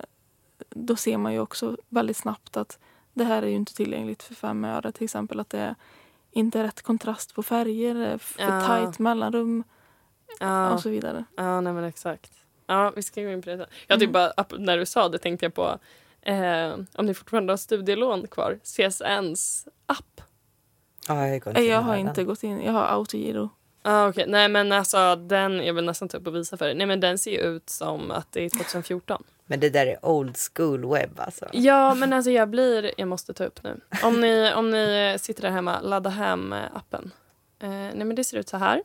då 0.69 0.95
ser 0.95 1.17
man 1.17 1.33
ju 1.33 1.39
också 1.39 1.77
väldigt 1.89 2.17
snabbt 2.17 2.57
att 2.57 2.79
det 3.13 3.23
här 3.23 3.41
är 3.43 3.47
ju 3.47 3.55
inte 3.55 3.73
tillgängligt 3.75 4.23
för 4.23 4.35
fem 4.35 4.65
öre. 4.65 4.91
Till 4.91 5.03
exempel 5.03 5.39
att 5.39 5.49
det 5.49 5.75
inte 6.31 6.59
är 6.59 6.63
rätt 6.63 6.81
kontrast 6.81 7.35
på 7.35 7.43
färger, 7.43 7.95
är 7.95 8.17
för 8.17 8.41
Ja. 8.43 8.61
tajt 8.67 8.99
mellanrum 8.99 9.63
ja. 10.39 10.71
och 10.73 10.79
så 10.79 10.89
vidare. 10.89 11.25
Ja, 11.37 11.61
nej 11.61 11.73
men 11.73 11.83
exakt. 11.83 12.31
Ja, 12.67 12.93
vi 12.95 13.03
ska 13.03 13.21
gå 13.23 13.29
in 13.29 13.41
på 13.41 13.49
det 13.49 13.57
sen. 13.57 13.65
Jag 13.87 13.99
typ 13.99 14.11
bara, 14.11 14.31
ap- 14.31 14.57
när 14.59 14.77
du 14.77 14.85
sa 14.85 15.09
det 15.09 15.17
tänkte 15.17 15.45
jag 15.45 15.53
på 15.53 15.79
eh, 16.21 16.73
om 16.95 17.05
ni 17.05 17.13
fortfarande 17.13 17.53
har 17.53 17.57
studielån 17.57 18.27
kvar, 18.27 18.59
CSNs 18.63 19.67
app. 19.85 20.21
Ja, 21.07 21.27
jag, 21.27 21.35
inte 21.35 21.61
jag 21.61 21.81
har 21.81 21.95
inte 21.95 22.23
gått 22.23 22.43
in, 22.43 22.61
jag 22.61 22.71
har 22.73 22.83
autogiro. 22.83 23.49
Ah, 23.87 24.07
okej. 24.07 24.25
Nej 24.27 24.49
men 24.49 24.71
alltså 24.71 25.15
den, 25.15 25.65
jag 25.65 25.73
vill 25.73 25.85
nästan 25.85 26.09
ta 26.09 26.17
upp 26.17 26.27
och 26.27 26.35
visa 26.35 26.57
för 26.57 26.65
dig. 26.65 26.75
Nej 26.75 26.87
men 26.87 26.99
den 26.99 27.17
ser 27.17 27.31
ju 27.31 27.37
ut 27.37 27.69
som 27.69 28.11
att 28.11 28.31
det 28.31 28.45
är 28.45 28.49
2014. 28.49 29.23
Men 29.45 29.59
det 29.59 29.69
där 29.69 29.87
är 29.87 30.05
old 30.05 30.37
school 30.37 30.91
webb 30.93 31.19
alltså. 31.19 31.49
Ja 31.53 31.93
men 31.93 32.13
alltså 32.13 32.31
jag 32.31 32.49
blir, 32.49 32.91
jag 32.97 33.07
måste 33.07 33.33
ta 33.33 33.43
upp 33.43 33.63
nu. 33.63 33.79
Om 34.03 34.21
ni, 34.21 34.53
om 34.55 34.71
ni 34.71 35.15
sitter 35.19 35.41
där 35.41 35.49
hemma, 35.49 35.81
ladda 35.81 36.09
hem 36.09 36.53
eh, 36.53 36.59
appen. 36.73 37.11
Eh, 37.59 37.69
nej 37.69 38.05
men 38.05 38.15
det 38.15 38.23
ser 38.23 38.37
ut 38.37 38.49
så 38.49 38.57
här. 38.57 38.81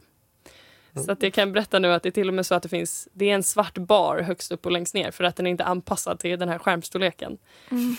Så 1.07 1.13
att 1.13 1.23
jag 1.23 1.33
kan 1.33 1.53
berätta 1.53 1.79
nu 1.79 1.93
att 1.93 2.03
det 2.03 2.09
är 2.09 2.11
till 2.11 2.29
och 2.29 2.35
med 2.35 2.47
så 2.47 2.55
att 2.55 2.63
det 2.63 2.69
finns, 2.69 3.09
det 3.13 3.31
är 3.31 3.35
en 3.35 3.43
svart 3.43 3.79
bar 3.79 4.19
högst 4.19 4.53
upp 4.53 4.67
och 4.67 4.73
längst 4.73 4.95
ner 4.95 5.11
för 5.11 5.25
att 5.25 5.37
den 5.37 5.47
är 5.47 5.51
inte 5.51 5.65
anpassad 5.65 6.19
till 6.19 6.39
den 6.39 6.49
här 6.49 6.59
skärmstorleken. 6.59 7.39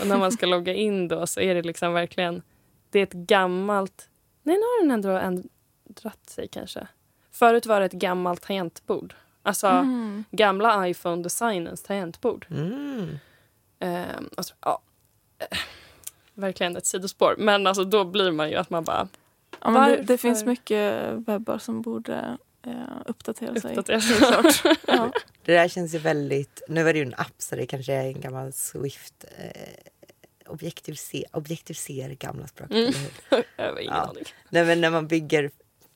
Och 0.01 0.07
när 0.07 0.17
man 0.17 0.31
ska 0.31 0.45
logga 0.45 0.73
in 0.73 1.07
då 1.07 1.27
så 1.27 1.39
är 1.39 1.55
det 1.55 1.61
liksom 1.61 1.93
verkligen, 1.93 2.41
det 2.89 2.99
är 2.99 3.03
ett 3.03 3.13
gammalt, 3.13 4.09
nej 4.43 4.55
nu 4.55 4.61
har 4.61 4.81
den 4.81 4.91
ändå 4.91 5.09
ändrat 5.91 6.29
sig 6.29 6.47
kanske. 6.47 6.87
Förut 7.31 7.65
var 7.65 7.79
det 7.79 7.85
ett 7.85 7.91
gammalt 7.91 8.41
tangentbord. 8.41 9.13
Alltså 9.43 9.67
Mm. 9.67 10.23
gamla 10.31 10.87
iPhone-designens 10.87 11.83
tangentbord. 11.83 12.45
Mm. 12.49 13.19
Ehm, 13.79 14.29
alltså, 14.37 14.53
ja. 14.61 14.81
Eh, 15.39 15.57
Verkligen 16.33 16.75
ett 16.77 16.85
sidospår. 16.85 17.35
Men 17.37 17.67
alltså, 17.67 17.83
då 17.83 18.05
blir 18.05 18.31
man 18.31 18.49
ju 18.49 18.55
att 18.55 18.69
man 18.69 18.83
bara... 18.83 19.07
Ja, 19.61 19.69
men 19.71 19.89
det, 19.91 20.01
det 20.01 20.17
finns 20.17 20.45
mycket 20.45 21.03
webbar 21.27 21.57
som 21.57 21.81
borde 21.81 22.37
eh, 22.65 22.73
uppdatera 23.05 23.59
sig. 23.59 23.77
Uppdatera. 23.77 24.01
såklart. 24.41 24.77
ja. 24.87 25.11
Det 25.45 25.53
där 25.53 25.67
känns 25.67 25.93
ju 25.95 25.97
väldigt... 25.97 26.61
Nu 26.67 26.83
var 26.83 26.93
det 26.93 26.99
ju 26.99 27.05
en 27.05 27.13
app 27.17 27.33
så 27.37 27.55
det 27.55 27.65
kanske 27.65 27.93
är 27.93 28.05
en 28.05 28.21
gammal 28.21 28.53
Swift... 28.53 29.25
Eh, 29.37 29.73
objektiviser, 30.47 31.23
objektiviserar 31.31 32.13
gamla 32.13 32.47
språk. 32.47 32.71
Mm. 32.71 32.83
eller 32.83 32.97
hur? 33.29 33.43
Jag 33.57 33.71
har 33.71 33.79
ingen 33.79 33.93
Ja. 33.93 34.01
aning. 34.01 34.23
Nej, 34.49 34.65
men 34.65 34.81
när 34.81 34.89
man 34.89 35.07
bygger 35.07 35.51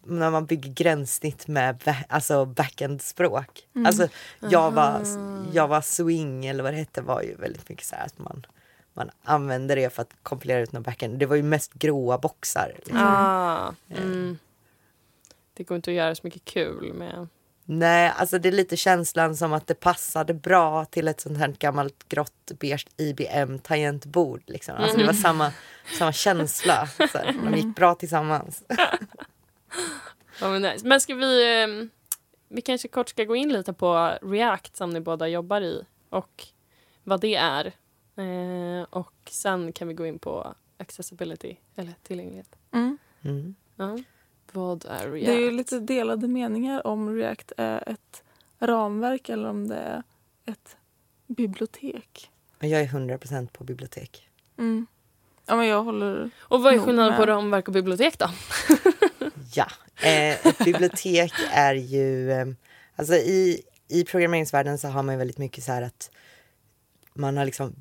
när 0.06 0.32
man 0.32 0.46
bygger 0.46 0.72
gränssnitt 0.72 1.48
med 1.48 1.78
ba- 1.86 1.96
alltså 2.10 2.46
backend-språk. 2.46 3.68
Mm. 3.76 3.86
Alltså 3.86 4.08
Java, 4.50 4.82
Aha. 4.84 5.46
Java 5.54 5.82
Swing 5.82 6.46
eller 6.46 6.64
vad 6.64 6.74
det 6.74 6.78
hette 6.78 7.02
var 7.02 7.22
ju 7.22 7.36
väldigt 7.36 7.70
mycket 7.70 7.86
så 7.86 7.96
här 7.96 8.06
att 8.06 8.20
man, 8.20 8.46
man 8.94 9.10
använde 9.24 9.76
det 9.76 9.94
för 9.94 10.02
att 10.02 10.14
kompilera 10.24 10.60
ut 10.60 10.72
någon 10.72 10.84
backend. 10.84 11.20
Det 11.20 11.26
var 11.26 11.36
ju 11.36 11.44
mest 11.44 11.74
gråa 11.74 12.18
boxar. 12.18 12.74
Liksom. 12.76 12.98
Ah, 12.98 13.74
mm. 13.90 14.38
Det 15.54 15.64
går 15.64 15.76
inte 15.76 15.92
att 15.92 15.96
göra 15.96 16.16
så 16.16 16.22
mycket 16.24 16.46
kul 16.46 16.94
med... 16.94 17.28
Nej, 17.68 18.14
alltså 18.18 18.40
det 18.40 18.50
är 18.50 18.54
lite 18.54 18.78
känslan 18.78 19.36
som 19.38 19.54
att 19.54 19.68
det 19.68 19.74
passade 19.74 20.34
bra 20.34 20.86
till 20.86 21.08
ett 21.08 21.22
sånt 21.22 21.38
här 21.38 21.56
gammalt 21.60 22.10
grått 22.10 22.52
beige 22.60 22.88
IBM 22.98 23.60
tangentbord. 23.60 24.42
Liksom. 24.46 24.76
Alltså 24.76 24.98
det 24.98 25.06
var 25.06 25.14
samma, 25.14 25.52
samma 25.98 26.12
känsla. 26.14 26.88
Så 26.88 27.18
de 27.24 27.54
gick 27.56 27.76
bra 27.76 27.96
tillsammans. 27.96 28.64
Ja, 30.42 30.50
men, 30.50 30.62
nice. 30.62 30.88
men 30.88 31.02
ska 31.02 31.16
vi... 31.16 31.62
ehm, 31.64 31.90
Vi 32.48 32.62
kanske 32.62 32.88
kort 32.88 33.10
ska 33.10 33.24
gå 33.24 33.36
in 33.36 33.54
lite 33.54 33.74
på 33.74 34.18
React 34.22 34.76
som 34.76 34.90
ni 34.90 35.00
båda 35.00 35.28
jobbar 35.28 35.62
i 35.62 35.86
och 36.10 36.44
vad 37.04 37.22
det 37.22 37.36
är. 37.36 37.66
Eh, 38.16 38.84
och 38.90 39.14
sen 39.30 39.72
kan 39.74 39.88
vi 39.88 39.94
gå 39.94 40.06
in 40.06 40.20
på 40.20 40.56
accessibility, 40.78 41.56
eller 41.76 41.94
tillgänglighet. 42.04 42.56
Mm. 42.72 42.98
Mm. 43.22 43.56
Ja. 43.76 43.98
Vad 44.52 44.86
är 44.86 45.12
React? 45.12 45.26
Det 45.26 45.34
är 45.34 45.40
ju 45.40 45.52
lite 45.52 45.80
delade 45.80 46.28
meningar 46.28 46.88
om 46.88 47.16
React 47.16 47.52
är 47.58 47.90
ett 47.90 48.24
ramverk 48.60 49.30
eller 49.30 49.50
om 49.50 49.68
det 49.68 49.76
är 49.76 50.04
ett 50.46 50.78
bibliotek. 51.28 52.32
Men 52.60 52.70
jag 52.70 52.82
är 52.82 52.88
100% 52.88 53.48
på 53.52 53.64
bibliotek. 53.64 54.30
Mm. 54.58 54.88
Ja, 55.46 55.56
men 55.56 55.68
jag 55.68 55.84
håller... 55.84 56.30
Och 56.40 56.64
vad 56.64 56.74
är 56.74 56.80
skillnaden 56.80 57.18
på 57.18 57.26
ramverk 57.26 57.68
och 57.68 57.74
bibliotek 57.74 58.20
då? 58.20 58.30
Ja, 59.56 59.68
eh, 60.02 60.48
ett 60.48 60.58
bibliotek 60.58 61.34
är 61.52 61.74
ju... 61.74 62.32
Eh, 62.32 62.48
alltså 62.96 63.16
i, 63.16 63.62
I 63.88 64.04
programmeringsvärlden 64.04 64.78
så 64.78 64.88
har 64.88 65.04
man 65.04 65.18
väldigt 65.18 65.38
mycket 65.38 65.64
så 65.64 65.72
här 65.72 65.82
att 65.82 66.12
man 67.14 67.38
har 67.38 67.46
liksom 67.46 67.76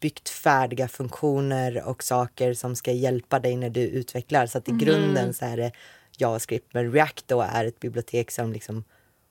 byggt 0.00 0.28
färdiga 0.28 0.88
funktioner 0.88 1.82
och 1.84 2.02
saker 2.02 2.54
som 2.54 2.76
ska 2.76 2.92
hjälpa 2.92 3.38
dig 3.38 3.56
när 3.56 3.70
du 3.70 3.80
utvecklar. 3.80 4.46
Så 4.46 4.58
att 4.58 4.68
i 4.68 4.72
grunden 4.72 5.34
så 5.34 5.44
är 5.44 5.56
det 5.56 5.72
JavaScript. 6.18 6.74
Men 6.74 6.92
React 6.92 7.28
då 7.28 7.42
är 7.42 7.64
ett 7.64 7.80
bibliotek 7.80 8.30
som 8.30 8.52
liksom 8.52 8.84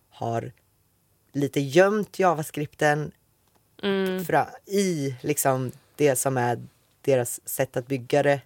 har 0.09 0.51
lite 1.33 1.59
gömt 1.59 2.19
JavaScripten 2.19 3.11
Mm. 3.83 4.25
i 4.65 5.15
liksom 5.21 5.71
det 5.95 6.15
som 6.15 6.37
är 6.37 6.59
deras 7.01 7.49
sätt 7.49 7.77
att 7.77 7.87
bygga 7.87 8.23
det 8.23 8.41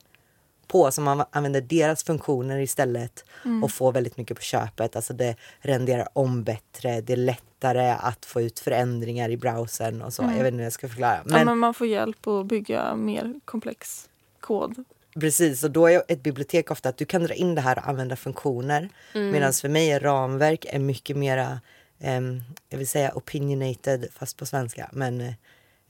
på. 0.69 0.91
Så 0.91 1.01
man 1.01 1.23
använder 1.31 1.61
deras 1.61 2.03
funktioner 2.03 2.59
istället 2.59 3.25
och 3.63 3.71
får 3.71 3.91
väldigt 3.91 4.17
mycket 4.17 4.37
på 4.37 4.43
köpet. 4.43 4.95
Alltså 4.95 5.13
det 5.13 5.35
renderar 5.59 6.07
om 6.13 6.43
bättre, 6.43 7.01
det 7.01 7.13
är 7.13 7.17
lättare 7.17 7.89
att 7.99 8.25
få 8.25 8.41
ut 8.41 8.59
förändringar 8.59 9.29
i 9.29 9.37
browsern 9.37 10.01
och 10.01 10.13
så. 10.13 10.21
Jag 10.21 10.29
vet 10.29 10.47
inte 10.47 10.57
hur 10.57 10.63
jag 10.63 10.73
ska 10.73 10.87
förklara. 10.87 11.19
Men, 11.25 11.39
ja, 11.39 11.45
men 11.45 11.57
man 11.57 11.73
får 11.73 11.87
hjälp 11.87 12.27
att 12.27 12.45
bygga 12.45 12.95
mer 12.95 13.39
komplex 13.45 14.09
kod. 14.39 14.83
precis, 15.19 15.63
och 15.63 15.71
då 15.71 15.87
är 15.87 16.03
ett 16.07 16.23
bibliotek 16.23 16.71
ofta 16.71 16.89
att 16.89 16.97
du 16.97 17.05
kan 17.05 17.23
dra 17.23 17.33
in 17.33 17.55
det 17.55 17.61
här 17.61 17.77
och 17.77 17.87
använda 17.87 18.15
funktioner. 18.15 18.89
Medan 19.13 19.53
för 19.53 19.69
mig 19.69 19.91
är 19.91 19.99
ramverk 19.99 20.65
är 20.69 20.79
mycket 20.79 21.17
mera, 21.17 21.59
ehm, 21.99 22.41
jag 22.69 22.77
vill 22.77 22.87
säga 22.87 23.11
opinionated 23.15 24.07
fast 24.15 24.37
på 24.37 24.45
svenska, 24.45 24.89
men 24.93 25.21
eh, 25.21 25.33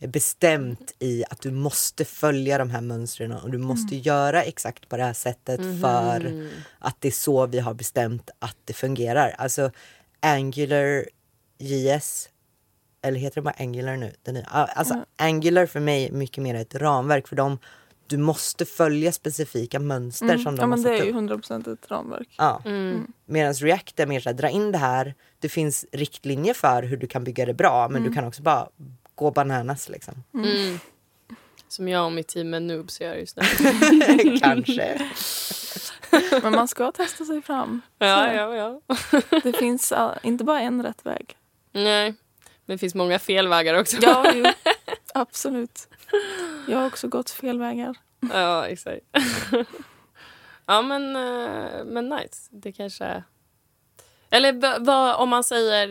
bestämt 0.07 0.93
i 0.99 1.23
att 1.29 1.41
du 1.41 1.51
måste 1.51 2.05
följa 2.05 2.57
de 2.57 2.69
här 2.69 2.81
mönstren 2.81 3.31
och 3.31 3.51
du 3.51 3.57
måste 3.57 3.95
göra 3.95 4.43
exakt 4.43 4.89
på 4.89 4.97
det 4.97 5.03
här 5.03 5.13
sättet 5.13 5.61
för 5.81 6.47
att 6.79 6.95
det 6.99 7.07
är 7.07 7.11
så 7.11 7.45
vi 7.47 7.59
har 7.59 7.73
bestämt 7.73 8.29
att 8.39 8.57
det 8.65 8.73
fungerar. 8.73 9.35
Alltså 9.37 9.71
Angular 10.19 11.05
JS, 11.57 12.29
eller 13.01 13.19
heter 13.19 13.35
det 13.35 13.41
bara 13.41 13.55
Angular 13.59 13.97
nu? 13.97 14.11
Den 14.23 14.35
är, 14.35 14.43
alltså 14.49 15.05
Angular 15.17 15.65
för 15.65 15.79
mig 15.79 16.05
är 16.07 16.11
mycket 16.11 16.43
mer 16.43 16.55
ett 16.55 16.75
ramverk 16.75 17.27
för 17.27 17.35
dem. 17.35 17.57
Du 18.07 18.17
måste 18.17 18.65
följa 18.65 19.11
specifika 19.11 19.79
mönster 19.79 20.25
Mm. 20.25 20.39
som 20.43 20.55
de 20.55 20.61
Ja, 20.61 20.67
men 20.67 20.79
har 20.79 20.91
det 20.91 20.97
satt 20.97 21.07
är 21.07 21.11
ju 21.11 21.33
upp. 21.33 21.45
100% 21.45 21.73
ett 21.73 21.91
ramverk. 21.91 22.27
Ja. 22.37 22.61
Mm. 22.65 23.07
Medan 23.25 23.53
React 23.53 23.99
är 23.99 24.05
mer 24.07 24.19
så 24.19 24.29
här, 24.29 24.33
dra 24.33 24.49
in 24.49 24.71
det 24.71 24.77
här. 24.77 25.15
Det 25.39 25.49
finns 25.49 25.85
riktlinjer 25.91 26.53
för 26.53 26.83
hur 26.83 26.97
du 26.97 27.07
kan 27.07 27.23
bygga 27.23 27.45
det 27.45 27.53
bra 27.53 27.89
men 27.89 28.03
du 28.03 28.13
kan 28.13 28.25
också 28.25 28.41
bara 28.41 28.67
gå 29.19 29.31
bananas 29.31 29.89
liksom. 29.89 30.23
Mm. 30.33 30.79
Som 31.67 31.87
jag 31.87 32.05
och 32.05 32.11
mitt 32.11 32.27
team 32.27 32.49
med 32.49 32.61
noobs 32.61 33.01
gör 33.01 33.15
just 33.15 33.37
nu. 33.37 33.43
Kanske. 34.39 35.11
Men 36.41 36.51
man 36.55 36.67
ska 36.67 36.91
testa 36.91 37.25
sig 37.25 37.41
fram. 37.41 37.81
ja, 37.97 38.33
ja, 38.33 38.55
ja. 38.55 38.95
Det 39.43 39.53
finns 39.53 39.93
inte 40.23 40.43
bara 40.43 40.61
en 40.61 40.83
rätt 40.83 41.05
väg. 41.05 41.37
Nej, 41.71 42.15
men 42.65 42.75
det 42.75 42.77
finns 42.77 42.95
många 42.95 43.19
fel 43.19 43.47
vägar 43.47 43.73
också. 43.73 43.97
Ja, 44.01 44.31
jo, 44.35 44.45
absolut. 45.13 45.87
Jag 46.67 46.77
har 46.77 46.87
också 46.87 47.07
gått 47.07 47.29
fel 47.29 47.59
vägar. 47.59 47.95
ja 48.33 48.67
exakt. 48.67 49.01
ja, 50.65 50.81
men, 50.81 51.15
eh, 51.15 51.85
men 51.85 52.09
nice. 52.09 52.49
Det 52.51 52.71
kanske... 52.71 53.23
Eller 54.29 54.79
vad 54.79 55.15
om 55.15 55.29
man 55.29 55.43
säger... 55.43 55.89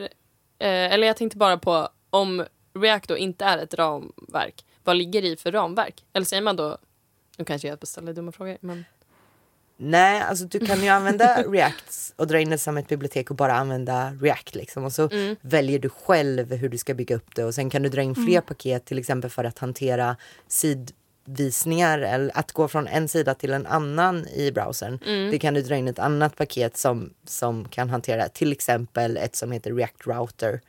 Eh, 0.58 0.92
eller 0.92 1.06
jag 1.06 1.16
tänkte 1.16 1.38
bara 1.38 1.58
på 1.58 1.88
om 2.10 2.46
React 2.80 3.08
då 3.08 3.16
inte 3.16 3.44
är 3.44 3.58
ett 3.58 3.74
ramverk. 3.74 4.64
Vad 4.84 4.96
ligger 4.96 5.22
det 5.22 5.28
i 5.28 5.36
för 5.36 5.52
ramverk? 5.52 6.04
Eller 6.12 6.26
säger 6.26 6.42
man 6.42 6.56
då... 6.56 6.78
Nu 7.36 7.44
kanske 7.44 7.68
jag 7.68 7.88
ställer 7.88 8.12
dumma 8.12 8.32
frågor, 8.32 8.56
men... 8.60 8.84
Nej, 9.80 10.20
alltså 10.22 10.44
du 10.44 10.66
kan 10.66 10.82
ju 10.82 10.88
använda 10.88 11.42
React 11.48 12.12
och 12.16 12.26
dra 12.26 12.40
in 12.40 12.50
det 12.50 12.58
som 12.58 12.76
ett 12.76 12.88
bibliotek 12.88 13.30
och 13.30 13.36
bara 13.36 13.52
använda 13.52 14.10
React 14.20 14.54
liksom. 14.54 14.84
Och 14.84 14.92
så 14.92 15.08
Mm. 15.08 15.36
väljer 15.40 15.78
du 15.78 15.88
själv 15.88 16.52
hur 16.54 16.68
du 16.68 16.78
ska 16.78 16.94
bygga 16.94 17.16
upp 17.16 17.34
det 17.34 17.44
och 17.44 17.54
sen 17.54 17.70
kan 17.70 17.82
du 17.82 17.88
dra 17.88 18.02
in 18.02 18.14
fler 18.14 18.40
paket 18.40 18.84
till 18.84 18.98
exempel 18.98 19.30
för 19.30 19.44
att 19.44 19.58
hantera 19.58 20.16
sidvisningar 20.48 21.98
eller 21.98 22.38
att 22.38 22.52
gå 22.52 22.68
från 22.68 22.86
en 22.86 23.08
sida 23.08 23.34
till 23.34 23.52
en 23.52 23.66
annan 23.66 24.28
i 24.28 24.52
browsern. 24.52 24.98
Mm. 25.06 25.30
Det 25.30 25.38
kan 25.38 25.54
du 25.54 25.62
dra 25.62 25.76
in 25.76 25.88
ett 25.88 25.98
annat 25.98 26.36
paket 26.36 26.76
som, 26.76 27.14
som 27.24 27.68
kan 27.68 27.90
hantera. 27.90 28.28
Till 28.28 28.52
exempel 28.52 29.16
ett 29.16 29.36
som 29.36 29.52
heter 29.52 29.72
React 29.74 30.06
Router 30.06 30.60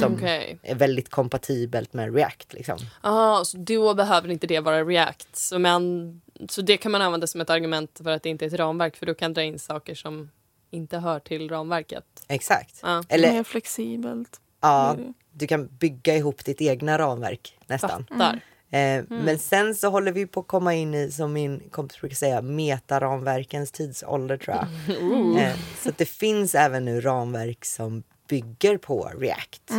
som 0.00 0.14
Okej. 0.14 0.58
är 0.62 0.74
väldigt 0.74 1.08
kompatibelt 1.10 1.92
med 1.92 2.14
React. 2.14 2.52
Liksom. 2.52 2.78
Ah, 3.00 3.44
så 3.44 3.56
då 3.58 3.94
behöver 3.94 4.30
inte 4.30 4.46
det 4.46 4.60
vara 4.60 4.84
React. 4.84 5.36
Så, 5.36 5.58
man, 5.58 6.20
så 6.48 6.62
det 6.62 6.76
kan 6.76 6.92
man 6.92 7.02
använda 7.02 7.26
som 7.26 7.40
ett 7.40 7.50
argument 7.50 8.00
för 8.02 8.10
att 8.10 8.22
det 8.22 8.28
inte 8.28 8.44
är 8.44 8.46
ett 8.46 8.52
ramverk 8.54 8.96
för 8.96 9.06
du 9.06 9.14
kan 9.14 9.32
dra 9.34 9.42
in 9.42 9.58
saker 9.58 9.94
som 9.94 10.30
inte 10.70 10.98
hör 10.98 11.18
till 11.20 11.48
ramverket. 11.48 12.04
Exakt. 12.28 12.80
Ja. 12.82 13.02
Eller 13.08 13.32
Mer 13.32 13.42
flexibelt. 13.44 14.40
ja, 14.60 14.94
det. 14.98 15.12
du 15.32 15.46
kan 15.46 15.66
bygga 15.66 16.16
ihop 16.16 16.44
ditt 16.44 16.60
egna 16.60 16.98
ramverk 16.98 17.58
nästan. 17.66 18.06
Fattar. 18.08 18.40
Eh, 18.70 19.04
Men 19.08 19.38
sen 19.38 19.74
så 19.74 19.88
håller 19.88 20.12
vi 20.12 20.26
på 20.26 20.40
att 20.40 20.46
komma 20.46 20.74
in 20.74 20.94
i, 20.94 21.10
som 21.10 21.32
min 21.32 21.60
kompis 21.70 22.00
brukar 22.00 22.16
säga, 22.16 22.42
metaramverkens 22.42 23.70
tidsålder 23.72 24.36
tror 24.36 24.56
jag. 24.56 24.66
Eh, 25.42 25.54
så 25.82 25.88
att 25.88 25.98
det 25.98 26.04
finns 26.08 26.54
även 26.54 26.84
nu 26.84 27.00
ramverk 27.00 27.64
som 27.64 28.02
bygger 28.28 28.78
på 28.78 29.12
React. 29.18 29.72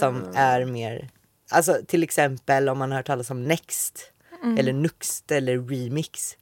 Som 0.00 0.24
är 0.34 0.64
mer, 0.64 1.08
alltså 1.50 1.78
till 1.86 2.02
exempel 2.02 2.68
om 2.68 2.78
man 2.78 2.90
har 2.90 2.96
hört 2.96 3.06
talas 3.06 3.30
om 3.30 3.44
Next 3.44 4.12
eller 4.58 4.72
Nuxt 4.72 5.30
eller 5.30 5.58
Remix. 5.58 6.36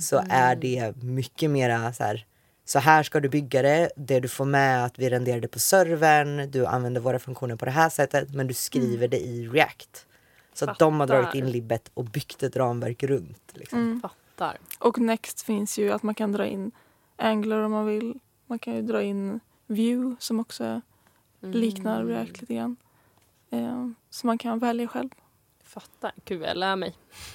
Så 0.00 0.24
är 0.30 0.56
det 0.56 1.02
mycket 1.02 1.50
mera 1.50 1.92
så 1.92 2.02
här, 2.04 2.26
så 2.64 2.78
här 2.78 3.02
ska 3.02 3.20
du 3.20 3.28
bygga 3.28 3.62
det. 3.62 3.90
Det 3.96 4.20
du 4.20 4.28
får 4.28 4.44
med 4.44 4.84
att 4.84 4.98
vi 4.98 5.10
renderar 5.10 5.40
det 5.40 5.48
på 5.48 5.58
servern. 5.58 6.50
Du 6.50 6.66
använder 6.66 7.00
våra 7.00 7.18
funktioner 7.18 7.56
på 7.56 7.64
det 7.64 7.70
här 7.70 7.88
sättet 7.88 8.34
men 8.34 8.46
du 8.46 8.54
skriver 8.54 9.08
det 9.08 9.20
i 9.20 9.48
React. 9.48 10.06
Så 10.54 10.70
att 10.70 10.78
de 10.78 11.00
har 11.00 11.06
Fattar. 11.06 11.22
dragit 11.22 11.34
in 11.34 11.50
libbet 11.50 11.90
och 11.94 12.04
byggt 12.04 12.42
ett 12.42 12.56
ramverk 12.56 13.02
runt. 13.02 13.52
Liksom. 13.52 14.00
Fattar. 14.02 14.58
Och 14.78 14.98
Next 14.98 15.42
finns 15.42 15.78
ju 15.78 15.92
att 15.92 16.02
man 16.02 16.14
kan 16.14 16.32
dra 16.32 16.46
in 16.46 16.72
Angular 17.16 17.60
om 17.60 17.72
man 17.72 17.86
vill. 17.86 18.18
Man 18.46 18.58
kan 18.58 18.74
ju 18.74 18.82
dra 18.82 19.02
in 19.02 19.40
Vue 19.74 20.16
som 20.18 20.40
också 20.40 20.80
liknar 21.40 22.04
React 22.04 22.40
lite 22.40 22.54
grann. 22.54 22.76
Eh, 23.50 23.88
så 24.10 24.26
man 24.26 24.38
kan 24.38 24.58
välja 24.58 24.88
själv. 24.88 25.08
Fattar. 25.64 26.12
Gud, 26.24 26.42
jag 26.42 26.56
lär 26.56 26.76
mig. 26.76 26.94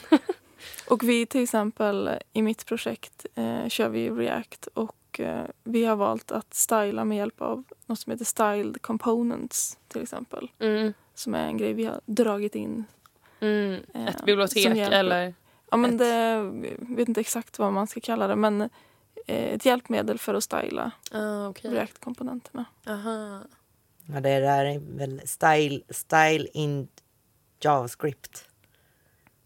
Och 0.89 1.03
vi 1.03 1.25
till 1.25 1.43
exempel 1.43 2.09
i 2.33 2.41
mitt 2.41 2.65
projekt 2.65 3.25
eh, 3.35 3.67
kör 3.67 3.89
vi 3.89 4.09
React 4.09 4.67
och 4.67 5.19
eh, 5.19 5.45
vi 5.63 5.85
har 5.85 5.95
valt 5.95 6.31
att 6.31 6.53
styla 6.53 7.05
med 7.05 7.17
hjälp 7.17 7.41
av 7.41 7.63
något 7.85 7.99
som 7.99 8.11
heter 8.11 8.25
Styled 8.25 8.81
Components 8.81 9.77
till 9.87 10.01
exempel. 10.01 10.51
Mm. 10.59 10.93
Som 11.13 11.35
är 11.35 11.47
en 11.47 11.57
grej 11.57 11.73
vi 11.73 11.85
har 11.85 12.01
dragit 12.05 12.55
in. 12.55 12.83
Mm. 13.39 13.81
eh, 13.93 14.05
Ett 14.07 14.17
som 14.17 14.25
bibliotek 14.25 14.77
eller? 14.77 15.33
Ja 15.71 15.77
men 15.77 15.91
Ett- 15.91 15.97
det, 15.99 16.07
jag 16.89 16.95
vet 16.95 17.07
inte 17.07 17.21
exakt 17.21 17.59
vad 17.59 17.73
man 17.73 17.87
ska 17.87 17.99
kalla 17.99 18.27
det 18.27 18.35
men 18.35 18.61
eh, 18.61 18.67
ett 19.29 19.65
hjälpmedel 19.65 20.17
för 20.19 20.33
att 20.33 20.43
styla 20.43 20.91
Ah, 21.11 21.47
okej. 21.47 21.71
React-komponenterna. 21.71 22.65
Aha. 22.87 23.41
Ja, 24.13 24.19
det 24.19 24.39
där 24.39 24.65
är 24.65 24.79
väl 24.79 25.21
style, 25.25 25.81
style 25.89 26.47
in 26.53 26.87
JavaScript. 27.61 28.45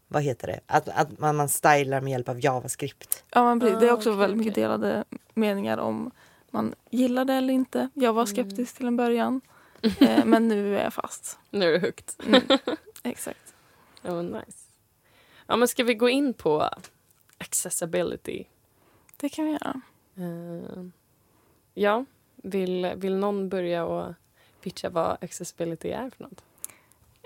Vad 0.08 0.22
heter 0.22 0.46
det? 0.46 0.60
Att, 0.66 0.88
att 0.88 1.18
man, 1.18 1.36
man 1.36 1.48
stylar 1.48 2.00
med 2.00 2.10
hjälp 2.10 2.28
av 2.28 2.44
JavaScript. 2.44 3.24
Ja, 3.30 3.58
precis. 3.60 3.78
det 3.80 3.86
är 3.86 3.90
Ah, 3.90 3.94
också 3.94 4.10
okej, 4.10 4.18
väldigt 4.20 4.38
mycket 4.38 4.52
okej. 4.52 4.62
delade 4.62 5.04
meningar 5.34 5.78
om 5.78 6.10
man 6.50 6.74
gillar 6.90 7.24
det 7.24 7.34
eller 7.34 7.54
inte. 7.54 7.88
Jag 7.94 8.12
var 8.12 8.26
skeptisk 8.26 8.58
Mm. 8.58 8.66
till 8.76 8.86
en 8.86 8.96
början, 8.96 9.40
eh, 10.00 10.24
men 10.24 10.48
nu 10.48 10.78
är 10.78 10.82
jag 10.84 10.94
fast. 10.94 11.38
Nu 11.50 11.68
är 11.68 11.72
det 11.72 11.78
högt. 11.78 12.16
Mm, 12.26 12.42
exakt. 13.02 13.54
Oh, 14.02 14.22
nice. 14.22 14.58
Ja, 15.46 15.56
men 15.56 15.68
ska 15.68 15.84
vi 15.84 15.94
gå 15.94 16.08
in 16.08 16.34
på 16.34 16.70
accessibility? 17.38 18.44
Det 19.16 19.28
kan 19.28 19.44
vi 19.44 19.50
göra. 19.50 19.80
Eh, 20.16 20.84
ja, 21.74 22.04
vill, 22.36 22.92
vill 22.96 23.16
någon 23.16 23.48
börja 23.48 23.84
och 23.84 24.14
pitcha 24.60 24.90
vad 24.90 25.16
accessibility 25.20 25.90
är 25.90 26.10
för 26.10 26.24
något? 26.24 26.44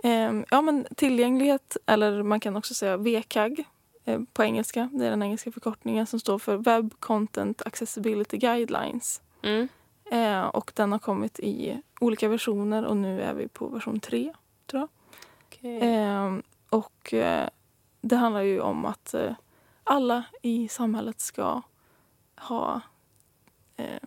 Ehm, 0.02 0.44
ja, 0.50 0.60
men 0.62 0.86
tillgänglighet, 0.96 1.76
eller 1.86 2.22
man 2.22 2.40
kan 2.40 2.56
också 2.56 2.74
säga 2.74 2.96
VCAG 2.96 3.64
eh, 4.04 4.20
på 4.32 4.44
engelska. 4.44 4.90
Det 4.92 5.06
är 5.06 5.10
den 5.10 5.22
engelska 5.22 5.52
förkortningen 5.52 6.06
som 6.06 6.20
står 6.20 6.38
för 6.38 6.56
Web 6.56 6.94
Content 7.00 7.62
Accessibility 7.62 8.36
Guidelines. 8.36 9.22
Mm. 9.42 9.68
Eh, 10.10 10.46
och 10.46 10.72
den 10.74 10.92
har 10.92 10.98
kommit 10.98 11.40
i 11.40 11.82
olika 12.00 12.28
versioner 12.28 12.84
och 12.84 12.96
nu 12.96 13.20
är 13.20 13.34
vi 13.34 13.48
på 13.48 13.68
version 13.68 14.00
3. 14.00 14.32
Okay. 15.46 15.78
Ehm, 15.80 16.42
och 16.68 17.14
eh, 17.14 17.48
det 18.00 18.16
handlar 18.16 18.42
ju 18.42 18.60
om 18.60 18.84
att 18.84 19.14
eh, 19.14 19.32
alla 19.84 20.24
i 20.42 20.68
samhället 20.68 21.20
ska 21.20 21.62
ha 22.40 22.80
eh, 23.76 24.02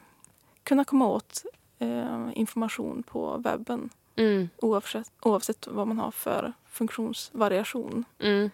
kunna 0.64 0.84
komma 0.84 1.08
åt 1.08 1.46
eh, 1.80 2.30
information 2.34 3.04
på 3.04 3.38
webben 3.38 3.90
Mm. 4.16 4.50
oavsett, 4.58 5.12
oavsett 5.22 5.68
vad 5.68 5.88
man 5.88 5.98
har 5.98 6.12
för 6.12 6.54
funktionsvariation. 6.70 8.06
Mm. 8.20 8.50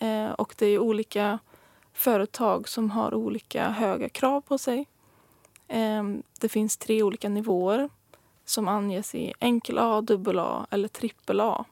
Eh, 0.00 0.30
och 0.32 0.54
det 0.58 0.66
är 0.66 0.78
olika 0.78 1.38
företag 1.92 2.68
som 2.68 2.90
har 2.90 3.14
olika 3.14 3.68
höga 3.68 4.08
krav 4.08 4.40
på 4.40 4.58
sig. 4.58 4.86
Eh, 5.68 6.04
det 6.40 6.48
finns 6.48 6.76
tre 6.76 7.02
olika 7.02 7.28
nivåer 7.28 7.88
som 8.44 8.68
anges 8.68 9.14
i 9.14 9.32
enkel 9.40 9.78
A, 9.78 10.00
dubbel 10.00 10.38
A 10.38 10.66
eller 10.70 10.88
trippel 10.88 11.40
A. 11.40 11.64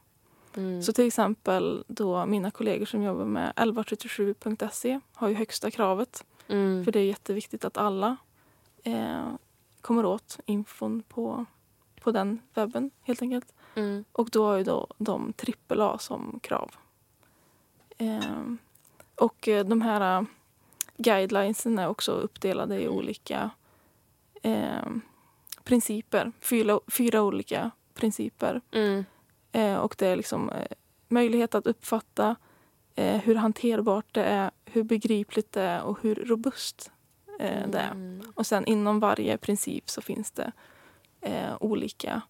Mm. 0.55 0.83
Så 0.83 0.93
till 0.93 1.07
exempel 1.07 1.83
då 1.87 2.25
mina 2.25 2.51
kollegor 2.51 2.85
som 2.85 3.03
jobbar 3.03 3.25
med 3.25 3.53
1177.se 3.55 4.99
har 5.13 5.27
ju 5.27 5.35
högsta 5.35 5.71
kravet. 5.71 6.25
Mm. 6.49 6.85
För 6.85 6.91
det 6.91 6.99
är 6.99 7.05
jätteviktigt 7.05 7.65
att 7.65 7.77
alla 7.77 8.17
eh, 8.83 9.33
kommer 9.81 10.05
åt 10.05 10.39
infon 10.45 11.03
på, 11.03 11.45
på 12.01 12.11
den 12.11 12.41
webben 12.53 12.91
helt 13.01 13.21
enkelt. 13.21 13.53
Mm. 13.75 14.05
Och 14.11 14.29
då 14.29 14.45
har 14.45 14.57
ju 14.57 14.63
då 14.63 14.87
de 14.97 15.33
trippel 15.33 15.81
A 15.81 15.97
som 15.99 16.39
krav. 16.43 16.71
Ehm, 17.97 18.57
och 19.15 19.47
eh, 19.47 19.65
de 19.65 19.81
här 19.81 20.19
eh, 20.19 20.27
guidelinesen 20.97 21.79
är 21.79 21.87
också 21.87 22.11
uppdelade 22.11 22.81
i 22.81 22.89
olika 22.89 23.49
ehm, 24.41 25.01
principer. 25.63 26.31
Fyra, 26.39 26.79
fyra 26.87 27.21
olika 27.21 27.71
principer. 27.93 28.61
Mm. 28.71 29.05
Eh, 29.51 29.75
och 29.75 29.95
det 29.97 30.07
är 30.07 30.15
liksom 30.15 30.49
eh, 30.49 30.71
möjlighet 31.07 31.55
att 31.55 31.67
uppfatta 31.67 32.35
eh, 32.99 33.17
hur 33.17 33.35
hanterbart 33.35 34.05
det 34.11 34.23
är, 34.23 34.51
hur 34.65 34.83
begripligt 34.83 35.51
det 35.51 35.61
är 35.61 35.81
och 35.81 35.97
hur 36.01 36.15
robust 36.15 36.91
eh, 37.39 37.67
det 37.67 37.77
är. 37.77 37.91
Mm. 37.91 38.31
Och 38.35 38.47
sen 38.47 38.65
inom 38.65 38.99
varje 38.99 39.37
princip 39.37 39.89
så 39.89 40.01
finns 40.01 40.31
det 40.31 40.51
eh, 41.21 41.57
olika 41.59 42.21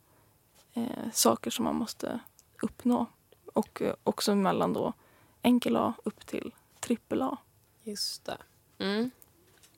eh, 0.74 1.12
saker 1.14 1.52
som 1.52 1.66
man 1.66 1.76
måste 1.76 2.20
uppnå. 2.62 3.06
Och 3.54 3.82
eh, 3.82 3.94
också 4.04 4.36
mellan 4.36 4.74
då 4.74 4.94
enkel 5.42 5.76
A 5.76 5.94
upp 6.04 6.26
till 6.26 6.54
trippel 6.80 7.22
A. 7.22 7.38
Just 7.84 8.26
det. 8.26 8.38
Mm. 8.80 9.12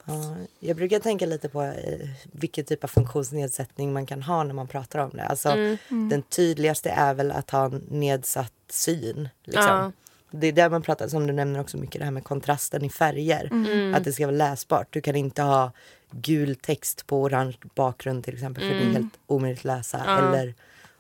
Ja, 0.06 0.36
jag 0.60 0.78
brukar 0.78 1.00
tänka 1.00 1.26
lite 1.26 1.50
på 1.50 1.62
eh, 1.62 2.10
vilken 2.32 2.66
typ 2.66 2.84
av 2.84 2.88
funktionsnedsättning 2.88 3.94
man 3.94 4.06
kan 4.06 4.22
ha 4.22 4.44
när 4.44 4.54
man 4.54 4.68
pratar 4.68 5.00
om 5.00 5.10
det. 5.10 5.24
Alltså, 5.24 5.50
Mm. 5.50 6.10
Den 6.10 6.22
tydligaste 6.22 6.90
är 6.90 7.14
väl 7.14 7.32
att 7.32 7.50
ha 7.50 7.66
en 7.66 7.86
nedsatt 7.90 8.54
syn. 8.70 9.30
Liksom. 9.44 9.64
Ja. 9.64 9.92
Det 10.32 10.48
är 10.48 10.52
där 10.52 10.70
man 10.70 10.82
pratar, 10.82 11.08
som 11.08 11.28
du 11.28 11.34
nämner 11.34 11.60
också 11.60 11.78
mycket, 11.78 12.00
det 12.00 12.06
här 12.06 12.12
med 12.12 12.24
kontrasten 12.24 12.86
i 12.86 12.90
färger. 12.90 13.46
Mm. 13.52 13.96
Att 13.96 14.04
det 14.04 14.14
ska 14.14 14.26
vara 14.28 14.36
läsbart. 14.38 14.88
Du 14.90 15.02
kan 15.02 15.16
inte 15.16 15.42
ha 15.42 15.72
gul 16.12 16.56
text 16.56 17.08
på 17.08 17.22
orange 17.22 17.56
bakgrund 17.76 18.24
till 18.24 18.34
exempel 18.34 18.64
för 18.64 18.70
det 18.70 18.76
är 18.76 18.82
Mm. 18.82 18.96
helt 18.96 19.20
omöjligt 19.28 19.60
att 19.60 19.66
läsa. 19.66 20.02
Ja. 20.06 20.18
Eller 20.28 20.54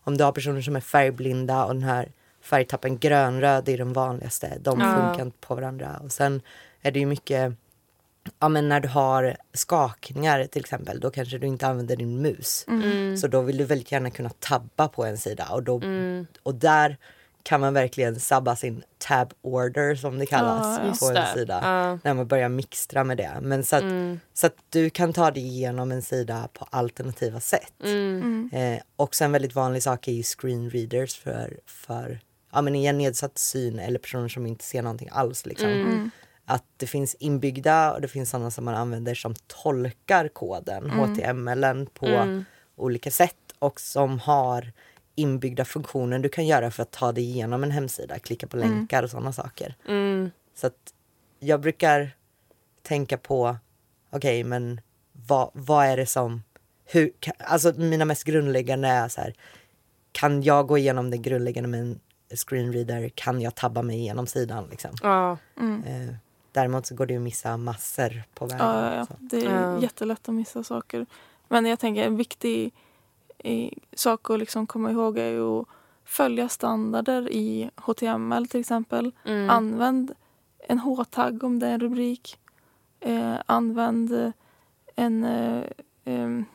om 0.03 0.17
du 0.17 0.23
har 0.23 0.31
personer 0.31 0.61
som 0.61 0.75
är 0.75 0.79
färgblinda 0.81 1.65
och 1.65 1.73
den 1.73 1.83
här 1.83 2.11
färgtappen 2.41 2.97
grönröd 2.97 3.69
är 3.69 3.77
den 3.77 3.93
vanligaste. 3.93 4.57
De 4.61 4.79
Ja. 4.79 4.85
funkar 4.95 5.25
inte 5.25 5.37
på 5.47 5.55
varandra. 5.55 5.99
Och 6.03 6.11
sen 6.11 6.41
är 6.81 6.91
det 6.91 6.99
ju 6.99 7.05
mycket 7.05 7.53
Ja 8.39 8.49
men 8.49 8.69
när 8.69 8.79
du 8.79 8.87
har 8.87 9.37
skakningar 9.53 10.45
till 10.45 10.59
exempel 10.59 10.99
då 10.99 11.09
kanske 11.11 11.37
du 11.37 11.47
inte 11.47 11.67
använder 11.67 11.95
din 11.95 12.21
mus. 12.21 12.65
Mm. 12.67 13.17
Så 13.17 13.27
då 13.27 13.41
vill 13.41 13.57
du 13.57 13.63
väldigt 13.63 13.91
gärna 13.91 14.09
kunna 14.09 14.29
tabba 14.29 14.87
på 14.87 15.05
en 15.05 15.17
sida 15.17 15.47
och, 15.51 15.63
då, 15.63 15.75
Mm. 15.77 16.27
och 16.43 16.55
där 16.55 16.97
kan 17.43 17.61
man 17.61 17.73
verkligen 17.73 18.19
sabba 18.19 18.55
sin 18.55 18.83
tab 18.97 19.33
order 19.41 19.95
som 19.95 20.19
det 20.19 20.25
kallas 20.25 20.79
Just 20.87 20.99
på 21.01 21.07
en 21.07 21.13
det. 21.13 21.27
sida. 21.35 21.59
Ja. 21.63 21.99
När 22.03 22.13
man 22.13 22.27
börjar 22.27 22.49
mixtra 22.49 23.03
med 23.03 23.17
det. 23.17 23.31
Men 23.41 23.63
så 23.63 23.75
att, 23.75 23.81
Mm. 23.81 24.19
så 24.33 24.47
att 24.47 24.55
du 24.69 24.89
kan 24.89 25.13
ta 25.13 25.31
dig 25.31 25.43
igenom 25.47 25.91
en 25.91 26.01
sida 26.01 26.49
på 26.53 26.67
alternativa 26.69 27.39
sätt. 27.39 27.73
Mm. 27.83 28.49
Mm. 28.53 28.73
Eh, 28.75 28.81
också 28.95 29.23
en 29.23 29.31
väldigt 29.31 29.55
vanlig 29.55 29.83
sak 29.83 30.07
är 30.07 30.11
ju 30.11 30.23
screen 30.23 30.69
readers 30.69 31.15
för, 31.19 31.59
för 31.65 32.19
ja, 32.53 32.61
men 32.61 32.75
igen, 32.75 32.97
nedsatt 32.97 33.37
syn 33.37 33.79
eller 33.79 33.99
personer 33.99 34.27
som 34.27 34.47
inte 34.47 34.63
ser 34.63 34.81
någonting 34.81 35.09
alls. 35.11 35.45
Liksom. 35.45 35.69
Mm. 35.69 35.87
Mm. 35.87 36.11
Att 36.45 36.63
det 36.77 36.87
finns 36.87 37.15
inbyggda 37.19 37.93
och 37.93 38.01
det 38.01 38.07
finns 38.07 38.29
sådana 38.29 38.51
som 38.51 38.65
man 38.65 38.75
använder 38.75 39.15
som 39.15 39.35
tolkar 39.63 40.27
koden, 40.27 40.89
HTML 40.89 41.87
på 41.93 42.05
Mm. 42.05 42.45
olika 42.75 43.11
sätt 43.11 43.35
och 43.59 43.79
som 43.81 44.19
har 44.19 44.71
inbyggda 45.15 45.65
funktioner 45.65 46.19
du 46.19 46.29
kan 46.29 46.45
göra 46.45 46.71
för 46.71 46.83
att 46.83 46.91
ta 46.91 47.11
dig 47.11 47.23
igenom 47.23 47.63
en 47.63 47.71
hemsida, 47.71 48.19
klicka 48.19 48.47
på 48.47 48.57
länkar 48.57 49.03
och 49.03 49.09
sådana 49.09 49.33
saker. 49.33 49.75
Mm. 49.87 50.31
Så 50.55 50.67
att 50.67 50.93
jag 51.39 51.61
brukar 51.61 52.11
tänka 52.81 53.17
på, 53.17 53.57
okej 54.09 54.43
men 54.43 54.81
vad, 55.27 55.49
vad 55.53 55.85
är 55.85 55.97
det 55.97 56.05
som, 56.05 56.43
hur, 56.85 57.11
alltså 57.37 57.73
mina 57.77 58.05
mest 58.05 58.23
grundläggande 58.23 58.87
är 58.87 59.07
så 59.07 59.21
här, 59.21 59.33
kan 60.11 60.43
jag 60.43 60.67
gå 60.67 60.77
igenom 60.77 61.11
det 61.11 61.17
grundläggande 61.17 61.69
med 61.69 61.79
en 61.79 61.99
screenreader, 62.37 63.09
kan 63.15 63.41
jag 63.41 63.55
tabba 63.55 63.81
mig 63.81 63.97
igenom 63.97 64.27
sidan 64.27 64.67
liksom. 64.71 64.91
Ja. 65.01 65.37
Mm. 65.59 65.83
Eh, 65.83 66.15
däremot 66.51 66.85
så 66.85 66.95
går 66.95 67.05
det 67.05 67.15
att 67.15 67.21
missa 67.21 67.57
massor 67.57 68.23
på 68.33 68.45
vägen. 68.45 68.67
Ja, 68.67 68.95
ja, 68.95 69.05
ja. 69.09 69.15
Det 69.19 69.45
är 69.45 69.61
Ja. 69.61 69.81
jättelätt 69.81 70.29
att 70.29 70.35
missa 70.35 70.63
saker. 70.63 71.05
Men 71.47 71.65
jag 71.65 71.79
tänker 71.79 72.03
en 72.03 72.17
viktig 72.17 72.73
eh, 73.43 73.69
sak 73.93 74.29
att 74.29 74.39
liksom 74.39 74.67
komma 74.67 74.91
ihåg 74.91 75.17
är 75.17 75.29
ju 75.29 75.59
att 75.59 75.67
följa 76.05 76.49
standarder 76.49 77.31
i 77.31 77.69
HTML 77.75 78.47
till 78.47 78.59
exempel. 78.59 79.11
Mm. 79.25 79.49
Använd 79.49 80.11
en 80.59 80.79
H-tagg 80.79 81.43
om 81.43 81.59
det 81.59 81.67
är 81.67 81.73
en 81.73 81.79
rubrik. 81.79 82.37
Eh, 82.99 83.35
använd 83.45 84.13
eh, 84.13 84.31
en 84.95 85.23
eh, 85.23 85.63
em, 86.05 86.45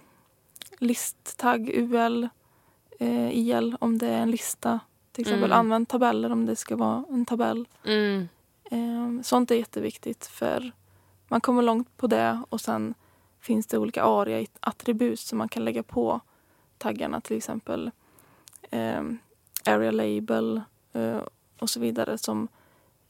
listtagg 0.79 1.71
UL, 1.75 2.29
eh, 2.99 3.31
IL 3.31 3.77
om 3.81 3.99
det 3.99 4.07
är 4.09 4.19
en 4.23 4.31
lista. 4.31 4.81
Till 5.13 5.23
exempel 5.23 5.51
Mm. 5.51 5.59
använd 5.59 5.89
tabeller 5.89 6.33
om 6.33 6.47
det 6.47 6.57
ska 6.57 6.77
vara 6.77 7.05
en 7.11 7.27
tabell. 7.27 7.69
Mm. 7.85 8.29
Eh, 8.71 9.23
sånt 9.23 9.51
är 9.51 9.55
jätteviktigt 9.55 10.27
för 10.27 10.73
man 11.29 11.41
kommer 11.41 11.63
långt 11.63 11.97
på 11.97 12.07
det 12.07 12.41
och 12.49 12.61
sen 12.61 12.95
finns 13.41 13.67
det 13.67 13.79
olika 13.79 14.03
ARIA-attribut 14.05 15.21
som 15.21 15.39
man 15.39 15.49
kan 15.49 15.65
lägga 15.65 15.83
på 15.83 16.21
taggarna 16.79 17.21
till 17.21 17.37
exempel 17.37 17.91
eh, 18.71 19.03
area 19.65 19.91
label 19.91 20.61
eh, 20.93 21.19
och 21.59 21.71
så 21.71 21.81
vidare 21.81 22.19
som, 22.19 22.49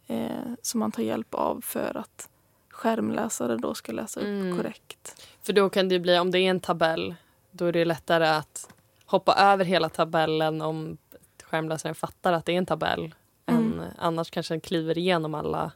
eh, 0.07 0.29
som 0.63 0.81
man 0.81 0.93
tar 0.93 1.03
hjälp 1.03 1.35
av 1.35 1.61
för 1.61 1.97
att 1.97 2.29
skärmläsare 2.69 3.57
då 3.57 3.75
ska 3.75 3.93
läsa 3.93 4.21
upp 4.21 4.27
Mm. 4.27 4.57
korrekt. 4.57 5.27
För 5.43 5.53
då 5.53 5.71
kan 5.71 5.89
det 5.89 5.99
bli, 6.01 6.19
om 6.19 6.31
det 6.31 6.39
är 6.39 6.51
en 6.51 6.61
tabell, 6.61 7.15
då 7.51 7.65
är 7.65 7.73
det 7.73 7.85
lättare 7.85 8.27
att 8.29 8.69
hoppa 9.07 9.35
över 9.35 9.65
hela 9.65 9.89
tabellen 9.89 10.63
om 10.63 10.97
skärmläsaren 11.43 11.95
fattar 11.95 12.33
att 12.33 12.45
det 12.45 12.53
är 12.53 12.59
en 12.59 12.67
tabell. 12.67 13.15
Mm. 13.47 13.81
Än, 13.81 13.85
annars 13.99 14.31
kanske 14.31 14.55
den 14.55 14.61
kliver 14.61 14.99
igenom 14.99 15.35
alla 15.35 15.73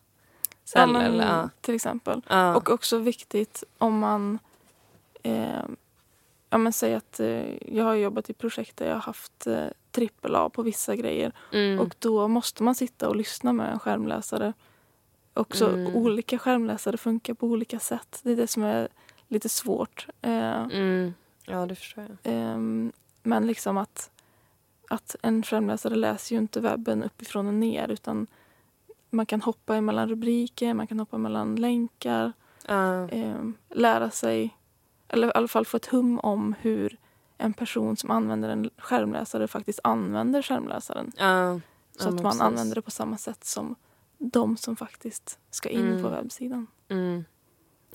Ja, 0.74 0.80
celler. 0.80 0.92
men, 0.92 1.02
eller, 1.02 1.26
ja. 1.26 1.48
Till 1.60 1.74
exempel. 1.74 2.22
Ja. 2.28 2.56
Och 2.56 2.70
också 2.70 2.98
viktigt 2.98 3.64
om 3.78 3.98
man... 3.98 4.38
Eh, 5.22 5.62
ja, 6.50 6.58
men 6.58 6.72
säg 6.72 6.94
att 6.94 7.20
eh, 7.20 7.74
jag 7.74 7.84
har 7.84 7.94
jobbat 7.94 8.30
i 8.30 8.32
projekt 8.32 8.76
där 8.76 8.86
jag 8.86 8.94
har 8.94 9.00
haft 9.00 9.46
eh, 9.46 9.66
trippel 9.90 10.34
A 10.36 10.50
på 10.52 10.62
vissa 10.62 10.96
grejer. 10.96 11.32
mm. 11.52 11.80
Och 11.80 11.94
då 11.98 12.28
måste 12.28 12.62
man 12.62 12.74
sitta 12.74 13.08
och 13.08 13.16
lyssna 13.16 13.52
med 13.52 13.72
en 13.72 13.78
skärmläsare. 13.78 14.52
Också 15.34 15.68
Mm. 15.68 15.96
olika 15.96 16.38
skärmläsare 16.38 16.96
funkar 16.96 17.34
på 17.34 17.46
olika 17.46 17.78
sätt. 17.78 18.20
Det 18.22 18.32
är 18.32 18.36
det 18.36 18.46
som 18.46 18.62
är 18.62 18.88
lite 19.28 19.48
svårt. 19.48 20.06
Eh, 20.22 20.62
Mm. 20.62 21.14
Ja, 21.46 21.66
det 21.66 21.74
förstår 21.74 22.04
jag. 22.08 22.16
Ehm, 22.34 22.92
men 23.22 23.46
liksom 23.46 23.78
att, 23.78 24.10
att 24.88 25.16
en 25.22 25.42
skärmläsare 25.42 25.94
läser 25.94 26.34
ju 26.34 26.40
inte 26.40 26.60
webben 26.60 27.02
uppifrån 27.02 27.46
och 27.48 27.54
ner 27.54 27.88
utan 27.88 28.26
man 29.10 29.26
kan 29.26 29.42
hoppa 29.42 29.80
mellan 29.80 30.08
rubriker, 30.08 30.74
man 30.74 30.86
kan 30.86 30.98
hoppa 31.00 31.18
mellan 31.18 31.56
länkar, 31.56 32.32
ehm, 33.12 33.54
lära 33.68 34.10
sig, 34.10 34.56
eller 35.12 35.28
i 35.28 35.32
alla 35.34 35.48
fall 35.48 35.66
få 35.66 35.76
ett 35.76 35.86
hum 35.86 36.18
om 36.20 36.54
hur 36.60 36.96
en 37.38 37.52
person 37.52 37.96
som 37.96 38.10
använder 38.10 38.48
en 38.48 38.70
skärmläsare 38.78 39.48
faktiskt 39.48 39.80
använder 39.84 40.42
skärmläsaren. 40.42 41.12
Ja. 41.16 41.60
Så 41.98 42.08
att 42.08 42.14
man 42.14 42.24
precis. 42.24 42.40
använder 42.40 42.74
det 42.74 42.82
på 42.82 42.90
samma 42.90 43.18
sätt 43.18 43.44
som 43.44 43.74
de 44.18 44.56
som 44.56 44.76
faktiskt 44.76 45.38
ska 45.50 45.68
in 45.68 45.86
Mm. 45.88 46.02
på 46.02 46.08
webbsidan. 46.08 46.66
Mm. 46.90 47.24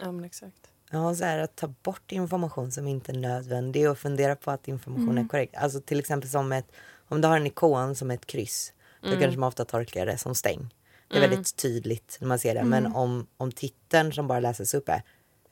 Ja, 0.01 0.11
men 0.11 0.25
exakt. 0.25 0.69
Ja, 0.91 1.15
så 1.15 1.23
här, 1.25 1.37
att 1.39 1.55
ta 1.55 1.67
bort 1.67 2.11
information 2.11 2.71
som 2.71 2.87
inte 2.87 3.11
är 3.11 3.17
nödvändig 3.17 3.89
och 3.89 3.97
fundera 3.97 4.35
på 4.35 4.51
att 4.51 4.67
information 4.67 5.09
Mm. 5.09 5.25
är 5.25 5.29
korrekt. 5.29 5.55
Alltså 5.57 5.81
till 5.81 5.99
exempel 5.99 6.29
som 6.29 6.51
ett, 6.51 6.71
om 7.07 7.21
du 7.21 7.27
har 7.27 7.37
en 7.37 7.47
ikon 7.47 7.95
som 7.95 8.11
ett 8.11 8.25
kryss, 8.25 8.73
då 9.01 9.07
Mm. 9.07 9.19
kanske 9.19 9.39
man 9.39 9.47
ofta 9.47 9.65
tolkar 9.65 10.05
det 10.05 10.17
som 10.17 10.35
stäng. 10.35 10.73
Det 11.07 11.13
är 11.15 11.17
Mm. 11.17 11.29
väldigt 11.29 11.55
tydligt 11.55 12.17
när 12.21 12.27
man 12.27 12.39
ser 12.39 12.55
det. 12.55 12.63
Men 12.63 12.85
Mm. 12.85 12.95
om, 12.95 13.27
om 13.37 13.51
titeln 13.51 14.13
som 14.13 14.27
bara 14.27 14.39
läses 14.39 14.73
upp 14.73 14.89
är 14.89 15.03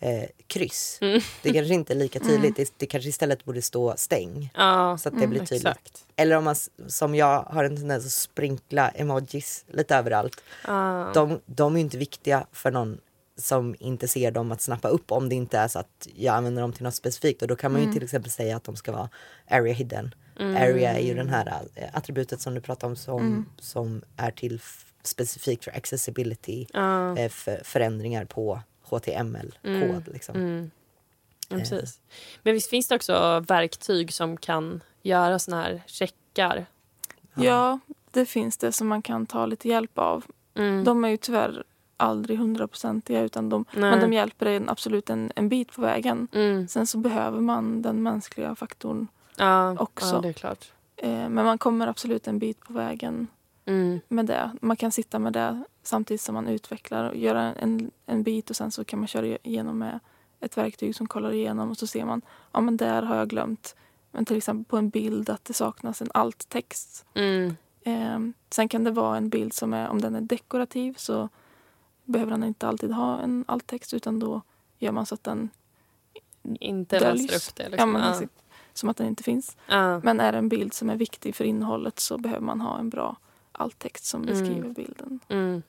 eh, 0.06 0.24
kryss, 0.48 0.98
Mm. 1.02 1.22
det 1.42 1.54
kanske 1.54 1.74
inte 1.74 1.94
är 1.94 1.98
lika 1.98 2.20
tydligt. 2.20 2.56
Det, 2.56 2.74
det 2.78 2.86
kanske 2.86 3.10
istället 3.10 3.46
borde 3.46 3.62
stå 3.62 3.94
stäng. 3.98 4.52
Ja, 4.56 4.98
Så 4.98 5.10
att 5.10 5.14
det 5.14 5.18
Mm, 5.18 5.30
blir 5.30 5.40
tydligt. 5.40 5.66
exakt. 5.68 6.06
Eller 6.16 6.36
om 6.38 6.44
man, 6.44 6.56
som 6.88 7.16
jag 7.16 7.44
har 7.44 7.64
en 7.64 7.78
tendens 7.78 8.06
att 8.06 8.12
sprinkla 8.12 8.90
emojis 8.90 9.66
lite 9.68 9.96
överallt. 9.96 10.42
Ja. 10.68 11.12
De, 11.14 11.40
de 11.46 11.74
är 11.74 11.78
ju 11.78 11.84
inte 11.84 11.98
viktiga 11.98 12.48
för 12.52 12.72
någon 12.72 12.98
som 13.38 13.76
inte 13.80 14.08
ser 14.08 14.32
dem 14.32 14.52
att 14.52 14.62
snappa 14.62 14.88
upp 14.88 15.12
om 15.12 15.30
det 15.30 15.36
inte 15.36 15.58
är 15.58 15.68
så 15.68 15.80
att 15.80 16.08
jag 16.16 16.36
använder 16.36 16.62
dem 16.62 16.74
till 16.74 16.84
något 16.84 16.96
specifikt. 16.96 17.42
Och 17.42 17.48
då 17.48 17.56
kan 17.56 17.72
man 17.72 17.82
ju 17.82 17.86
Mm. 17.86 17.94
till 17.94 18.04
exempel 18.04 18.32
säga 18.32 18.56
att 18.58 18.64
de 18.64 18.76
ska 18.76 18.92
vara 18.92 19.10
area 19.50 19.74
hidden. 19.74 20.16
Mm. 20.40 20.56
Area 20.56 20.94
är 20.94 21.00
ju 21.04 21.14
den 21.14 21.30
här 21.30 21.62
eh, 21.76 21.90
attributet 21.94 22.42
som 22.42 22.54
du 22.56 22.62
pratar 22.62 22.88
om 22.88 22.96
som, 22.96 23.20
Mm. 23.20 23.46
som 23.60 24.02
är 24.18 24.32
till 24.32 24.62
specifikt 25.04 25.64
för 25.64 25.72
accessibility, 25.72 26.68
eh, 27.18 27.30
för 27.30 27.62
förändringar 27.64 28.26
på 28.26 28.62
HTML-kod. 28.84 29.72
Mm. 29.74 30.04
Liksom. 30.14 30.36
Mm. 30.36 30.72
Ja, 31.50 31.56
Eh. 31.56 31.60
precis. 31.60 32.00
Men 32.44 32.54
visst 32.54 32.70
finns 32.70 32.88
det 32.88 32.96
också 32.96 33.40
verktyg 33.48 34.14
som 34.14 34.38
kan 34.38 34.82
göra 35.02 35.40
såna 35.40 35.62
här 35.62 35.82
checkar? 35.88 36.66
Ja, 37.34 37.80
det 38.12 38.26
finns 38.26 38.58
det 38.58 38.72
som 38.72 38.88
man 38.88 39.02
kan 39.02 39.26
ta 39.26 39.46
lite 39.46 39.68
hjälp 39.70 39.98
av. 39.98 40.26
Mm. 40.56 40.84
De 40.84 41.06
är 41.06 41.10
ju 41.10 41.18
tyvärr 41.18 41.64
aldrig 41.98 42.38
hundraprocentiga 42.40 43.22
utan 43.22 43.50
de, 43.50 43.66
Nej. 43.72 43.92
men 43.92 44.00
de 44.00 44.14
hjälper 44.14 44.46
en 44.46 44.70
absolut 44.70 45.10
en, 45.10 45.32
en 45.36 45.50
bit 45.50 45.72
på 45.76 45.82
vägen. 45.82 46.28
Mm. 46.34 46.68
Sen 46.68 46.88
så 46.88 46.98
behöver 46.98 47.40
man 47.40 47.82
den 47.82 48.04
mänskliga 48.04 48.56
faktorn. 48.56 49.08
Ja, 49.38 49.76
också. 49.80 50.16
Ja, 50.16 50.22
det 50.22 50.30
är 50.30 50.34
klart. 50.34 50.72
Eh, 50.98 51.10
men 51.10 51.34
man 51.46 51.58
kommer 51.58 51.88
absolut 51.88 52.28
en 52.28 52.40
bit 52.40 52.60
på 52.60 52.74
vägen 52.74 53.28
Mm. 53.66 54.00
med 54.08 54.26
det. 54.26 54.52
Man 54.62 54.78
kan 54.78 54.92
sitta 54.92 55.20
med 55.20 55.34
det 55.34 55.64
samtidigt 55.84 56.22
som 56.22 56.36
man 56.36 56.48
utvecklar 56.48 57.10
och 57.10 57.16
göra 57.16 57.42
en, 57.54 57.92
en 58.06 58.24
bit 58.24 58.50
och 58.50 58.56
sen 58.56 58.72
så 58.72 58.84
kan 58.84 59.00
man 59.00 59.08
köra 59.08 59.26
igenom 59.44 59.78
med 59.78 60.00
ett 60.40 60.58
verktyg 60.58 60.96
som 60.96 61.08
kollar 61.08 61.32
igenom 61.34 61.70
och 61.70 61.78
så 61.78 61.88
ser 61.88 62.06
man, 62.06 62.22
ja 62.52 62.62
men 62.62 62.78
där 62.78 63.02
har 63.02 63.16
jag 63.16 63.30
glömt. 63.30 63.76
Men 64.12 64.26
till 64.26 64.38
exempel 64.38 64.66
på 64.70 64.78
en 64.78 64.90
bild 64.90 65.30
att 65.30 65.46
det 65.46 65.54
saknas 65.54 66.02
en 66.02 66.12
alt-text. 66.14 67.06
Mm. 67.14 67.56
Eh, 67.82 68.20
sen 68.50 68.70
kan 68.70 68.84
det 68.84 68.92
vara 68.92 69.18
en 69.18 69.30
bild 69.30 69.54
som 69.54 69.74
är, 69.74 69.90
om 69.90 70.02
den 70.02 70.16
är 70.16 70.22
dekorativ 70.22 70.94
så 70.98 71.30
behöver 72.06 72.32
den 72.32 72.44
inte 72.44 72.68
alltid 72.68 72.92
ha 72.92 73.20
en 73.20 73.46
alt-text 73.48 73.94
utan 73.94 74.20
då 74.20 74.42
gör 74.80 74.92
man 74.92 75.06
så 75.06 75.16
att 75.16 75.24
den 75.24 75.50
Inte 76.60 77.00
läser 77.00 77.36
upp 77.36 77.56
det. 77.56 77.64
Ja, 77.64 77.70
Liksom. 77.70 77.92
men 77.92 78.02
Ja. 78.02 78.08
precis. 78.12 78.30
Som 78.74 78.90
att 78.90 78.98
den 78.98 79.08
inte 79.08 79.24
finns. 79.24 79.58
Ja. 79.68 80.00
Men 80.00 80.20
är 80.20 80.32
det 80.32 80.38
en 80.38 80.50
bild 80.50 80.74
som 80.74 80.90
är 80.90 80.96
viktig 80.96 81.36
för 81.36 81.44
innehållet 81.44 82.00
så 82.00 82.18
behöver 82.18 82.42
man 82.46 82.62
ha 82.62 82.80
en 82.80 82.90
bra 82.90 83.16
alttext 83.52 84.06
som 84.06 84.24
Mm. 84.24 84.34
beskriver 84.34 84.70
bilden. 84.70 85.20
Mm. 85.30 85.64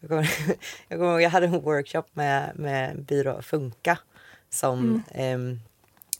Jag, 0.00 0.08
kommer, 0.08 0.22
jag, 0.88 0.98
kommer, 0.98 1.12
ihåg, 1.12 1.22
jag 1.22 1.30
hade 1.30 1.46
en 1.46 1.60
workshop 1.60 2.04
med, 2.12 2.52
med 2.54 3.02
byrå 3.02 3.42
Funka 3.42 3.98
som 4.50 5.02
em, 5.12 5.60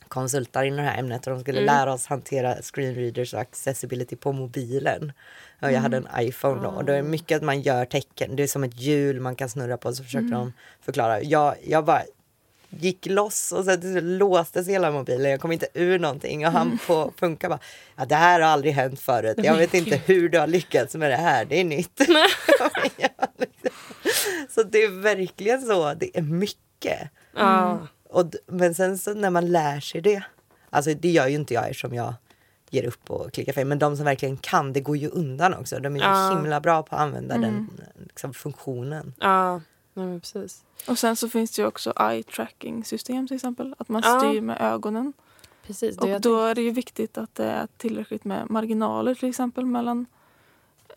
konsultar 0.07 0.63
inom 0.63 0.77
det 0.77 0.83
här 0.83 0.99
ämnet 0.99 1.27
och 1.27 1.33
de 1.33 1.41
skulle 1.41 1.59
Mm. 1.59 1.75
lära 1.75 1.93
oss 1.93 2.05
hantera 2.05 2.55
screenreaders 2.61 3.33
och 3.33 3.39
accessibility 3.39 4.15
på 4.15 4.31
mobilen. 4.31 5.11
Och 5.61 5.71
jag 5.71 5.79
hade 5.79 5.97
en 5.97 6.07
iPhone 6.19 6.61
då 6.61 6.69
och 6.69 6.85
då 6.85 6.93
är 6.93 6.97
det 6.97 7.03
mycket 7.03 7.35
att 7.35 7.43
man 7.43 7.61
gör 7.61 7.85
tecken. 7.85 8.35
Det 8.35 8.43
är 8.43 8.47
som 8.47 8.63
ett 8.63 8.79
hjul 8.79 9.19
man 9.19 9.35
kan 9.35 9.49
snurra 9.49 9.77
på 9.77 9.93
så 9.93 10.03
försöker 10.03 10.27
de 10.31 10.53
förklara. 10.81 11.21
Jag, 11.21 11.55
jag 11.67 11.85
bara 11.85 12.01
gick 12.69 13.05
loss 13.05 13.51
och 13.51 13.65
sen 13.65 13.81
till 13.81 14.17
låstes 14.17 14.67
hela 14.67 14.91
mobilen. 14.91 15.31
Jag 15.31 15.41
kom 15.41 15.51
inte 15.51 15.67
ur 15.73 15.99
någonting 15.99 16.45
och 16.45 16.51
han 16.51 16.79
på 16.87 17.13
Funka 17.17 17.49
bara, 17.49 17.59
ja, 17.95 18.05
det 18.05 18.15
här 18.15 18.39
har 18.41 18.49
aldrig 18.49 18.73
hänt 18.73 18.99
förut. 18.99 19.39
Jag 19.43 19.57
vet 19.57 19.73
inte 19.73 19.95
hur 20.05 20.29
du 20.29 20.39
har 20.39 20.47
lyckats 20.47 20.95
med 20.95 21.11
det 21.11 21.15
här, 21.17 21.45
det 21.45 21.59
är 21.59 21.63
nytt. 21.63 22.01
Så 24.49 24.63
det 24.63 24.83
är 24.83 25.01
verkligen 25.01 25.61
så, 25.61 25.93
det 25.93 26.17
är 26.17 26.21
mycket. 26.21 27.09
Ja. 27.35 27.87
Och, 28.09 28.25
men 28.47 28.75
sen 28.75 28.97
så 28.97 29.13
när 29.13 29.29
man 29.29 29.51
lär 29.51 29.79
sig 29.79 30.01
det, 30.01 30.23
alltså 30.69 30.93
det 30.93 31.09
gör 31.09 31.27
ju 31.27 31.35
inte 31.35 31.53
jag 31.53 31.63
eftersom 31.69 31.93
jag 31.93 32.13
ger 32.69 32.83
upp 32.83 33.09
och 33.09 33.33
klickar 33.33 33.53
fel, 33.53 33.67
men 33.67 33.79
de 33.79 33.95
som 33.95 34.05
verkligen 34.05 34.37
kan, 34.37 34.73
det 34.73 34.79
går 34.79 34.97
ju 34.97 35.09
undan 35.09 35.53
också. 35.53 35.79
De 35.79 35.95
är 35.95 35.99
ju 35.99 36.05
Ja. 36.05 36.29
himla 36.29 36.59
bra 36.59 36.83
på 36.83 36.95
att 36.95 37.01
använda 37.01 37.37
den 37.37 37.69
liksom, 38.07 38.33
funktionen. 38.33 39.13
Ja. 39.19 39.61
Nej, 39.99 40.07
men 40.07 40.19
precis. 40.19 40.65
Och 40.87 40.99
sen 40.99 41.15
så 41.15 41.29
finns 41.29 41.51
det 41.51 41.61
ju 41.61 41.67
också 41.67 41.93
eye 41.99 42.23
tracking 42.23 42.85
system 42.85 43.27
till 43.27 43.35
exempel. 43.35 43.75
Att 43.77 43.89
man 43.89 44.01
Ja. 44.05 44.19
styr 44.19 44.41
med 44.41 44.61
ögonen. 44.61 45.13
precis 45.63 45.97
Och 45.97 46.21
då 46.21 46.41
är 46.41 46.55
det 46.55 46.61
ju 46.61 46.71
viktigt 46.71 47.17
att 47.17 47.35
det 47.35 47.45
är 47.45 47.67
tillräckligt 47.77 48.25
med 48.25 48.49
marginaler 48.49 49.15
till 49.15 49.29
exempel 49.29 49.65
mellan, 49.65 50.05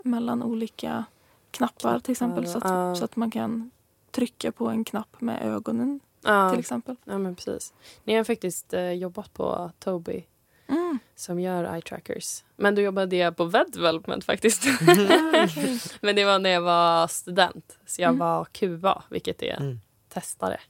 mellan 0.05 0.43
olika 0.43 1.05
knappar 1.51 2.01
till 2.01 2.13
exempel. 2.13 2.47
Så 2.47 2.59
att, 2.59 2.65
ja. 2.65 2.95
så 2.95 3.05
att 3.05 3.17
man 3.17 3.31
kan 3.31 3.71
trycka 4.11 4.53
på 4.53 4.69
en 4.69 4.85
knapp 4.85 5.21
med 5.21 5.43
ögonen 5.43 6.01
ja. 6.21 6.51
till 6.51 6.61
exempel. 6.61 6.97
ja, 7.05 7.19
men 7.19 7.35
precis. 7.35 7.73
Ni 8.05 8.15
har 8.15 8.25
faktiskt 8.25 8.75
eh, 8.75 8.93
jobbat 8.93 9.35
på 9.35 9.71
Tobii 9.79 10.27
Mm. 10.73 10.99
som 11.16 11.41
gör 11.41 11.75
eye 11.75 11.83
trackers. 11.83 12.45
Men 12.57 12.75
då 12.75 12.83
jobbade 12.83 13.16
jag 13.16 13.37
på 13.37 13.45
web 13.45 13.73
development 13.73 14.25
faktiskt. 14.25 14.64
Men 16.01 16.16
det 16.16 16.25
var 16.25 16.39
när 16.39 16.51
jag 16.51 16.61
var 16.61 17.07
student. 17.07 17.79
Så 17.87 18.03
jag 18.03 18.09
Mm. 18.09 18.18
var 18.18 18.45
QA, 18.45 19.03
vilket 19.11 19.43
är 19.43 19.57
Mm. 19.61 19.81
testare. 20.09 20.61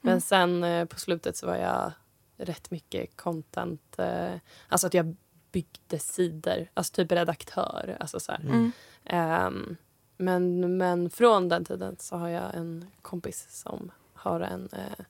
Men 0.00 0.12
Mm. 0.12 0.20
sen 0.20 0.64
eh, 0.64 0.84
på 0.84 1.00
slutet 1.00 1.36
så 1.36 1.46
var 1.46 1.56
jag 1.56 1.92
rätt 2.36 2.70
mycket 2.70 3.16
content. 3.16 3.98
Eh, 3.98 4.32
alltså 4.68 4.86
att 4.86 4.94
jag 4.94 5.16
byggde 5.52 5.98
sidor. 5.98 6.68
Alltså 6.74 6.92
typ 6.94 7.12
redaktör. 7.12 7.96
Alltså 8.00 8.20
så 8.20 8.32
här. 8.32 8.40
Mm. 8.40 8.72
Ehm, 9.04 9.76
men, 10.16 10.76
men 10.76 11.10
från 11.10 11.48
den 11.48 11.64
tiden 11.64 11.96
så 11.98 12.16
har 12.16 12.28
jag 12.28 12.54
en 12.54 12.86
kompis 13.02 13.46
som 13.50 13.90
har 14.14 14.40
en, 14.40 14.68
eh, 14.72 15.04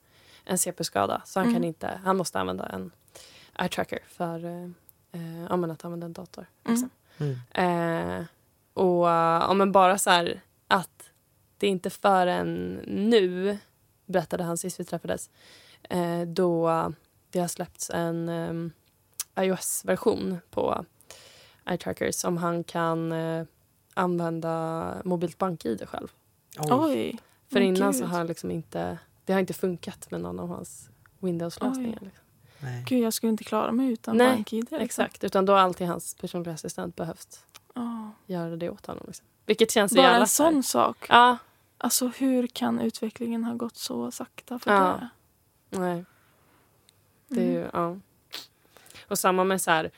en 0.45 0.57
CP-skada. 0.57 1.21
Så 1.25 1.39
han, 1.39 1.53
kan 1.53 1.63
inte, 1.63 1.99
han 2.03 2.17
måste 2.17 2.39
använda 2.39 2.65
en 2.65 2.91
eye 3.61 3.69
tracker 3.69 3.99
för 4.07 4.45
eh, 4.45 4.69
eh, 5.11 5.43
ja, 5.49 5.55
men 5.55 5.71
att 5.71 5.85
använda 5.85 6.05
en 6.05 6.13
dator. 6.13 6.45
Liksom. 6.65 6.89
Mm. 7.17 8.19
Eh, 8.19 8.25
och 8.73 9.07
ja, 9.07 9.53
men 9.53 9.71
bara 9.71 9.97
så 9.97 10.09
här 10.09 10.41
att 10.67 11.11
det 11.57 11.67
är 11.67 11.71
inte 11.71 11.89
förrän 11.89 12.73
nu, 12.87 13.57
berättade 14.05 14.43
han 14.43 14.57
sist 14.57 14.79
vi 14.79 14.85
träffades, 14.85 15.29
eh, 15.89 16.21
då 16.21 16.93
det 17.29 17.39
har 17.39 17.47
släppts 17.47 17.89
en 17.89 18.29
um, 18.29 18.71
iOS-version 19.35 20.39
på 20.49 20.85
iTracker 21.69 22.11
som 22.11 22.37
han 22.37 22.63
kan 22.63 23.11
eh, 23.11 23.45
använda 23.93 24.95
mobilt 25.05 25.37
bank-id 25.37 25.83
själv. 25.87 26.07
Oj. 26.59 26.67
Oj. 26.71 27.19
För 27.47 27.59
innan 27.59 27.91
gud. 27.91 27.99
så 27.99 28.05
har 28.05 28.23
liksom 28.23 28.51
inte, 28.51 28.97
det 29.25 29.33
har 29.33 29.39
inte 29.39 29.53
funkat 29.53 30.11
med 30.11 30.21
någon 30.21 30.39
av 30.39 30.47
hans 30.47 30.89
Windows-lösningar. 31.19 31.99
Liksom. 32.01 32.23
Nej. 32.63 32.83
Gud, 32.87 32.99
jag 33.03 33.13
skulle 33.13 33.29
inte 33.31 33.43
klara 33.43 33.71
mig 33.71 33.91
utan 33.91 34.17
Nej, 34.17 34.27
bank-id. 34.35 34.61
liksom. 34.63 34.79
Exakt, 34.79 35.23
utan 35.23 35.45
då 35.45 35.53
har 35.53 35.59
alltid 35.59 35.87
hans 35.87 36.15
personliga 36.15 36.53
assistent 36.53 36.95
behövt 36.95 37.45
Ja. 37.73 38.11
göra 38.25 38.55
det 38.55 38.69
åt 38.69 38.85
honom. 38.85 39.03
Liksom. 39.07 39.25
Vilket 39.45 39.71
känns 39.71 39.95
Bara 39.95 40.07
en 40.17 40.27
så 40.27 40.43
här- 40.43 40.51
sån 40.51 40.63
sak. 40.63 41.05
Ja, 41.09 41.37
Alltså 41.83 42.07
hur 42.07 42.47
kan 42.47 42.79
utvecklingen 42.79 43.43
ha 43.43 43.53
gått 43.53 43.75
så 43.77 44.11
sakta 44.11 44.59
för 44.59 44.71
Ja. 44.73 44.99
det? 45.69 45.79
nej. 45.79 46.05
Det 47.27 47.39
är 47.41 47.43
Mm. 47.45 47.53
ju, 47.55 47.69
ja. 47.73 47.97
Och 49.07 49.19
samma 49.19 49.43
med 49.43 49.61
så 49.61 49.71
här 49.71 49.91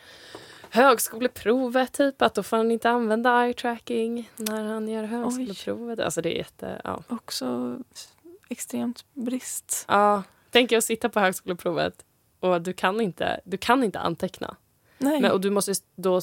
högskoleprovet, 0.69 1.91
typ 1.93 2.21
att 2.21 2.33
då 2.33 2.43
får 2.43 2.57
han 2.57 2.71
inte 2.71 2.89
använda 2.89 3.43
eye 3.45 3.53
tracking 3.53 4.31
när 4.37 4.63
han 4.63 4.87
gör 4.87 5.03
högskoleprovet. 5.03 5.99
Alltså 5.99 6.21
det 6.21 6.29
är 6.35 6.37
jätte, 6.37 6.81
ja. 6.83 7.03
Också 7.09 7.77
extremt 8.49 9.05
brist. 9.13 9.85
ja. 9.87 10.23
Tänk 10.51 10.71
att 10.71 10.83
sitta 10.83 11.09
på 11.09 11.19
högskoleprovet 11.19 12.05
och 12.43 12.61
du 12.61 12.73
kan 12.73 13.01
inte, 13.01 13.39
du 13.43 13.57
kan 13.57 13.83
inte 13.83 13.99
anteckna. 13.99 14.55
Nej. 14.97 15.21
Men, 15.21 15.31
och 15.31 15.41
du 15.41 15.49
måste 15.49 15.73
då 15.95 16.21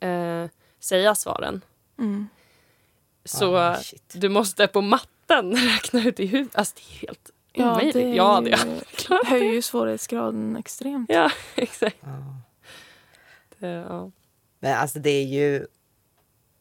eh, 0.00 0.46
säga 0.80 1.14
svaren. 1.14 1.60
mm. 1.98 2.28
Så 3.24 3.56
Ah, 3.56 3.76
shit. 3.76 4.12
du 4.14 4.28
måste 4.28 4.66
på 4.66 4.80
matten 4.80 5.56
räkna 5.56 6.04
ut 6.04 6.20
i 6.20 6.26
huvudet. 6.26 6.56
Alltså 6.56 6.74
det 6.76 6.82
är 6.96 7.06
helt 7.06 7.30
Ja, 7.52 7.70
omöjligt. 7.72 7.94
det 7.94 8.00
Ja, 8.14 8.40
det 8.40 8.50
ju- 8.50 8.54
är 9.16 9.24
höjer 9.30 9.52
ju 9.52 9.62
svårighetsgraden 9.62 10.56
extremt. 10.56 11.10
Ja, 11.10 11.30
exakt. 11.54 11.96
Ja. 12.00 12.36
Det, 13.58 13.66
ja. 13.68 14.10
Men 14.60 14.78
alltså 14.78 14.98
det 14.98 15.10
är 15.10 15.24
ju 15.24 15.66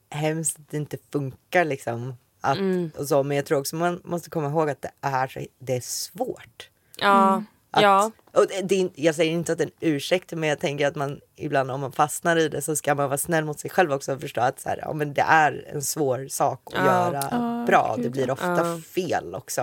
hemskt 0.09 0.59
att 0.59 0.69
det 0.69 0.77
inte 0.77 0.97
funkar 1.11 1.65
liksom. 1.65 2.13
Att, 2.41 2.57
Mm. 2.57 2.91
och 2.97 3.07
så, 3.07 3.23
men 3.23 3.37
jag 3.37 3.45
tror 3.45 3.59
också 3.59 3.75
man 3.75 4.01
måste 4.03 4.29
komma 4.29 4.47
ihåg 4.49 4.69
att 4.69 4.81
det 4.81 4.91
är, 5.01 5.47
det 5.59 5.75
är 5.75 5.81
svårt. 5.81 6.69
Ja, 6.97 7.43
Att, 7.73 7.83
ja. 7.83 8.11
och 8.33 8.45
det, 8.63 8.89
jag 8.95 9.15
säger 9.15 9.31
inte 9.31 9.51
att 9.51 9.57
det 9.57 9.63
är 9.63 9.65
en 9.67 9.71
ursäkt 9.93 10.31
men 10.33 10.49
jag 10.49 10.59
tänker 10.59 10.87
att 10.87 10.95
man 10.95 11.19
ibland 11.35 11.71
om 11.71 11.81
man 11.81 11.91
fastnar 11.91 12.37
i 12.37 12.49
det 12.49 12.61
så 12.61 12.75
ska 12.75 12.95
man 12.95 13.07
vara 13.09 13.17
snäll 13.17 13.45
mot 13.45 13.59
sig 13.59 13.69
själv 13.69 13.93
också 13.93 14.13
och 14.13 14.21
förstå 14.21 14.41
att 14.41 14.59
så 14.59 14.69
här, 14.69 14.79
ja, 14.81 14.93
men 14.93 15.13
det 15.13 15.21
är 15.21 15.65
en 15.73 15.81
svår 15.81 16.27
sak 16.29 16.61
att 16.65 16.73
Ja. 16.73 16.85
göra 16.85 17.27
Ja, 17.31 17.63
bra. 17.67 17.93
gud, 17.95 18.05
Det 18.05 18.09
blir 18.09 18.31
ofta 18.31 18.47
Ja. 18.57 18.77
fel 18.95 19.35
också. 19.35 19.61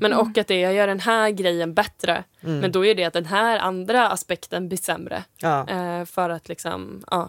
Men 0.00 0.12
och 0.12 0.38
att 0.38 0.46
det, 0.46 0.60
jag 0.60 0.74
gör 0.74 0.86
den 0.86 1.00
här 1.00 1.30
grejen 1.30 1.74
bättre. 1.74 2.24
Mm. 2.40 2.58
Men 2.60 2.72
då 2.72 2.84
är 2.86 2.94
det 2.94 3.04
att 3.04 3.12
den 3.12 3.26
här 3.26 3.58
andra 3.58 4.08
aspekten 4.10 4.68
blir 4.68 4.78
sämre. 4.78 5.24
Ja. 5.36 5.68
Eh, 5.68 6.04
för 6.04 6.30
att 6.30 6.48
liksom, 6.48 7.04
ja. 7.10 7.28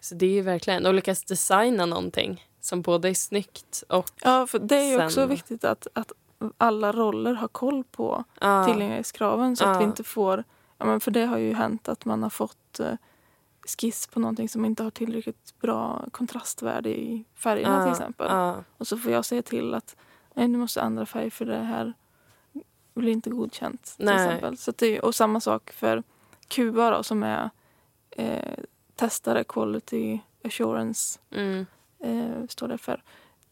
Så 0.00 0.14
det 0.14 0.26
är 0.26 0.30
ju 0.30 0.42
verkligen, 0.42 0.86
och 0.86 0.94
lyckas 0.94 1.24
designa 1.24 1.86
någonting 1.86 2.46
som 2.60 2.82
både 2.82 3.08
är 3.08 3.14
snyggt 3.14 3.84
och 3.88 4.10
Ja, 4.24 4.46
för 4.46 4.58
det 4.58 4.76
är 4.76 4.90
ju 4.90 5.04
också 5.04 5.14
Sen- 5.20 5.28
viktigt 5.28 5.64
att, 5.64 5.86
att 5.92 6.12
alla 6.58 6.92
roller 6.92 7.34
har 7.34 7.48
koll 7.48 7.84
på 7.84 8.24
ja, 8.40 8.64
tillgänglighetskraven 8.64 9.56
så 9.56 9.64
att 9.64 9.80
vi 9.80 9.84
inte 9.84 10.04
får... 10.04 10.44
Ja, 10.78 10.86
men 10.86 11.00
för 11.00 11.10
det 11.10 11.26
har 11.26 11.38
ju 11.38 11.54
hänt 11.54 11.88
att 11.88 12.04
man 12.04 12.22
har 12.22 12.30
fått 12.30 12.80
eh, 12.80 12.94
skiss 13.66 14.06
på 14.06 14.20
någonting 14.20 14.48
som 14.48 14.64
inte 14.64 14.82
har 14.82 14.90
tillräckligt 14.90 15.54
bra 15.60 16.04
kontrastvärde 16.10 16.90
i 17.00 17.24
färgerna 17.34 17.78
ja, 17.78 17.82
till 17.82 17.92
exempel. 17.92 18.54
Och 18.76 18.86
så 18.86 18.98
får 18.98 19.12
jag 19.12 19.24
säga 19.24 19.42
till 19.42 19.74
att 19.74 19.96
nej, 20.34 20.48
nu 20.48 20.58
måste 20.58 20.80
ändra 20.80 21.06
färg 21.06 21.30
för 21.30 21.46
det 21.46 21.58
här 21.58 21.94
blir 22.94 23.12
inte 23.12 23.30
godkänt. 23.30 23.94
Till 23.96 24.04
Nej. 24.04 24.14
exempel. 24.14 24.56
Så 24.56 24.72
det, 24.76 25.00
och 25.00 25.14
samma 25.14 25.40
sak 25.40 25.70
för 25.72 26.02
QA 26.48 26.90
då, 26.90 27.02
som 27.02 27.22
är 27.22 27.50
eh, 28.10 28.58
testare, 28.94 29.44
quality 29.44 30.20
assurance 30.44 31.20
mm, 31.30 31.66
eh, 31.98 32.46
står 32.48 32.68
det 32.68 32.78
för. 32.78 33.02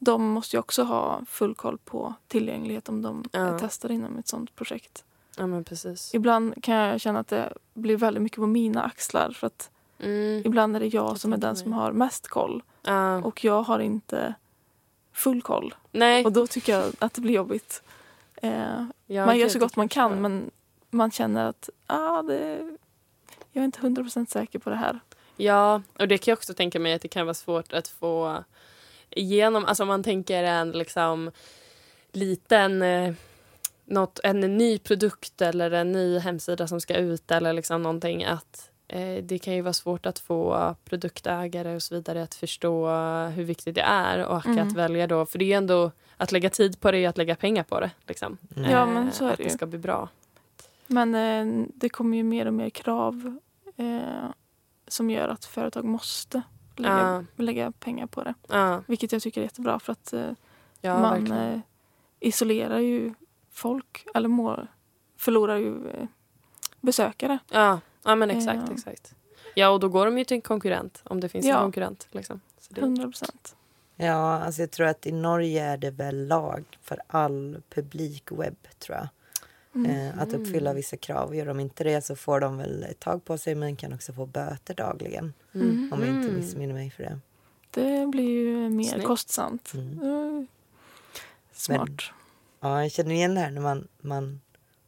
De 0.03 0.23
måste 0.29 0.57
ju 0.57 0.61
också 0.61 0.83
ha 0.83 1.21
full 1.29 1.55
koll 1.55 1.79
på 1.79 2.15
tillgänglighet 2.29 2.89
om 2.89 3.03
de 3.03 3.25
Ja. 3.33 3.39
är 3.41 3.59
testare 3.59 3.95
inom 3.95 4.19
ett 4.19 4.29
sånt 4.29 4.57
projekt. 4.57 5.05
ja 5.37 5.47
men 5.47 5.65
precis. 5.65 6.15
Ibland 6.15 6.63
kan 6.65 6.75
jag 6.75 7.01
känna 7.01 7.19
att 7.19 7.29
det 7.29 7.53
blir 7.75 7.97
väldigt 7.97 8.23
mycket 8.23 8.37
på 8.39 8.47
mina 8.47 8.83
axlar 8.83 9.31
för 9.31 9.47
att 9.47 9.71
Mm, 10.03 10.43
ibland 10.47 10.77
är 10.77 10.81
det 10.81 10.87
jag 10.87 11.11
Jag 11.11 11.19
som 11.21 11.33
är 11.33 11.37
den 11.37 11.57
som 11.57 11.73
har 11.73 11.93
mest 11.93 12.29
koll 12.29 12.63
ja. 12.83 13.17
och 13.23 13.45
jag 13.45 13.63
har 13.63 13.79
inte 13.79 14.35
full 15.13 15.43
koll. 15.43 15.75
Nej, 15.93 16.25
Och 16.25 16.33
då 16.33 16.47
tycker 16.47 16.73
jag 16.79 16.93
att 16.99 17.15
det 17.15 17.21
blir 17.21 17.35
jobbigt. 17.35 17.83
Eh, 18.37 18.83
man 19.09 19.39
gör 19.39 19.49
så 19.49 19.59
gott 19.59 19.77
man 19.77 19.89
kan 19.89 20.23
men 20.23 20.51
man 20.91 21.11
känner 21.11 21.45
att 21.49 21.71
ah, 21.87 22.23
det, 22.23 22.77
jag 23.53 23.61
är 23.61 23.65
inte 23.65 23.81
hundra 23.81 24.03
procent 24.03 24.31
säker 24.31 24.59
på 24.59 24.71
det 24.71 24.77
här. 24.77 25.01
Ja, 25.37 25.83
och 25.99 26.09
det 26.09 26.19
kan 26.19 26.33
jag 26.33 26.37
också 26.37 26.55
tänka 26.55 26.81
mig 26.81 26.93
att 26.95 27.03
det 27.03 27.09
kan 27.09 27.27
vara 27.27 27.35
svårt 27.35 27.73
att 27.73 27.89
få 27.89 28.45
igenom. 29.11 29.65
Alltså 29.65 29.83
om 29.83 29.89
man 29.89 30.03
tänker 30.03 30.43
en 30.45 30.71
liksom 30.71 31.31
liten 32.13 32.83
eh, 32.83 33.15
något, 33.85 34.21
en 34.25 34.41
ny 34.41 34.79
produkt 34.79 35.43
eller 35.43 35.71
en 35.71 35.93
ny 35.93 36.19
hemsida 36.19 36.67
som 36.67 36.81
ska 36.81 36.95
ut 36.97 37.31
eller 37.31 37.53
liksom 37.53 37.83
någonting 37.83 38.25
att 38.25 38.71
eh, 38.89 39.25
det 39.25 39.39
kan 39.39 39.55
ju 39.55 39.63
vara 39.63 39.73
svårt 39.73 40.07
att 40.07 40.19
få 40.19 40.75
produktägare 40.85 41.75
och 41.75 41.83
så 41.83 41.95
vidare 41.95 42.23
att 42.23 42.35
förstå 42.35 42.89
hur 43.35 43.45
viktigt 43.45 43.75
det 43.75 43.81
är 43.81 44.25
och 44.27 44.47
Mm. 44.47 44.69
att 44.69 44.75
välja 44.75 45.07
då, 45.07 45.27
för 45.27 45.39
det 45.39 45.45
är 45.45 45.47
ju 45.47 45.53
ändå 45.53 45.91
att 46.17 46.33
lägga 46.33 46.51
tid 46.51 46.81
på 46.81 46.91
det 46.91 46.99
är 46.99 47.09
att 47.09 47.19
lägga 47.19 47.37
pengar 47.37 47.63
på 47.63 47.81
det. 47.81 47.91
Liksom. 48.07 48.39
Mm. 48.57 48.71
Ja, 48.71 48.81
Eh, 48.83 48.89
men 48.89 49.13
så 49.13 49.25
är 49.27 49.31
att 49.31 49.37
det 49.37 49.43
det 49.43 49.49
ju. 49.51 49.55
ska 49.57 49.67
bli 49.67 49.79
bra. 49.79 50.09
Men 50.87 51.15
eh, 51.15 51.67
det 51.75 51.89
kommer 51.89 52.17
ju 52.17 52.23
mer 52.23 52.47
och 52.47 52.55
mer 52.55 52.71
krav 52.71 53.39
eh, 53.77 54.31
som 54.89 55.11
gör 55.11 55.29
att 55.29 55.45
företag 55.45 55.85
måste 55.85 56.43
lägga, 56.77 57.27
lägga 57.37 57.73
pengar 57.73 58.07
på 58.07 58.25
det. 58.25 58.35
Ja, 58.49 58.83
Vilket 58.87 59.13
jag 59.13 59.23
tycker 59.23 59.41
är 59.41 59.45
jättebra 59.45 59.79
för 59.79 59.93
att 59.93 60.13
eh, 60.13 60.31
ja 60.81 60.99
man 61.01 61.11
verkligen. 61.19 61.53
eh, 61.53 61.61
isolerar 62.21 62.79
ju 62.79 63.15
folk 63.51 64.07
eller 64.15 64.29
må, 64.29 64.67
förlorar 65.17 65.57
ju 65.57 65.89
eh, 65.89 66.07
besökare. 66.81 67.39
Ja, 67.51 67.81
ja 68.05 68.15
men 68.15 68.31
exakt, 68.31 68.71
exakt. 68.71 69.15
Ja, 69.55 69.69
och 69.69 69.81
då 69.81 69.89
går 69.89 70.05
de 70.07 70.19
ju 70.19 70.25
till 70.25 70.35
en 70.35 70.41
konkurrent 70.41 71.03
om 71.05 71.21
det 71.21 71.29
finns 71.29 71.47
Ja. 71.47 71.57
en 71.57 71.63
konkurrent. 71.63 72.09
Liksom. 72.11 72.41
Så 72.61 72.75
det, 72.75 72.81
100 72.81 73.03
procent. 73.05 73.57
Ja, 73.97 74.39
alltså 74.41 74.63
jag 74.63 74.71
tror 74.71 74.87
att 74.87 75.07
i 75.07 75.13
Norge 75.13 75.65
är 75.65 75.77
det 75.77 75.91
väl 75.91 76.27
lag 76.27 76.65
för 76.83 76.99
all 77.07 77.63
publikwebb 77.75 78.57
tror 78.79 78.97
jag. 78.99 79.09
Mm. 79.75 80.19
Att 80.19 80.33
uppfylla 80.33 80.73
vissa 80.73 80.97
krav. 80.97 81.35
Gör 81.37 81.47
de 81.47 81.61
inte 81.61 81.85
det 81.85 82.01
så 82.05 82.17
får 82.17 82.41
de 82.41 82.59
väl 82.59 82.83
ett 82.83 83.01
tag 83.01 83.25
på 83.25 83.39
sig 83.39 83.55
men 83.55 83.77
kan 83.77 83.93
också 83.93 84.13
få 84.13 84.27
böter 84.27 84.75
dagligen. 84.75 85.33
Mm. 85.55 85.91
Om 85.93 86.01
jag 86.01 86.09
inte 86.09 86.29
Mm. 86.29 86.41
missminner 86.41 86.75
mig 86.75 86.91
för 86.91 87.03
det. 87.03 87.19
Det 87.71 88.07
blir 88.07 88.29
ju 88.31 88.69
mer 88.71 88.85
Snyggt. 88.85 89.07
kostsamt. 89.07 89.73
Mm. 89.75 90.47
Smart. 91.53 91.89
Ja, 92.61 92.83
jag 92.83 92.93
känner 92.93 93.15
igen 93.15 93.35
det 93.35 93.41
här 93.41 93.51
när 93.51 93.61
man, 93.61 93.89
man 94.01 94.41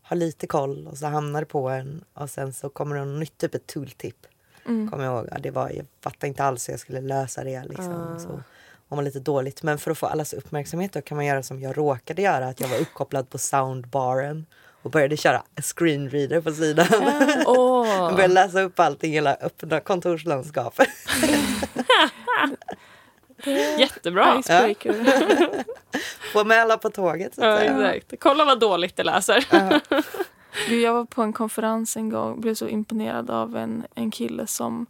har 0.02 0.16
lite 0.16 0.46
koll 0.46 0.86
och 0.86 0.98
så 0.98 1.06
hamnar 1.06 1.40
det 1.40 1.46
på 1.46 1.68
en 1.68 2.04
och 2.14 2.30
sen 2.30 2.52
så 2.52 2.68
kommer 2.68 2.96
det 2.96 3.04
något 3.04 3.20
nytt, 3.20 3.38
typ 3.38 3.54
ett 3.54 3.66
tooltip. 3.66 4.26
Mm. 4.66 4.90
Kommer 4.90 5.04
jag 5.04 5.14
ihåg. 5.18 5.28
Ja, 5.30 5.38
det 5.38 5.50
var, 5.50 5.70
jag 5.70 5.86
fattade 6.00 6.26
inte 6.28 6.44
alls 6.44 6.68
hur 6.68 6.72
jag 6.72 6.80
skulle 6.80 7.00
lösa 7.00 7.44
det. 7.44 7.64
Liksom. 7.64 7.92
Ah. 7.92 8.18
Så 8.18 8.28
var 8.88 8.96
man 8.96 9.04
lite 9.04 9.20
dåligt. 9.20 9.62
Men 9.62 9.78
för 9.78 9.90
att 9.90 9.98
få 9.98 10.06
allas 10.06 10.32
uppmärksamhet 10.32 10.92
då 10.92 11.00
kan 11.02 11.16
man 11.16 11.26
göra 11.26 11.42
som 11.42 11.60
jag 11.60 11.78
råkade 11.78 12.22
göra. 12.22 12.46
Att 12.48 12.60
jag 12.60 12.68
var 12.68 12.78
uppkopplad 12.80 13.30
på 13.30 13.38
soundbaren 13.38 14.46
och 14.82 14.90
började 14.90 15.16
köra 15.16 15.42
screenreader 15.62 16.40
på 16.40 16.52
sidan. 16.52 16.86
Åh! 17.46 17.88
Jag 17.88 18.12
började 18.16 18.34
läsa 18.34 18.62
upp 18.62 18.80
allting 18.80 19.10
i 19.10 19.14
hela 19.14 19.34
öppna 19.34 19.80
kontorslandskapet. 19.80 20.88
Jättebra! 23.78 24.38
Icebreaker. 24.40 24.94
Få 26.32 26.44
med 26.44 26.58
alla 26.60 26.78
på 26.78 26.90
tåget. 26.90 27.34
Så 27.34 27.40
att 27.44 27.46
Ja, 27.50 27.56
säga. 27.58 27.94
exakt. 27.94 28.20
Kolla 28.22 28.44
vad 28.44 28.60
dåligt 28.60 28.96
det 28.96 29.04
läser. 29.04 29.44
Du, 30.68 30.80
jag 30.80 30.92
var 30.94 31.04
på 31.04 31.22
en 31.22 31.32
konferens 31.32 31.96
en 31.96 32.08
gång 32.10 32.32
och 32.32 32.38
blev 32.40 32.54
så 32.54 32.68
imponerad 32.68 33.30
av 33.30 33.56
en, 33.56 33.84
en 33.94 34.10
kille 34.10 34.46
som, 34.46 34.86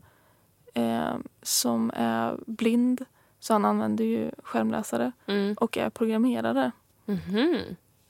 eh, 0.74 1.14
som 1.42 1.92
är 1.96 2.36
blind. 2.46 3.04
Så 3.40 3.52
han 3.52 3.64
använder 3.64 4.04
ju 4.04 4.30
skärmläsare 4.42 5.12
Mm. 5.26 5.54
och 5.60 5.78
är 5.78 5.90
programmerare. 5.90 6.70
Mhm. 7.06 7.58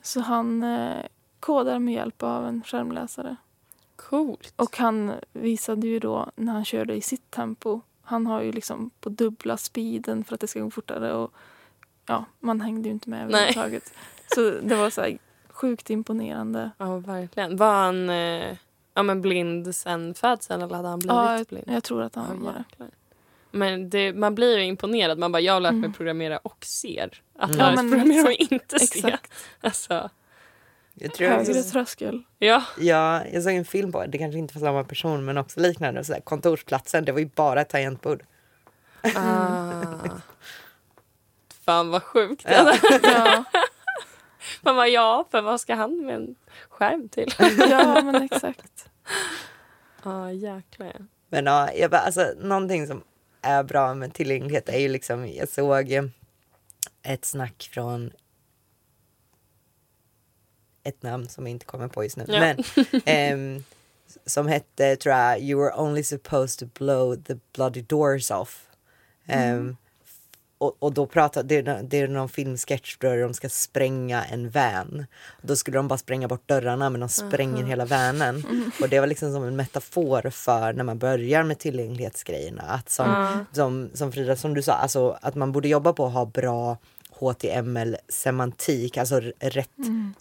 Så 0.03 0.21
han 0.21 0.63
eh, 0.63 1.05
kodar 1.43 1.79
med 1.79 1.95
hjälp 1.95 2.23
av 2.23 2.47
en 2.47 2.63
skärmläsare. 2.67 3.37
Coolt. 3.97 4.53
Och 4.57 4.77
han 4.79 5.13
visade 5.33 5.87
ju 5.87 5.99
då 5.99 6.31
när 6.37 6.53
han 6.53 6.65
körde 6.65 6.95
i 6.95 7.01
sitt 7.01 7.31
tempo. 7.31 7.81
Han 8.03 8.27
har 8.27 8.43
ju 8.43 8.53
liksom 8.53 8.91
på 9.01 9.09
dubbla 9.09 9.57
speeden 9.57 10.25
för 10.25 10.35
att 10.35 10.41
det 10.41 10.47
ska 10.47 10.61
gå 10.61 10.71
fortare. 10.71 11.13
Och 11.15 11.33
ja, 12.07 12.25
man 12.41 12.61
hängde 12.61 12.89
ju 12.89 12.93
inte 12.93 13.11
med 13.11 13.23
överhuvudtaget. 13.25 13.93
Så 14.35 14.41
det 14.63 14.75
var 14.75 14.91
så 14.91 15.01
här 15.01 15.19
sjukt 15.49 15.91
imponerande. 15.91 16.71
Ja, 16.79 16.99
verkligen. 16.99 17.57
Var 17.57 17.73
han 17.85 18.11
eh, 18.11 18.57
ja, 18.95 19.03
men 19.03 19.23
blind 19.23 19.75
sen 19.75 20.15
födseln 20.15 20.63
eller 20.63 20.77
hade 20.77 20.89
han 20.89 20.99
blivit 20.99 21.15
Ja, 21.15 21.37
jag, 21.39 21.47
blind? 21.47 21.65
jag 21.69 21.85
tror 21.85 22.03
att 22.03 22.15
han 22.15 22.27
Ja, 22.45 22.45
var 22.53 22.65
det. 22.79 22.91
Men 23.51 23.91
det, 23.91 24.13
man 24.13 24.35
blir 24.35 24.59
ju 24.59 24.65
imponerad. 24.65 25.19
Man 25.19 25.33
bara, 25.33 25.41
jag 25.41 25.53
har 25.53 25.61
lärt 25.61 25.73
mig 25.73 25.79
Mm. 25.79 25.93
programmera 25.93 26.39
och 26.39 26.65
ser. 26.65 27.23
Att 27.39 27.51
Mm. 27.51 27.59
lära 27.59 27.71
Ja, 27.71 27.77
sig 27.77 27.89
programmera 27.91 28.23
och 28.25 28.31
exakt, 28.31 28.53
inte 28.53 28.79
se. 28.79 28.85
Exakt. 29.09 29.33
Alltså, 29.61 30.11
Jag, 30.95 31.15
tror 31.15 31.29
Högre 31.29 31.53
jag, 31.53 31.69
tröskel. 31.69 32.23
ja. 32.39 32.63
ja, 32.79 33.25
jag 33.33 33.43
såg 33.43 33.53
en 33.53 33.65
film 33.65 33.93
på 33.93 34.07
det, 34.07 34.19
kanske 34.19 34.39
inte 34.39 34.53
för 34.53 34.61
samma 34.61 34.85
person 34.85 35.25
men 35.25 35.39
också 35.39 35.61
liknande. 35.61 36.05
Så 36.05 36.13
där, 36.13 36.21
kontorsplatsen, 36.21 37.05
det 37.05 37.13
var 37.13 37.19
ju 37.21 37.31
bara 37.35 37.61
ett 37.61 37.69
tangentbord. 37.69 38.23
Ah. 39.15 39.83
Fan 41.65 41.91
vad 41.91 42.03
sjukt. 42.03 42.47
Ja. 42.49 42.77
Ja, 43.03 43.45
Man 44.63 44.77
bara, 44.77 44.89
ja, 44.89 45.29
för 45.31 45.41
vad 45.43 45.61
ska 45.61 45.75
han 45.75 46.07
med 46.07 46.15
en 46.15 46.35
skärm 46.69 47.09
till? 47.09 47.35
ja 47.71 48.03
men 48.03 48.23
exakt. 48.23 48.89
Ja, 50.05 50.33
jäklar. 50.33 51.07
Men 51.29 51.47
ja, 51.47 51.73
jag 51.73 51.91
bara, 51.91 52.01
alltså, 52.01 52.33
någonting 52.41 52.87
som 52.87 53.03
är 53.43 53.63
bra 53.63 53.95
med 53.95 54.15
tillgänglighet 54.15 54.69
är 54.69 54.79
ju 54.79 54.89
liksom, 54.89 55.29
jag 55.29 55.49
såg 55.49 56.11
ett 57.03 57.25
snack 57.25 57.71
från 57.73 58.11
ett 60.85 61.03
namn 61.03 61.29
som 61.29 61.47
jag 61.47 61.51
inte 61.51 61.65
kommer 61.65 61.89
på 61.89 62.05
just 62.05 62.17
nu. 62.17 62.25
Ja. 62.29 62.41
Men, 62.41 62.65
ehm, 63.05 63.65
som 64.27 64.47
hette, 64.47 64.97
tror 64.97 65.15
jag, 65.15 65.41
You 65.41 65.61
were 65.61 65.75
only 65.77 66.03
supposed 66.03 66.59
to 66.59 66.85
blow 66.85 67.17
the 67.17 67.35
bloody 67.53 67.83
doors 67.83 68.31
off. 68.31 68.67
Ehm, 69.27 69.77
och, 70.63 70.77
och 70.79 70.93
då 70.93 71.07
pratar, 71.07 71.43
det, 71.43 71.57
är, 71.57 71.83
det 71.83 72.01
är 72.01 72.09
någon 72.09 72.29
filmsketch 72.29 72.97
där 72.99 73.19
de 73.19 73.35
ska 73.35 73.49
spränga 73.49 74.25
en 74.25 74.51
van. 74.51 75.07
Då 75.43 75.57
skulle 75.57 75.77
de 75.77 75.89
bara 75.89 75.99
spränga 75.99 76.29
bort 76.29 76.49
dörrarna 76.49 76.91
men 76.91 77.01
de 77.01 77.09
spränger 77.09 77.65
hela 77.65 77.85
vanen. 77.85 78.45
Och 78.81 78.89
det 78.89 79.01
var 79.01 79.07
liksom 79.07 79.33
som 79.33 79.45
en 79.45 79.57
metafor 79.57 80.31
för 80.31 80.73
när 80.73 80.85
man 80.85 80.99
börjar 80.99 81.43
med 81.43 81.59
tillgänglighetsgrejerna. 81.59 82.63
Att 82.63 82.91
som, 82.91 83.45
som, 83.53 83.91
som 83.95 84.13
Frida, 84.13 84.37
som 84.37 84.55
du 84.55 84.63
sa, 84.63 84.73
alltså, 84.73 85.19
att 85.21 85.35
man 85.35 85.53
borde 85.53 85.69
jobba 85.69 85.93
på 85.93 86.07
att 86.07 86.13
ha 86.13 86.25
bra 86.25 86.77
HTML-semantik, 87.23 88.97
alltså 88.97 89.21
rätt 89.41 89.71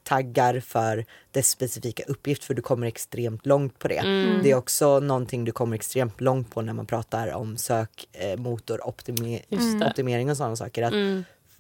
taggar 0.04 0.60
för 0.60 1.06
dess 1.32 1.50
specifika 1.50 2.04
uppgift 2.08 2.44
för 2.44 2.54
du 2.54 2.62
kommer 2.62 2.88
extremt 2.88 3.46
långt 3.46 3.80
på 3.80 3.88
det. 3.88 4.02
Det 4.44 4.52
är 4.52 4.56
också 4.56 5.00
någonting 5.00 5.46
du 5.46 5.52
kommer 5.52 5.76
extremt 5.76 6.22
långt 6.22 6.52
på 6.52 6.62
när 6.62 6.74
man 6.74 6.86
pratar 6.86 7.34
om 7.34 7.58
sökmotoroptimering 7.58 10.32
och 10.32 10.38
sådana 10.38 10.56
saker. 10.56 10.84
Att 10.84 10.94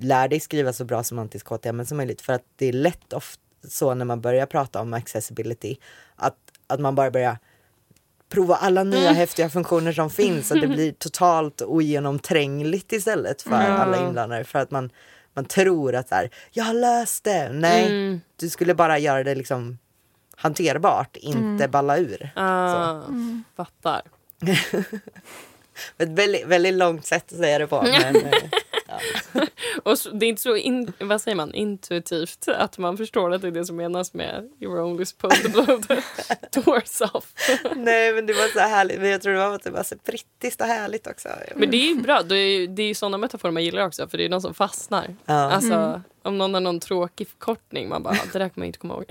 Lär 0.03 0.27
dig 0.27 0.39
skriva 0.39 0.73
så 0.73 0.85
bra 0.85 1.03
semantisk 1.03 1.47
HTML 1.47 1.85
som 1.85 1.97
möjligt 1.97 2.21
för 2.21 2.33
att 2.33 2.43
det 2.55 2.65
är 2.65 2.73
lätt 2.73 3.13
ofta 3.13 3.41
så 3.67 3.93
när 3.93 4.05
man 4.05 4.21
börjar 4.21 4.45
prata 4.45 4.81
om 4.81 4.93
accessibility 4.93 5.77
att, 6.15 6.37
att 6.67 6.79
man 6.79 6.95
bara 6.95 7.11
börjar 7.11 7.37
prova 8.29 8.55
alla 8.55 8.83
nya 8.83 9.11
häftiga 9.11 9.49
funktioner 9.49 9.91
som 9.91 10.09
finns 10.09 10.51
och 10.51 10.59
det 10.59 10.67
blir 10.67 10.91
totalt 10.91 11.61
ogenomträngligt 11.61 12.93
istället 12.93 13.41
för 13.41 13.51
alla 13.51 14.07
inblandade 14.07 14.43
för 14.43 14.59
att 14.59 14.71
man, 14.71 14.89
man 15.33 15.45
tror 15.45 15.95
att 15.95 16.09
så 16.09 16.15
här, 16.15 16.29
jag 16.51 16.63
har 16.63 16.73
löst 16.73 17.23
det. 17.23 17.49
Nej, 17.49 18.19
du 18.35 18.49
skulle 18.49 18.73
bara 18.75 18.99
göra 18.99 19.23
det 19.23 19.35
liksom 19.35 19.77
hanterbart, 20.35 21.15
inte 21.17 21.67
balla 21.67 21.97
ur. 21.97 22.29
Ah, 22.35 23.01
Fattar. 23.55 24.01
Ett 25.97 26.09
väldigt, 26.09 26.47
väldigt 26.47 26.73
långt 26.73 27.05
sätt 27.05 27.31
att 27.31 27.37
säga 27.39 27.59
det 27.59 27.67
på. 27.67 27.81
Men, 27.81 28.15
Och 29.83 29.99
så, 29.99 30.09
det 30.09 30.25
är 30.25 30.29
inte 30.29 30.41
så 30.41 30.55
in, 30.55 30.93
vad 30.99 31.21
säger 31.21 31.35
man, 31.35 31.53
intuitivt 31.53 32.47
att 32.47 32.77
man 32.77 32.97
förstår 32.97 33.33
att 33.33 33.41
det 33.41 33.47
är 33.47 33.51
det 33.51 33.65
som 33.65 33.75
menas 33.75 34.13
med 34.13 34.49
you 34.59 34.73
were 34.73 34.83
only 34.83 35.05
supposed 35.05 35.43
to 35.43 35.49
blow 35.49 35.81
the 35.81 35.95
doors 36.61 37.01
off. 37.01 37.33
nej 37.75 38.13
men 38.13 38.25
det 38.25 38.33
var 38.33 38.47
så 38.47 38.59
härligt, 38.59 38.99
men 38.99 39.09
jag 39.09 39.21
tror 39.21 39.33
det 39.33 39.39
var, 39.39 39.55
att 39.55 39.63
det 39.63 39.71
var 39.71 39.83
så 39.83 39.95
brittiskt 40.05 40.61
och 40.61 40.67
härligt 40.67 41.07
också. 41.07 41.29
Men 41.55 41.71
det 41.71 41.77
är 41.77 41.95
ju 41.95 42.01
bra. 42.01 42.21
Det 42.21 42.35
är 42.35 42.59
ju, 42.59 42.67
det 42.67 42.83
är 42.83 42.93
sådana 42.93 43.17
metaforer 43.17 43.51
man 43.51 43.63
gillar 43.63 43.85
också 43.85 44.07
för 44.07 44.17
det 44.17 44.25
är 44.25 44.29
någon 44.29 44.41
som 44.41 44.53
fastnar. 44.53 45.15
Ja. 45.25 45.33
Alltså 45.33 46.01
om 46.23 46.37
någon 46.37 46.53
har 46.53 46.61
någon 46.61 46.79
tråkig 46.79 47.27
förkortning 47.27 47.89
man 47.89 48.03
bara, 48.03 48.17
det 48.33 48.39
där 48.39 48.49
kommer 48.49 48.65
jag 48.65 48.69
inte 48.69 48.79
komma 48.79 48.93
ihåg. 48.93 49.05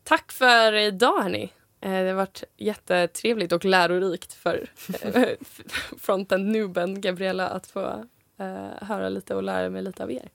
Tack 0.04 0.32
för 0.32 0.72
idag 0.72 1.22
hörni. 1.22 1.52
Eh, 1.80 1.90
Det 1.90 2.08
har 2.08 2.14
varit 2.14 2.44
jättetrevligt 2.56 3.52
och 3.52 3.64
lärorikt 3.64 4.32
för 4.32 4.68
eh, 5.02 5.28
fronten 5.98 6.52
nuben 6.52 7.00
Gabriella 7.00 7.48
att 7.48 7.66
få 7.66 8.04
eh, 8.38 8.66
höra 8.80 9.08
lite 9.08 9.34
och 9.34 9.42
lära 9.42 9.70
mig 9.70 9.82
lite 9.82 10.02
av 10.02 10.12
er. 10.12 10.28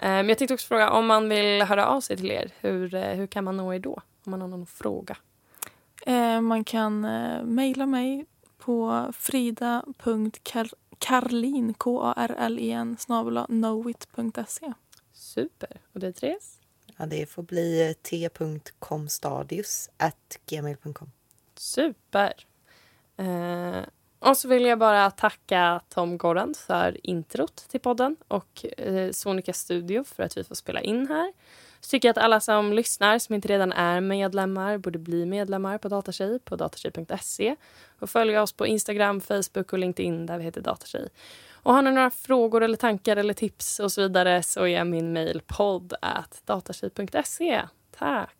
Men 0.00 0.28
jag 0.28 0.38
tänkte 0.38 0.54
också 0.54 0.66
fråga 0.66 0.90
om 0.90 1.06
man 1.06 1.28
vill 1.28 1.62
höra 1.62 1.86
av 1.86 2.00
sig 2.00 2.16
till 2.16 2.30
er, 2.30 2.50
hur, 2.60 3.14
hur 3.14 3.26
kan 3.26 3.44
man 3.44 3.56
nå 3.56 3.74
er 3.74 3.78
då? 3.78 4.00
Om 4.24 4.30
man 4.30 4.40
har 4.40 4.48
någon 4.48 4.66
fråga. 4.66 5.16
Man 6.42 6.64
kan 6.64 7.00
mejla 7.54 7.86
mig 7.86 8.26
på 8.58 9.06
frida.karlin, 9.16 11.74
K-A-R-L-E-N, 11.74 12.96
snabel 12.98 13.44
knowit.se. 13.46 14.72
Super. 15.12 15.80
Och 15.92 16.00
det 16.00 16.12
Therese? 16.12 16.57
Ja, 16.98 17.06
det 17.06 17.26
får 17.26 17.42
bli 17.42 17.88
eh, 17.88 17.92
t.comstadius 17.92 19.90
at 19.96 20.38
gmail.com. 20.46 21.10
Super. 21.54 22.32
Eh, 23.16 23.82
och 24.18 24.36
så 24.36 24.48
vill 24.48 24.64
jag 24.64 24.78
bara 24.78 25.10
tacka 25.10 25.80
Tom 25.88 26.18
Gorrand 26.18 26.56
för 26.56 27.06
introt 27.06 27.56
till 27.56 27.80
podden 27.80 28.16
och 28.28 28.66
eh, 28.78 29.10
Sonica 29.10 29.52
Studio 29.52 30.04
för 30.04 30.22
att 30.22 30.36
vi 30.36 30.44
får 30.44 30.54
spela 30.54 30.80
in 30.80 31.08
här. 31.08 31.32
Så 31.80 31.90
tycker 31.90 32.08
jag 32.08 32.18
att 32.18 32.24
alla 32.24 32.40
som 32.40 32.72
lyssnar 32.72 33.18
som 33.18 33.34
inte 33.34 33.48
redan 33.48 33.72
är 33.72 34.00
medlemmar 34.00 34.78
borde 34.78 34.98
bli 34.98 35.26
medlemmar 35.26 35.78
på 35.78 35.88
Datatjej 35.88 36.38
på 36.38 36.56
datatjej.se 36.56 37.56
och 37.98 38.10
följa 38.10 38.42
oss 38.42 38.52
på 38.52 38.66
Instagram, 38.66 39.20
Facebook 39.20 39.72
och 39.72 39.78
LinkedIn 39.78 40.26
där 40.26 40.38
vi 40.38 40.44
heter 40.44 40.60
Datatjej. 40.60 41.08
Och 41.62 41.74
har 41.74 41.82
ni 41.82 41.90
några 41.90 42.10
frågor 42.10 42.62
eller 42.62 42.76
tankar 42.76 43.16
eller 43.16 43.34
tips 43.34 43.80
och 43.80 43.92
så 43.92 44.02
vidare 44.02 44.42
så 44.42 44.66
är 44.66 44.84
min 44.84 45.12
mejl 45.12 45.42
podd 45.46 45.94
datatjej.se. 46.46 47.62
Tack! 47.98 48.37